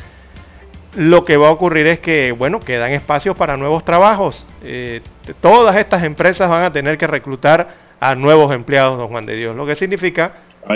[0.96, 4.46] lo que va a ocurrir es que, bueno, quedan espacios para nuevos trabajos.
[4.64, 5.02] Eh,
[5.42, 7.70] todas estas empresas van a tener que reclutar
[8.00, 10.34] a nuevos empleados, don Juan de Dios, lo que significa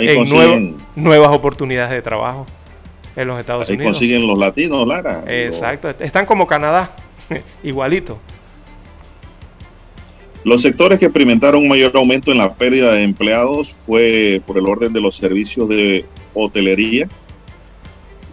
[0.08, 0.24] en
[0.96, 2.46] nuevas oportunidades de trabajo
[3.16, 3.92] en los Estados ahí Unidos.
[3.92, 5.24] consiguen los latinos, Lara.
[5.26, 6.94] Exacto, están como Canadá,
[7.62, 8.18] igualito.
[10.42, 14.66] Los sectores que experimentaron un mayor aumento en la pérdida de empleados fue por el
[14.66, 17.08] orden de los servicios de hotelería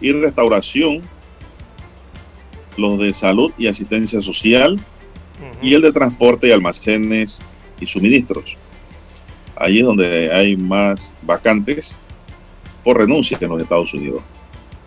[0.00, 1.02] y restauración,
[2.78, 4.80] los de salud y asistencia social
[5.60, 7.42] y el de transporte y almacenes
[7.78, 8.56] y suministros.
[9.56, 11.98] Ahí es donde hay más vacantes
[12.84, 14.22] por renuncia en los Estados Unidos.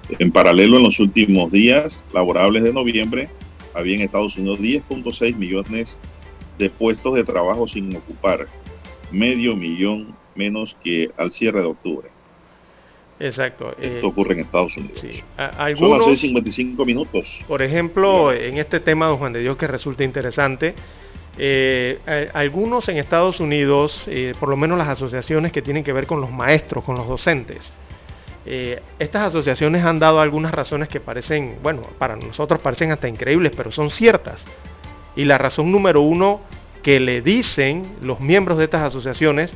[0.09, 3.29] En paralelo, en los últimos días laborables de noviembre,
[3.73, 5.99] había en Estados Unidos 10.6 millones
[6.57, 8.47] de puestos de trabajo sin ocupar,
[9.11, 12.09] medio millón menos que al cierre de octubre.
[13.19, 13.71] Exacto.
[13.79, 14.99] eh, Esto ocurre en Estados Unidos.
[15.01, 17.43] Son las algunos, 6.55 minutos.
[17.47, 20.73] por ejemplo, en este tema, don Juan de Dios, que resulta interesante,
[21.37, 21.99] eh,
[22.33, 26.07] a- algunos en Estados Unidos, eh, por lo menos las asociaciones que tienen que ver
[26.07, 27.71] con los maestros, con los docentes,
[28.45, 33.51] eh, estas asociaciones han dado algunas razones que parecen, bueno, para nosotros parecen hasta increíbles,
[33.55, 34.45] pero son ciertas.
[35.15, 36.41] Y la razón número uno
[36.84, 39.55] que le dicen los miembros de estas asociaciones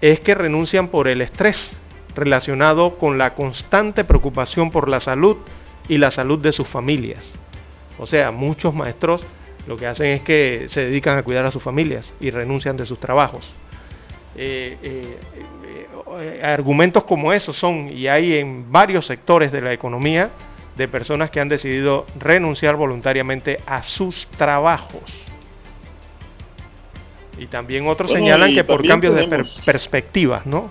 [0.00, 1.72] es que renuncian por el estrés
[2.14, 5.36] relacionado con la constante preocupación por la salud
[5.88, 7.34] y la salud de sus familias.
[7.98, 9.22] O sea, muchos maestros
[9.66, 12.86] lo que hacen es que se dedican a cuidar a sus familias y renuncian de
[12.86, 13.54] sus trabajos.
[14.36, 15.18] Eh, eh,
[16.20, 20.30] eh, argumentos como esos son, y hay en varios sectores de la economía,
[20.76, 25.02] de personas que han decidido renunciar voluntariamente a sus trabajos.
[27.36, 30.70] Y también otros Bueno, señalan que por cambios de per- perspectivas, ¿no?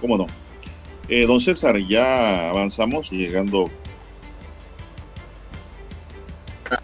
[0.00, 0.26] ¿Cómo no?
[1.08, 3.70] Eh, don César, ya avanzamos llegando.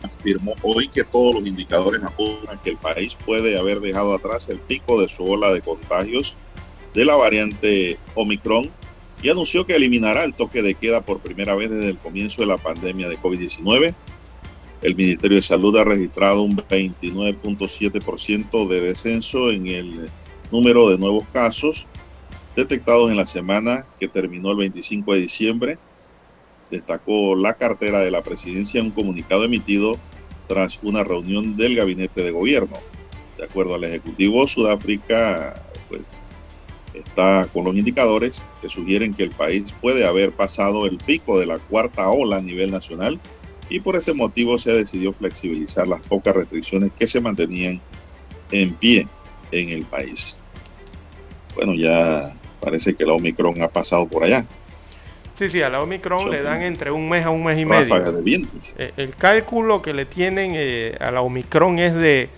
[0.03, 4.61] Afirmó hoy que todos los indicadores apuntan que el país puede haber dejado atrás el
[4.61, 6.35] pico de su ola de contagios
[6.95, 8.71] de la variante Omicron
[9.23, 12.49] y anunció que eliminará el toque de queda por primera vez desde el comienzo de
[12.49, 13.95] la pandemia de COVID-19.
[14.83, 20.11] El Ministerio de Salud ha registrado un 29.7% de descenso en el
[20.51, 21.87] número de nuevos casos
[22.57, 25.79] detectados en la semana que terminó el 25 de diciembre.
[26.73, 29.99] Destacó la cartera de la presidencia en un comunicado emitido
[30.49, 32.79] tras una reunión del gabinete de gobierno.
[33.37, 36.01] De acuerdo al Ejecutivo, Sudáfrica pues,
[36.95, 41.47] está con los indicadores que sugieren que el país puede haber pasado el pico de
[41.47, 43.21] la cuarta ola a nivel nacional
[43.69, 47.81] y por este motivo se decidió flexibilizar las pocas restricciones que se mantenían
[48.51, 49.07] en pie
[49.51, 50.39] en el país.
[51.55, 54.47] Bueno, ya parece que la Omicron ha pasado por allá.
[55.35, 58.13] Sí, sí, a la Omicron le dan entre un mes a un mes y medio.
[58.13, 58.47] De.
[58.79, 62.29] Eh, El cálculo que le tienen eh, a la Omicron es de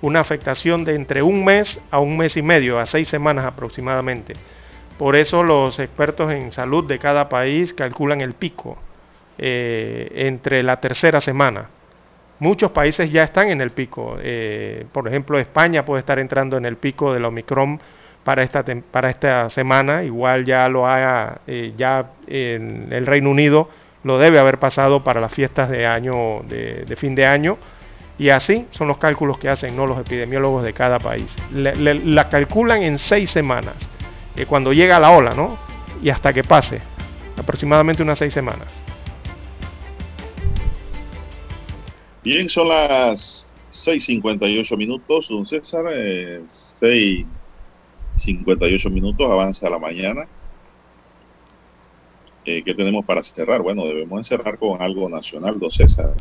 [0.00, 4.34] una afectación de entre un mes a un mes y medio, a seis semanas aproximadamente.
[4.98, 8.76] Por eso los expertos en salud de cada país calculan el pico
[9.38, 11.68] eh, entre la tercera semana.
[12.40, 14.16] Muchos países ya están en el pico.
[14.20, 17.80] Eh, por ejemplo, España puede estar entrando en el pico del Omicron
[18.24, 20.04] para esta, para esta semana.
[20.04, 23.68] Igual ya lo ha, eh, ya en el Reino Unido
[24.04, 27.58] lo debe haber pasado para las fiestas de año, de, fin de año.
[28.18, 29.86] Y así son los cálculos que hacen ¿no?
[29.86, 31.34] los epidemiólogos de cada país.
[31.52, 33.88] la calculan en seis semanas,
[34.36, 35.58] eh, cuando llega la ola, ¿no?
[36.02, 36.80] Y hasta que pase,
[37.36, 38.68] aproximadamente unas seis semanas.
[42.22, 46.42] Bien, son las 6.58 minutos, don César, eh,
[48.26, 50.26] 6.58 minutos, avanza la mañana.
[52.44, 53.62] Eh, ¿Qué tenemos para cerrar?
[53.62, 56.14] Bueno, debemos cerrar con algo nacional, don César.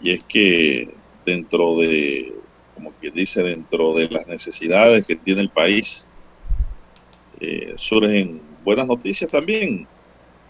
[0.00, 0.94] Y es que
[1.26, 2.34] dentro de,
[2.74, 6.06] como quien dice, dentro de las necesidades que tiene el país,
[7.40, 9.86] eh, surgen buenas noticias también.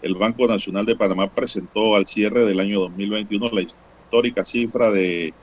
[0.01, 5.33] El Banco Nacional de Panamá presentó al cierre del año 2021 la histórica cifra de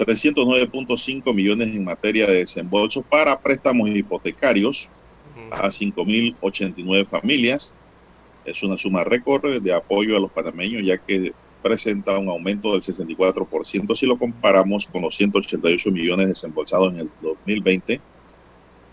[0.00, 4.88] 309.5 millones en materia de desembolsos para préstamos hipotecarios
[5.50, 7.74] a 5.089 familias.
[8.44, 11.32] Es una suma récord de apoyo a los panameños, ya que
[11.62, 17.10] presenta un aumento del 64% si lo comparamos con los 188 millones desembolsados en el
[17.20, 18.00] 2020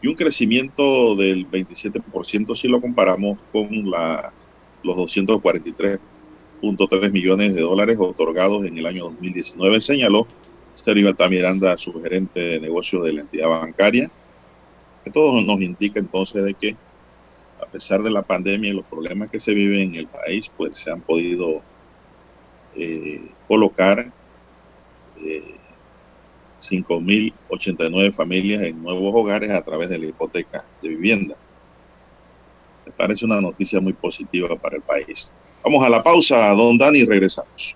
[0.01, 4.33] y un crecimiento del 27% si lo comparamos con la,
[4.83, 10.27] los 243.3 millones de dólares otorgados en el año 2019, señaló
[10.83, 14.09] Sergio Altamiranda, su gerente de negocios de la entidad bancaria.
[15.03, 16.75] Esto nos indica entonces de que
[17.61, 20.77] a pesar de la pandemia y los problemas que se viven en el país, pues
[20.77, 21.61] se han podido
[22.75, 24.11] eh, colocar
[25.17, 25.55] eh,
[26.59, 31.35] 5.089 familias en nuevos hogares a través de la hipoteca de vivienda.
[32.85, 35.31] Me parece una noticia muy positiva para el país.
[35.63, 37.75] Vamos a la pausa, don Dani, regresamos.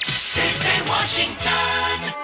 [0.35, 2.21] desde Washington.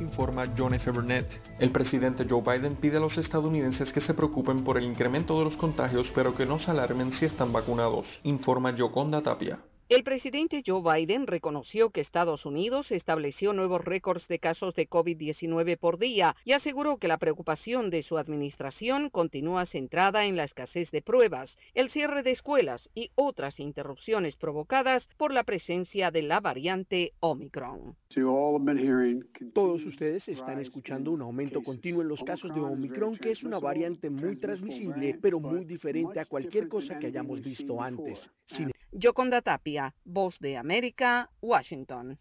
[0.00, 0.90] informa John F.
[0.90, 1.40] Burnett.
[1.58, 5.44] El presidente Joe Biden pide a los estadounidenses que se preocupen por el incremento de
[5.44, 9.58] los contagios pero que no se alarmen si están vacunados, informa Yoconda Tapia.
[9.88, 15.78] El presidente Joe Biden reconoció que Estados Unidos estableció nuevos récords de casos de COVID-19
[15.78, 20.90] por día y aseguró que la preocupación de su administración continúa centrada en la escasez
[20.90, 26.40] de pruebas, el cierre de escuelas y otras interrupciones provocadas por la presencia de la
[26.40, 27.96] variante Omicron.
[29.54, 33.58] Todos ustedes están escuchando un aumento continuo en los casos de Omicron, que es una
[33.58, 38.30] variante muy transmisible, pero muy diferente a cualquier cosa que hayamos visto antes.
[38.90, 42.18] Yoconda Tapia, Voz de América, Washington.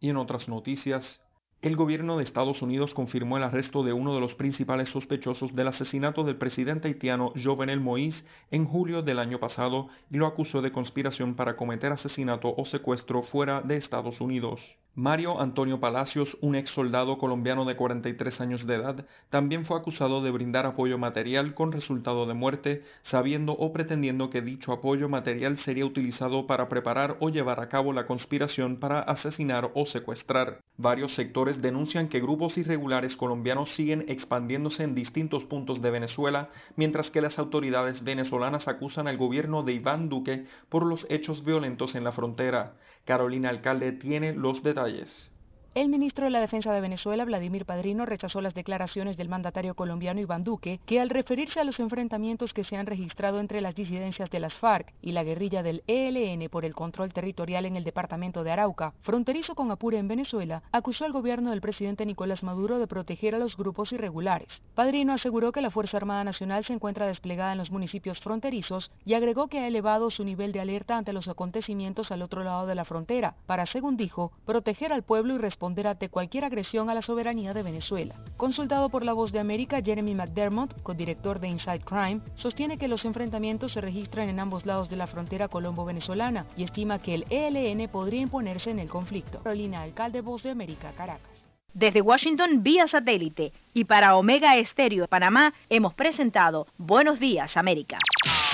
[0.00, 1.20] Y en otras noticias,
[1.62, 5.68] el gobierno de Estados Unidos confirmó el arresto de uno de los principales sospechosos del
[5.68, 10.70] asesinato del presidente haitiano Jovenel Moïse en julio del año pasado y lo acusó de
[10.70, 14.60] conspiración para cometer asesinato o secuestro fuera de Estados Unidos.
[14.98, 20.22] Mario Antonio Palacios, un ex soldado colombiano de 43 años de edad, también fue acusado
[20.22, 25.58] de brindar apoyo material con resultado de muerte, sabiendo o pretendiendo que dicho apoyo material
[25.58, 30.62] sería utilizado para preparar o llevar a cabo la conspiración para asesinar o secuestrar.
[30.78, 37.10] Varios sectores denuncian que grupos irregulares colombianos siguen expandiéndose en distintos puntos de Venezuela, mientras
[37.10, 42.04] que las autoridades venezolanas acusan al gobierno de Iván Duque por los hechos violentos en
[42.04, 42.76] la frontera.
[43.06, 45.30] Carolina Alcalde tiene los detalles.
[45.76, 50.22] El ministro de la Defensa de Venezuela, Vladimir Padrino, rechazó las declaraciones del mandatario colombiano
[50.22, 54.30] Iván Duque, que al referirse a los enfrentamientos que se han registrado entre las disidencias
[54.30, 58.42] de las FARC y la guerrilla del ELN por el control territorial en el departamento
[58.42, 62.86] de Arauca, fronterizo con Apure en Venezuela, acusó al gobierno del presidente Nicolás Maduro de
[62.86, 64.62] proteger a los grupos irregulares.
[64.74, 69.12] Padrino aseguró que la Fuerza Armada Nacional se encuentra desplegada en los municipios fronterizos y
[69.12, 72.74] agregó que ha elevado su nivel de alerta ante los acontecimientos al otro lado de
[72.74, 76.94] la frontera, para, según dijo, proteger al pueblo y responder responder ante cualquier agresión a
[76.94, 78.14] la soberanía de Venezuela.
[78.36, 83.04] Consultado por La Voz de América, Jeremy McDermott, codirector de Inside Crime, sostiene que los
[83.04, 87.88] enfrentamientos se registran en ambos lados de la frontera colombo-venezolana y estima que el ELN
[87.88, 89.40] podría imponerse en el conflicto.
[89.42, 91.44] Carolina Alcalde, Voz de América, Caracas.
[91.74, 97.98] Desde Washington vía satélite y para Omega Estéreo de Panamá hemos presentado Buenos Días América.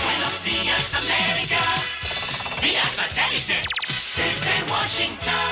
[0.03, 1.61] Buenos días, América.
[2.63, 3.61] Vía satélite.
[4.17, 5.52] Desde Washington.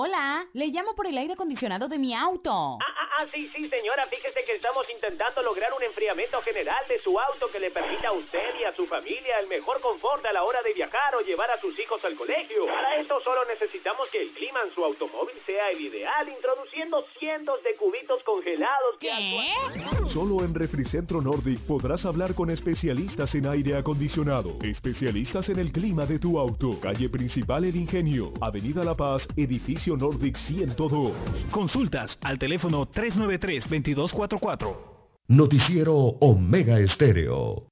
[0.00, 2.52] Hola, le llamo por el aire acondicionado de mi auto.
[2.78, 4.06] Ah, ah, ah, sí, sí, señora.
[4.06, 8.12] Fíjese que estamos intentando lograr un enfriamiento general de su auto que le permita a
[8.12, 11.50] usted y a su familia el mejor confort a la hora de viajar o llevar
[11.50, 12.66] a sus hijos al colegio.
[12.66, 17.60] Para esto solo necesitamos que el clima en su automóvil sea el ideal, introduciendo cientos
[17.64, 18.94] de cubitos congelados.
[19.00, 25.58] que actúan- Solo en Refricentro Nordic podrás hablar con especialistas en aire acondicionado, especialistas en
[25.58, 26.78] el clima de tu auto.
[26.80, 31.12] Calle Principal El Ingenio, Avenida La Paz, Edificio Nordic 102.
[31.50, 34.76] Consultas al teléfono 393-2244.
[35.28, 37.66] Noticiero Omega Estéreo.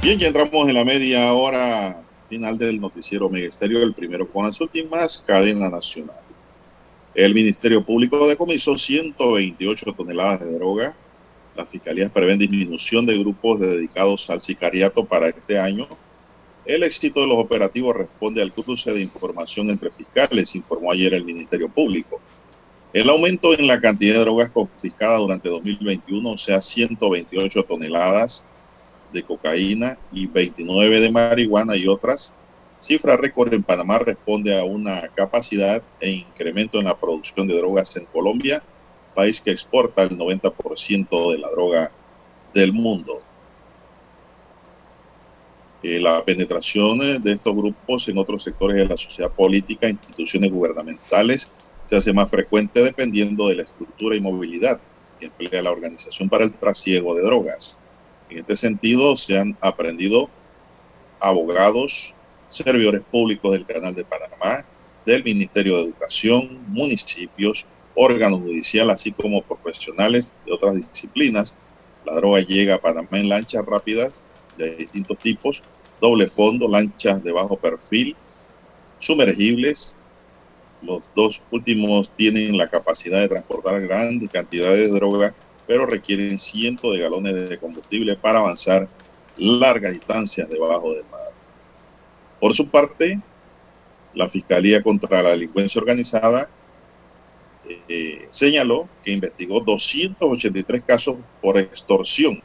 [0.00, 4.60] Bien, ya entramos en la media hora final del noticiero Megesterio, el primero con las
[4.60, 6.16] últimas, cadena nacional.
[7.14, 10.94] El Ministerio Público decomisó 128 toneladas de droga.
[11.56, 15.88] Las fiscalías prevén disminución de grupos dedicados al sicariato para este año.
[16.64, 21.24] El éxito de los operativos responde al cruce de información entre fiscales, informó ayer el
[21.24, 22.20] Ministerio Público.
[22.92, 28.44] El aumento en la cantidad de drogas confiscadas durante 2021, o sea, 128 toneladas,
[29.12, 32.32] de cocaína y 29 de marihuana y otras.
[32.80, 37.96] Cifra récord en Panamá responde a una capacidad e incremento en la producción de drogas
[37.96, 38.62] en Colombia,
[39.14, 41.90] país que exporta el 90% de la droga
[42.54, 43.20] del mundo.
[45.82, 49.90] Eh, la penetración eh, de estos grupos en otros sectores de la sociedad política e
[49.90, 51.52] instituciones gubernamentales
[51.86, 54.80] se hace más frecuente dependiendo de la estructura y movilidad
[55.18, 57.78] que emplea la organización para el trasiego de drogas.
[58.28, 60.28] En este sentido, se han aprendido
[61.18, 62.14] abogados,
[62.48, 64.66] servidores públicos del Canal de Panamá,
[65.06, 67.64] del Ministerio de Educación, municipios,
[67.94, 71.56] órganos judiciales, así como profesionales de otras disciplinas.
[72.04, 74.12] La droga llega a Panamá en lanchas rápidas
[74.56, 75.62] de distintos tipos,
[76.00, 78.14] doble fondo, lanchas de bajo perfil,
[78.98, 79.96] sumergibles.
[80.82, 85.34] Los dos últimos tienen la capacidad de transportar grandes cantidades de droga
[85.68, 88.88] pero requieren cientos de galones de combustible para avanzar
[89.36, 91.20] largas distancias debajo del mar.
[92.40, 93.20] Por su parte,
[94.14, 96.48] la Fiscalía contra la Delincuencia Organizada
[97.86, 102.42] eh, señaló que investigó 283 casos por extorsión,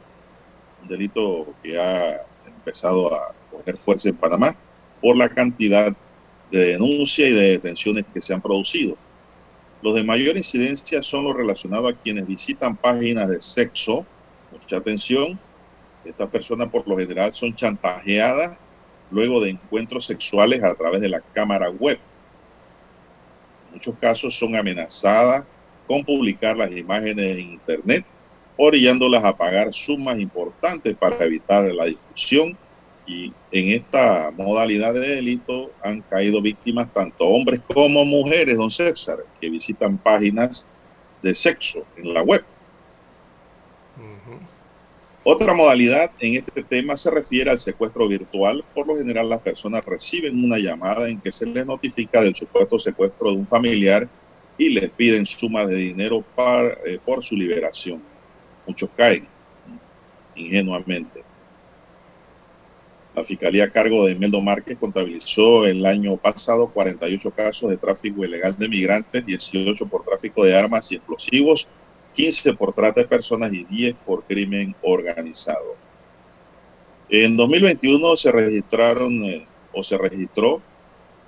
[0.82, 4.54] un delito que ha empezado a coger fuerza en Panamá
[5.00, 5.96] por la cantidad
[6.50, 8.98] de denuncias y de detenciones que se han producido.
[9.84, 14.06] Los de mayor incidencia son los relacionados a quienes visitan páginas de sexo.
[14.50, 15.38] Mucha atención.
[16.06, 18.56] Estas personas por lo general son chantajeadas
[19.10, 21.98] luego de encuentros sexuales a través de la cámara web.
[23.66, 25.44] En muchos casos son amenazadas
[25.86, 28.06] con publicar las imágenes en Internet,
[28.56, 32.56] orillándolas a pagar sumas importantes para evitar la difusión
[33.06, 39.18] y en esta modalidad de delito han caído víctimas tanto hombres como mujeres, don César,
[39.40, 40.66] que visitan páginas
[41.22, 42.44] de sexo en la web.
[45.26, 48.62] Otra modalidad en este tema se refiere al secuestro virtual.
[48.74, 52.78] Por lo general las personas reciben una llamada en que se les notifica del supuesto
[52.78, 54.06] secuestro de un familiar
[54.58, 58.02] y les piden sumas de dinero para, eh, por su liberación.
[58.66, 59.26] Muchos caen
[60.34, 61.23] ingenuamente.
[63.14, 68.24] La Fiscalía a cargo de Imeldo Márquez contabilizó el año pasado 48 casos de tráfico
[68.24, 71.68] ilegal de migrantes, 18 por tráfico de armas y explosivos,
[72.14, 75.76] 15 por trata de personas y 10 por crimen organizado.
[77.08, 80.60] En 2021 se registraron eh, o se registró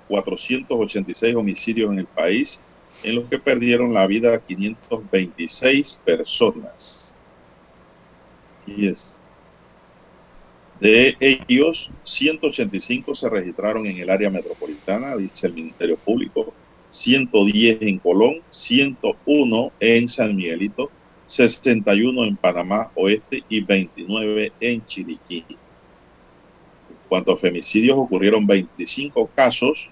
[0.09, 2.59] 486 homicidios en el país,
[3.03, 7.17] en los que perdieron la vida 526 personas.
[8.65, 9.16] Y es
[10.79, 16.53] De ellos, 185 se registraron en el área metropolitana, dice el Ministerio Público,
[16.89, 20.91] 110 en Colón, 101 en San Miguelito,
[21.25, 25.45] 61 en Panamá Oeste y 29 en Chiriquí.
[25.49, 25.57] En
[27.09, 29.89] cuanto a femicidios, ocurrieron 25 casos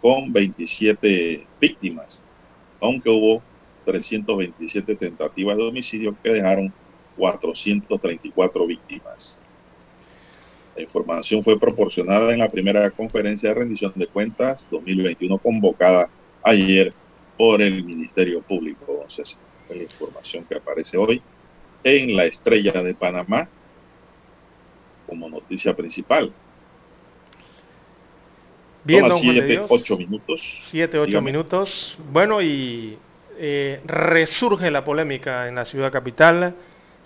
[0.00, 2.22] con 27 víctimas,
[2.80, 3.42] aunque hubo
[3.84, 6.72] 327 tentativas de homicidio que dejaron
[7.16, 9.39] 434 víctimas.
[10.80, 16.08] La información fue proporcionada en la primera conferencia de rendición de cuentas 2021 convocada
[16.42, 16.94] ayer
[17.36, 18.86] por el Ministerio Público.
[18.88, 19.38] Entonces,
[19.68, 21.20] la información que aparece hoy
[21.84, 23.46] en la estrella de Panamá
[25.06, 26.32] como noticia principal.
[28.82, 29.66] Bien, Toma don siete, Dios.
[29.68, 30.62] ocho minutos.
[30.66, 31.98] Siete, ocho minutos.
[32.10, 32.96] Bueno, y
[33.36, 36.54] eh, resurge la polémica en la ciudad capital,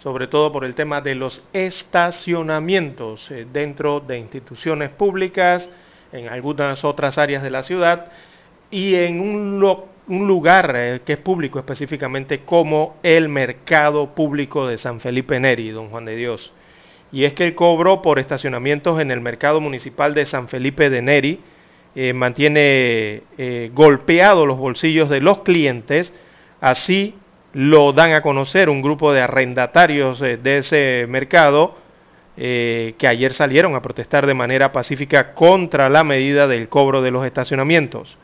[0.04, 5.70] sobre todo por el tema de los estacionamientos eh, dentro de instituciones públicas,
[6.12, 8.12] en algunas otras áreas de la ciudad,
[8.70, 9.64] y en un,
[10.06, 15.70] un lugar eh, que es público específicamente como el mercado público de San Felipe Neri,
[15.70, 16.52] don Juan de Dios.
[17.10, 21.00] Y es que el cobro por estacionamientos en el mercado municipal de San Felipe de
[21.00, 21.40] Neri
[21.94, 23.22] eh, mantiene
[23.72, 26.12] golpeados los bolsillos de los clientes,
[26.60, 27.14] así
[27.54, 31.76] lo dan a conocer un grupo de arrendatarios eh, de ese mercado
[32.36, 37.10] eh, que ayer salieron a protestar de manera pacífica contra la medida del cobro de
[37.12, 38.18] los estacionamientos.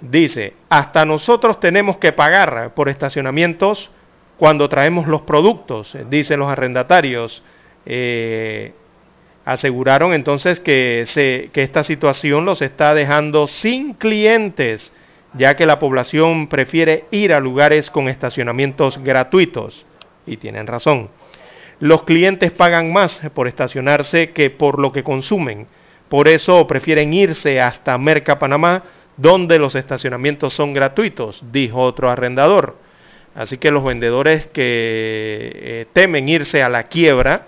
[0.00, 3.90] Dice, hasta nosotros tenemos que pagar por estacionamientos
[4.36, 7.42] cuando traemos los productos, eh, dicen los arrendatarios.
[9.44, 14.92] Aseguraron entonces que, se- que esta situación los está dejando sin clientes,
[15.36, 19.86] ya que la población prefiere ir a lugares con estacionamientos gratuitos.
[20.26, 21.10] Y tienen razón.
[21.78, 25.66] Los clientes pagan más por estacionarse que por lo que consumen.
[26.08, 28.84] Por eso prefieren irse hasta Merca Panamá,
[29.16, 32.76] donde los estacionamientos son gratuitos, dijo otro arrendador.
[33.34, 37.46] Así que los vendedores que eh, temen irse a la quiebra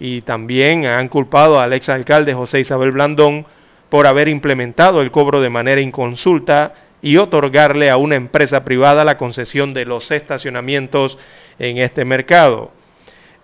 [0.00, 3.46] y también han culpado al exalcalde José Isabel Blandón
[3.90, 6.74] por haber implementado el cobro de manera inconsulta
[7.06, 11.18] y otorgarle a una empresa privada la concesión de los estacionamientos
[11.56, 12.72] en este mercado.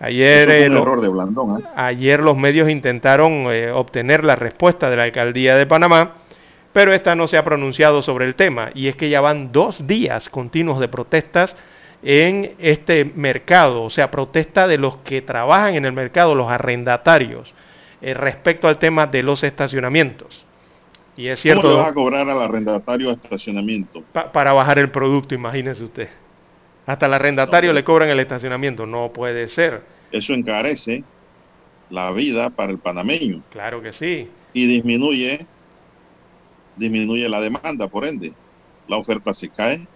[0.00, 1.60] Ayer, fue eh, un error de Blandón.
[1.60, 1.64] ¿eh?
[1.76, 6.14] Ayer los medios intentaron eh, obtener la respuesta de la alcaldía de Panamá,
[6.72, 8.70] pero esta no se ha pronunciado sobre el tema.
[8.74, 11.54] Y es que ya van dos días continuos de protestas
[12.02, 17.54] en este mercado, o sea, protesta de los que trabajan en el mercado, los arrendatarios,
[18.00, 20.46] eh, respecto al tema de los estacionamientos.
[21.16, 24.06] Y es ¿Cómo le cierto, vas a cobrar al arrendatario estacionamiento?
[24.12, 26.08] pa- para bajar el producto, imagínese usted.
[26.86, 29.84] Hasta el arrendatario le cobran el estacionamiento, no puede ser.
[30.10, 31.06] Eso encarece
[31.88, 34.30] la vida para el panameño Claro que sí.
[34.52, 35.48] y disminuye,
[36.74, 38.36] disminuye la demanda, por ende.
[38.86, 39.88] La oferta se cae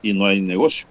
[0.00, 0.86] y no hay negocio.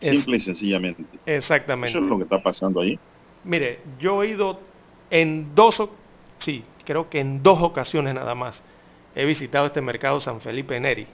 [0.00, 1.20] Es- Simple y sencillamente.
[1.26, 1.90] Exactamente.
[1.90, 3.00] Eso es lo que está pasando ahí.
[3.42, 4.60] Mire, yo he ido
[5.10, 5.82] en dos,
[6.40, 8.62] sí, creo que en dos ocasiones nada más.
[9.20, 11.06] He visitado este mercado San Felipe Neri.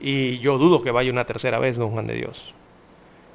[0.00, 2.54] Y yo dudo que vaya una tercera vez, don Juan de Dios.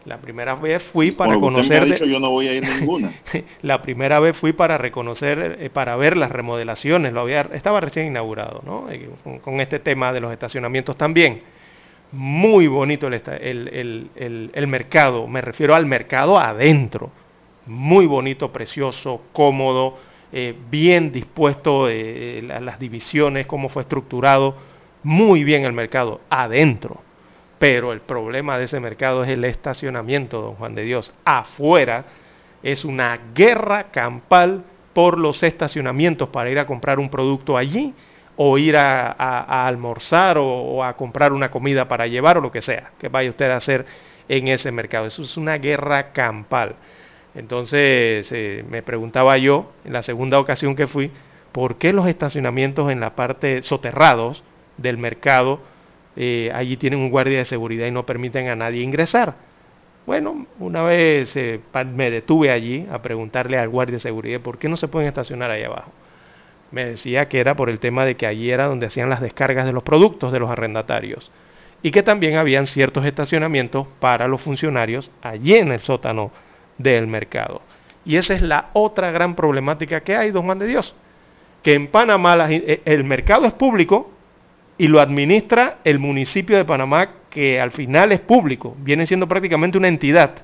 [0.06, 1.82] La primera vez fui para Por que usted me conocer...
[1.82, 3.12] ha dicho, yo no voy a ir ninguna.
[3.62, 8.08] la primera vez fui para reconocer, eh, para ver las remodelaciones, lo había, estaba recién
[8.08, 8.90] inaugurado, ¿no?
[8.92, 11.42] Eh, con, con este tema de los estacionamientos también.
[12.12, 17.12] Muy bonito el, esta- el- el- el- el mercado, me refiero al mercado adentro.
[17.66, 19.98] Muy bonito, precioso, cómodo,
[20.38, 24.56] eh, bien dispuesto eh, la- las divisiones, cómo fue estructurado.
[25.04, 27.02] Muy bien el mercado adentro.
[27.58, 31.14] Pero el problema de ese mercado es el estacionamiento, don Juan de Dios.
[31.24, 32.04] Afuera
[32.62, 34.64] es una guerra campal
[34.94, 37.94] por los estacionamientos para ir a comprar un producto allí
[38.36, 42.42] o ir a, a- a almorzar o, o a comprar una comida para llevar o
[42.42, 43.86] lo que sea que vaya usted a hacer
[44.28, 45.06] en ese mercado.
[45.08, 46.76] Eso es una guerra campal.
[47.36, 51.12] Entonces eh, me preguntaba yo en la segunda ocasión que fui,
[51.52, 54.44] ¿por qué los estacionamientos en la parte soterrados
[54.78, 55.60] del mercado
[56.16, 59.36] eh, allí tienen un guardia de seguridad y no permiten a nadie ingresar?
[60.06, 61.60] Bueno, una vez eh,
[61.94, 65.52] me detuve allí a preguntarle al guardia de seguridad por qué no se pueden estacionar
[65.52, 65.92] ahí abajo.
[66.72, 69.66] Me decía que era por el tema de que allí era donde hacían las descargas
[69.66, 71.32] de los productos de los arrendatarios
[71.82, 76.32] y que también habían ciertos estacionamientos para los funcionarios allí en el sótano
[76.78, 77.62] del mercado.
[78.06, 80.96] Y esa es la otra gran problemática que hay, don Juan de Dios,
[81.64, 84.12] que en Panamá eh, el mercado es público
[84.78, 89.78] y lo administra el municipio de Panamá, que al final es público, viene siendo prácticamente
[89.78, 90.36] una entidad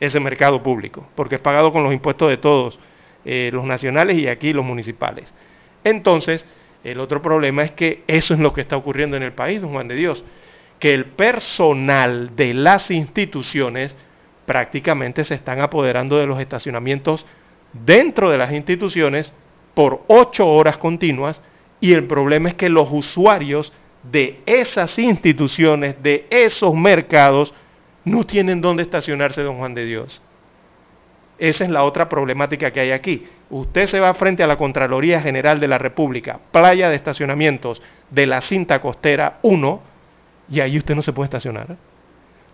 [0.00, 2.78] ese mercado público, porque es pagado con los impuestos de todos
[3.24, 5.34] eh, los nacionales y aquí los municipales.
[5.82, 6.44] Entonces,
[6.84, 9.72] el otro problema es que eso es lo que está ocurriendo en el país, don
[9.72, 10.22] Juan de Dios,
[10.78, 13.96] que el personal de las instituciones
[14.48, 17.26] prácticamente se están apoderando de los estacionamientos
[17.84, 19.34] dentro de las instituciones
[19.74, 21.42] por ocho horas continuas
[21.80, 23.74] y el problema es que los usuarios
[24.10, 27.52] de esas instituciones, de esos mercados,
[28.06, 30.22] no tienen dónde estacionarse, don Juan de Dios.
[31.38, 33.26] Esa es la otra problemática que hay aquí.
[33.50, 38.26] Usted se va frente a la Contraloría General de la República, playa de estacionamientos de
[38.26, 39.82] la cinta costera 1,
[40.50, 41.76] y ahí usted no se puede estacionar.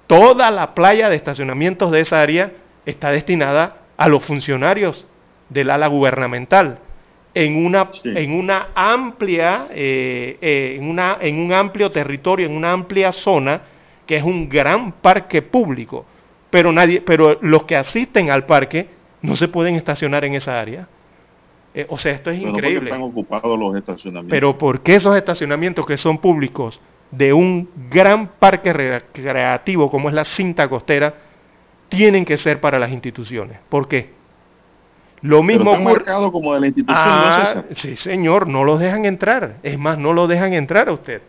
[0.07, 2.53] Toda la playa de estacionamientos de esa área
[2.85, 5.07] está destinada a los funcionarios
[5.49, 6.79] del ala gubernamental
[7.35, 12.73] en una, en una amplia, eh, eh, en, una, en un amplio territorio, en una
[12.73, 13.61] amplia zona,
[14.07, 16.07] que es un gran parque público.
[16.51, 18.87] Pero, nadie, pero los que asisten al parque
[19.23, 20.87] no se pueden estacionar en esa área.
[21.75, 22.91] Eh, o sea, esto es increíble.
[22.91, 24.31] Están ocupados los estacionamientos.
[24.31, 26.81] Pero ¿por qué esos estacionamientos que son públicos
[27.17, 31.15] de un gran parque recreativo como es la cinta costera
[31.89, 33.59] tienen que ser para las instituciones?
[33.69, 34.13] ¿Por qué?
[35.23, 39.57] Lo mismo Pero marcado como de la institución, ah, Sí, señor, no los dejan entrar.
[39.63, 41.23] Es más, no lo dejan entrar a usted.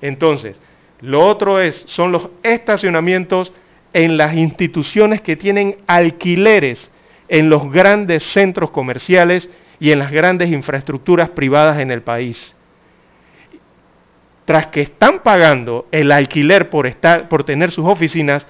[0.00, 0.58] Entonces,
[1.00, 3.52] lo otro es, son los estacionamientos
[3.92, 6.90] en las instituciones que tienen alquileres
[7.28, 12.55] en los grandes centros comerciales y en las grandes infraestructuras privadas en el país.
[14.46, 18.46] Tras que están pagando el alquiler por, estar, por tener sus oficinas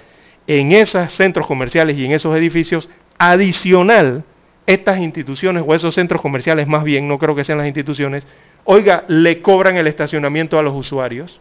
[0.46, 4.22] en esos centros comerciales y en esos edificios, adicional,
[4.66, 8.26] estas instituciones o esos centros comerciales más bien, no creo que sean las instituciones,
[8.64, 11.40] oiga, le cobran el estacionamiento a los usuarios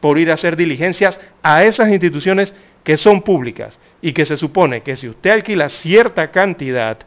[0.00, 4.82] por ir a hacer diligencias a esas instituciones que son públicas y que se supone
[4.82, 6.98] que si usted alquila cierta cantidad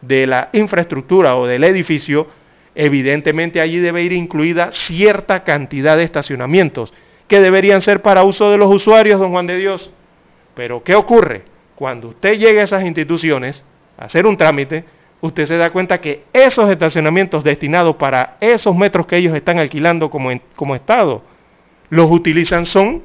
[0.00, 2.26] de la infraestructura o del edificio,
[2.74, 6.92] evidentemente allí debe ir incluida cierta cantidad de estacionamientos
[7.28, 9.90] que deberían ser para uso de los usuarios, don Juan de Dios.
[10.54, 11.44] Pero ¿qué ocurre?
[11.74, 13.64] Cuando usted llega a esas instituciones
[13.96, 14.84] a hacer un trámite,
[15.20, 20.10] usted se da cuenta que esos estacionamientos destinados para esos metros que ellos están alquilando
[20.10, 21.22] como, como Estado,
[21.88, 23.02] los utilizan son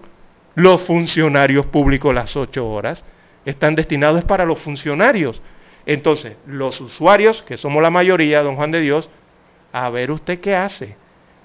[0.56, 3.06] los funcionarios públicos las ocho horas.
[3.46, 5.42] Están destinados para los funcionarios.
[5.86, 9.10] Entonces, los usuarios, que somos la mayoría, don Juan de Dios,
[9.72, 10.96] a ver usted qué hace.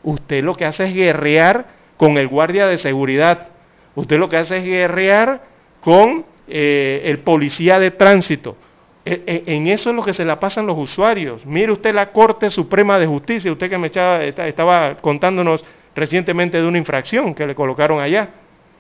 [0.03, 1.67] Usted lo que hace es guerrear
[1.97, 3.49] con el guardia de seguridad.
[3.95, 5.43] Usted lo que hace es guerrear
[5.81, 8.57] con eh, el policía de tránsito.
[9.05, 11.45] E, e, en eso es lo que se la pasan los usuarios.
[11.45, 16.67] Mire usted la Corte Suprema de Justicia, usted que me echaba, estaba contándonos recientemente de
[16.67, 18.31] una infracción que le colocaron allá.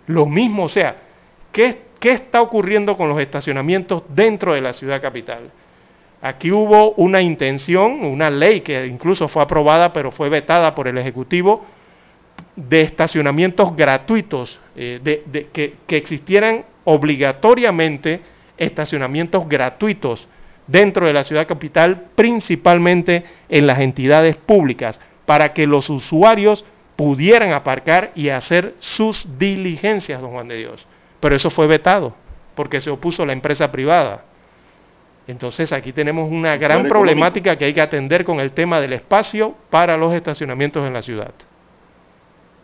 [0.06, 0.96] Lo mismo, o sea,
[1.52, 5.50] ¿qué, ¿qué está ocurriendo con los estacionamientos dentro de la ciudad capital?
[6.22, 10.96] Aquí hubo una intención, una ley que incluso fue aprobada, pero fue vetada por el
[10.96, 11.66] Ejecutivo,
[12.54, 18.20] de estacionamientos gratuitos, eh, de, que, que existieran obligatoriamente
[18.56, 20.28] estacionamientos gratuitos
[20.68, 27.52] dentro de la ciudad capital, principalmente en las entidades públicas, para que los usuarios pudieran
[27.52, 30.86] aparcar y hacer sus diligencias, don Juan de Dios.
[31.18, 32.14] Pero eso fue vetado,
[32.54, 34.24] porque se opuso la empresa privada.
[35.26, 39.54] Entonces aquí tenemos una gran problemática que hay que atender con el tema del espacio
[39.70, 41.32] para los estacionamientos en la ciudad.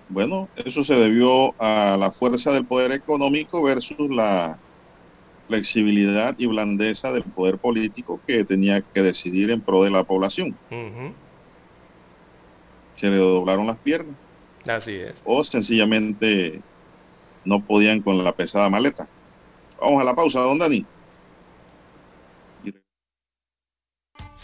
[0.09, 4.59] Bueno, eso se debió a la fuerza del poder económico versus la
[5.47, 10.57] flexibilidad y blandeza del poder político que tenía que decidir en pro de la población.
[12.97, 14.17] Se le doblaron las piernas.
[14.67, 15.15] Así es.
[15.25, 16.61] O sencillamente
[17.45, 19.09] no podían con la pesada maleta.
[19.81, 20.85] Vamos a la pausa, don Dani.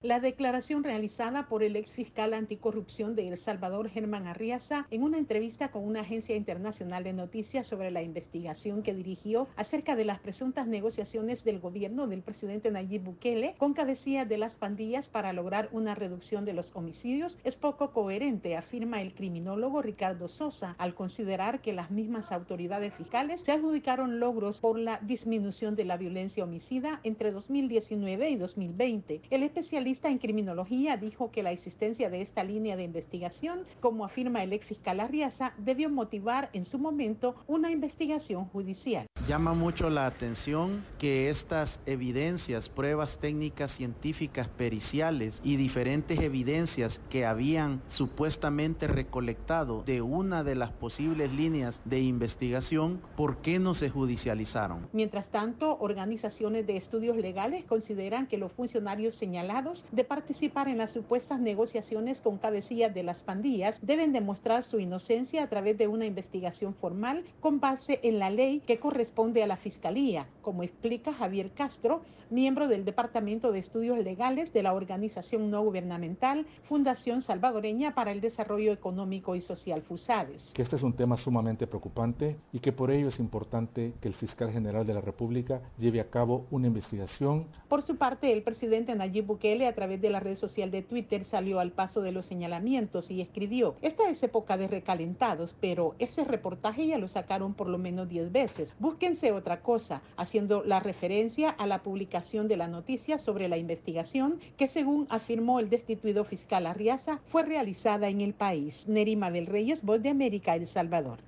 [0.00, 5.18] La declaración realizada por el ex fiscal anticorrupción de El Salvador, Germán Arriaza, en una
[5.18, 10.20] entrevista con una agencia internacional de noticias sobre la investigación que dirigió acerca de las
[10.20, 15.68] presuntas negociaciones del gobierno del presidente Nayib Bukele con cabecilla de las pandillas para lograr
[15.72, 21.60] una reducción de los homicidios es poco coherente, afirma el criminólogo Ricardo Sosa, al considerar
[21.60, 27.00] que las mismas autoridades fiscales se adjudicaron logros por la disminución de la violencia homicida
[27.02, 29.22] entre 2019 y 2020.
[29.30, 29.42] El
[29.88, 34.66] en criminología dijo que la existencia de esta línea de investigación, como afirma el ex
[34.66, 39.06] fiscal Arriaza, debió motivar en su momento una investigación judicial.
[39.26, 47.24] Llama mucho la atención que estas evidencias, pruebas técnicas científicas periciales y diferentes evidencias que
[47.24, 53.88] habían supuestamente recolectado de una de las posibles líneas de investigación, ¿por qué no se
[53.88, 54.88] judicializaron?
[54.92, 60.92] Mientras tanto, organizaciones de estudios legales consideran que los funcionarios señalados de participar en las
[60.92, 66.06] supuestas negociaciones con cabecillas de las pandillas deben demostrar su inocencia a través de una
[66.06, 71.50] investigación formal con base en la ley que corresponde a la Fiscalía, como explica Javier
[71.52, 78.12] Castro, miembro del Departamento de Estudios Legales de la organización no gubernamental Fundación Salvadoreña para
[78.12, 80.52] el Desarrollo Económico y Social FUSADES.
[80.54, 84.14] Que este es un tema sumamente preocupante y que por ello es importante que el
[84.14, 87.46] fiscal general de la República lleve a cabo una investigación.
[87.68, 91.24] Por su parte, el presidente Nayib Bukele a través de la red social de Twitter
[91.24, 96.24] salió al paso de los señalamientos y escribió, esta es época de recalentados, pero ese
[96.24, 98.74] reportaje ya lo sacaron por lo menos 10 veces.
[98.78, 104.40] Búsquense otra cosa, haciendo la referencia a la publicación de la noticia sobre la investigación
[104.56, 108.84] que según afirmó el destituido fiscal Arriaza fue realizada en el país.
[108.88, 111.20] Nerima del Reyes, Voz de América, El Salvador.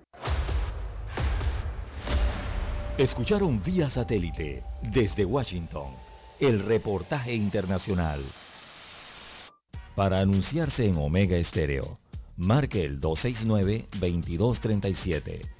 [2.98, 5.92] Escucharon vía satélite desde Washington
[6.40, 8.24] el reportaje internacional.
[9.94, 12.00] Para anunciarse en Omega Estéreo,
[12.36, 15.59] marque el 269-2237.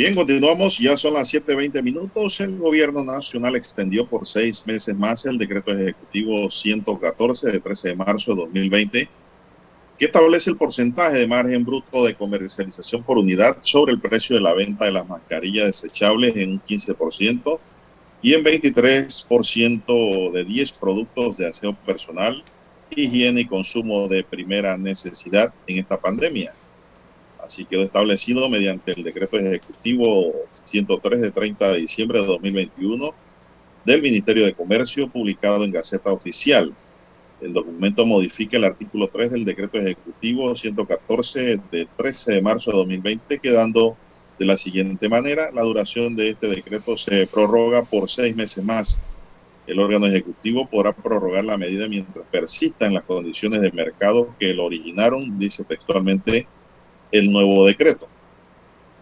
[0.00, 0.78] Bien, continuamos.
[0.78, 2.40] Ya son las 7.20 minutos.
[2.40, 7.96] El gobierno nacional extendió por seis meses más el decreto ejecutivo 114 de 13 de
[7.96, 9.08] marzo de 2020,
[9.98, 14.40] que establece el porcentaje de margen bruto de comercialización por unidad sobre el precio de
[14.40, 17.58] la venta de las mascarillas desechables en un 15%
[18.22, 22.42] y en 23% de 10 productos de aseo personal,
[22.88, 26.54] higiene y consumo de primera necesidad en esta pandemia.
[27.50, 30.32] Así quedó establecido mediante el decreto ejecutivo
[30.66, 33.12] 103 de 30 de diciembre de 2021
[33.84, 36.72] del Ministerio de Comercio publicado en Gaceta Oficial.
[37.40, 42.76] El documento modifica el artículo 3 del decreto ejecutivo 114 de 13 de marzo de
[42.76, 43.96] 2020 quedando
[44.38, 45.50] de la siguiente manera.
[45.50, 49.02] La duración de este decreto se prorroga por seis meses más.
[49.66, 54.54] El órgano ejecutivo podrá prorrogar la medida mientras persista en las condiciones de mercado que
[54.54, 56.46] lo originaron, dice textualmente
[57.12, 58.08] el nuevo decreto.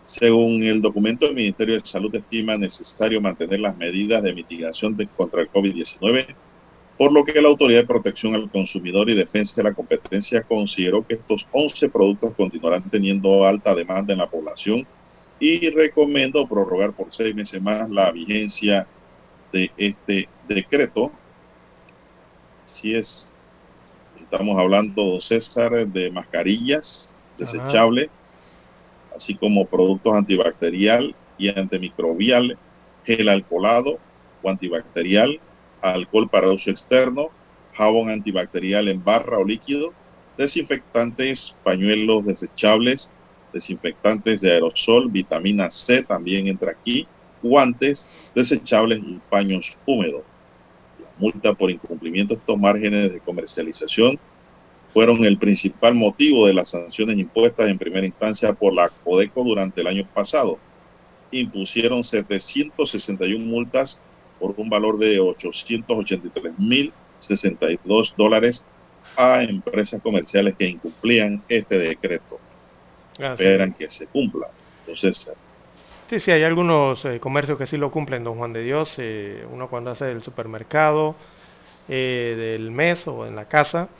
[0.05, 5.43] Según el documento, el Ministerio de Salud estima necesario mantener las medidas de mitigación contra
[5.43, 6.35] el COVID-19,
[6.97, 11.07] por lo que la Autoridad de Protección al Consumidor y Defensa de la Competencia consideró
[11.07, 14.87] que estos 11 productos continuarán teniendo alta demanda en la población
[15.39, 18.87] y recomendó prorrogar por seis meses más la vigencia
[19.53, 21.13] de este decreto.
[22.65, 23.31] Si es,
[24.21, 28.11] estamos hablando, César, de mascarillas, desechable,
[29.15, 32.59] así como productos antibacterial y antimicrobial,
[33.05, 33.99] gel alcoholado
[34.43, 35.41] o antibacterial,
[35.81, 37.31] alcohol para uso externo,
[37.75, 39.93] jabón antibacterial en barra o líquido,
[40.37, 43.11] desinfectantes, pañuelos desechables,
[43.53, 47.07] desinfectantes de aerosol, vitamina C también entra aquí,
[47.43, 50.23] guantes desechables y paños húmedos.
[51.01, 54.19] La multa por incumplimiento de estos márgenes de comercialización
[54.93, 59.81] fueron el principal motivo de las sanciones impuestas en primera instancia por la Codeco durante
[59.83, 60.59] el año pasado.
[61.31, 64.01] Impusieron 761 multas
[64.39, 68.65] por un valor de 883.062 dólares
[69.17, 72.39] a empresas comerciales que incumplían este decreto.
[73.21, 73.45] Ah, sí.
[73.45, 74.47] Esperan que se cumpla.
[74.87, 75.31] Entonces,
[76.09, 78.95] Sí, sí, hay algunos eh, comercios que sí lo cumplen, don Juan de Dios.
[78.97, 81.17] eh, uno cuando hace el supermercado
[81.87, 83.91] eh, del mes o en la casa,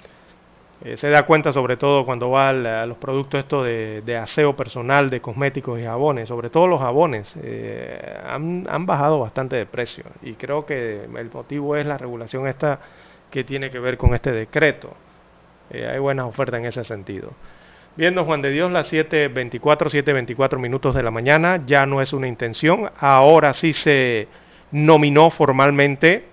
[0.85, 4.55] eh, se da cuenta sobre todo cuando va a los productos estos de, de aseo
[4.55, 9.67] personal, de cosméticos y jabones, sobre todo los jabones, eh, han, han bajado bastante de
[9.67, 10.05] precio.
[10.23, 12.79] Y creo que el motivo es la regulación esta
[13.31, 14.95] que tiene que ver con este decreto.
[15.71, 17.33] Eh, hay buenas ofertas en ese sentido.
[17.97, 22.29] Viendo Juan de Dios, las 7.24, 7.24 minutos de la mañana, ya no es una
[22.29, 24.29] intención, ahora sí se
[24.71, 26.29] nominó formalmente,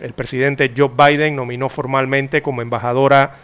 [0.00, 3.36] el presidente Joe Biden nominó formalmente como embajadora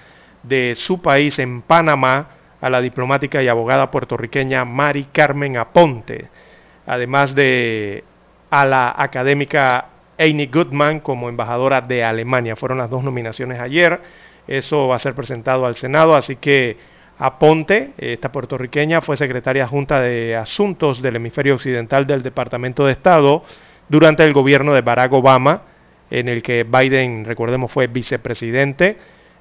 [0.43, 2.29] de su país en Panamá
[2.61, 6.29] a la diplomática y abogada puertorriqueña Mari Carmen Aponte,
[6.87, 8.05] además de
[8.51, 9.87] a la académica
[10.19, 12.57] Amy Goodman como embajadora de Alemania.
[12.57, 14.01] Fueron las dos nominaciones ayer.
[14.47, 16.77] Eso va a ser presentado al Senado, así que
[17.19, 23.45] Aponte, esta puertorriqueña, fue secretaria junta de Asuntos del Hemisferio Occidental del Departamento de Estado
[23.89, 25.62] durante el gobierno de Barack Obama,
[26.10, 28.97] en el que Biden, recordemos, fue vicepresidente.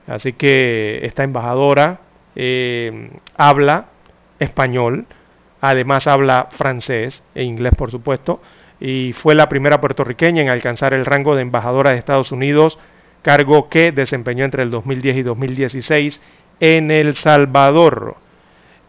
[0.07, 1.99] Así que esta embajadora
[2.35, 3.88] eh, habla
[4.39, 5.06] español,
[5.60, 8.41] además habla francés e inglés, por supuesto,
[8.80, 12.77] y fue la primera puertorriqueña en alcanzar el rango de embajadora de Estados Unidos,
[13.22, 16.22] cargo que desempeñó entre el 2010 y 2016
[16.60, 18.15] en El Salvador.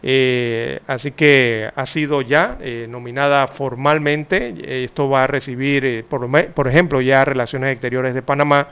[0.01, 4.55] Eh, así que ha sido ya eh, nominada formalmente.
[4.57, 8.67] Eh, Esto va a recibir, por, por ejemplo, ya Relaciones Exteriores de Panamá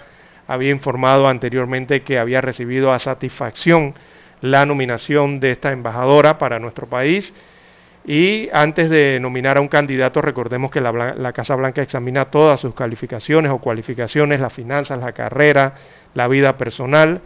[0.47, 3.93] había informado anteriormente que había recibido a satisfacción
[4.41, 7.33] la nominación de esta embajadora para nuestro país.
[8.05, 12.61] Y antes de nominar a un candidato, recordemos que la, la Casa Blanca examina todas
[12.61, 15.73] sus calificaciones o cualificaciones, las finanzas, la carrera,
[16.13, 17.19] la vida personal.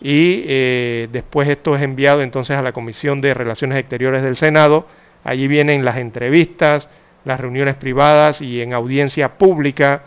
[0.00, 4.86] Y eh, después esto es enviado entonces a la Comisión de Relaciones Exteriores del Senado.
[5.24, 6.88] Allí vienen las entrevistas,
[7.24, 10.02] las reuniones privadas y en audiencia pública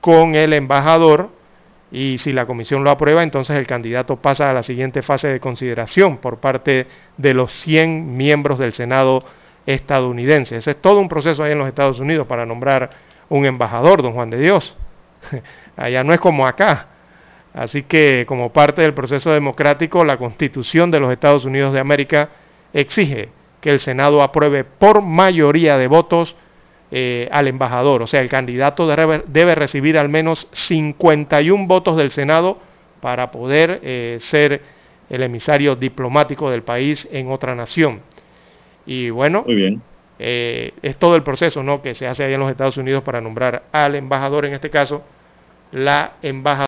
[0.00, 1.30] con el embajador.
[1.92, 5.40] Y si la comisión lo aprueba, entonces el candidato pasa a la siguiente fase de
[5.40, 9.22] consideración por parte de los 100 miembros del Senado
[9.66, 10.56] estadounidense.
[10.56, 12.90] Ese es todo un proceso ahí en los Estados Unidos para nombrar
[13.28, 14.76] un embajador, don Juan de Dios.
[15.76, 16.88] Allá no es como acá.
[17.54, 22.30] Así que como parte del proceso democrático, la Constitución de los Estados Unidos de América
[22.72, 23.28] exige
[23.60, 26.36] que el Senado apruebe por mayoría de votos
[26.90, 28.02] eh, al embajador.
[28.02, 32.58] O sea, el candidato debe, debe recibir al menos 51 votos del Senado
[33.00, 34.60] para poder eh, ser
[35.08, 38.00] el emisario diplomático del país en otra nación.
[38.86, 39.82] Y bueno, muy bien.
[40.18, 41.82] eh, es todo el proceso ¿no?
[41.82, 45.02] que se hace ahí en los Estados Unidos para nombrar al embajador, en este caso,
[45.72, 46.62] la embajadora.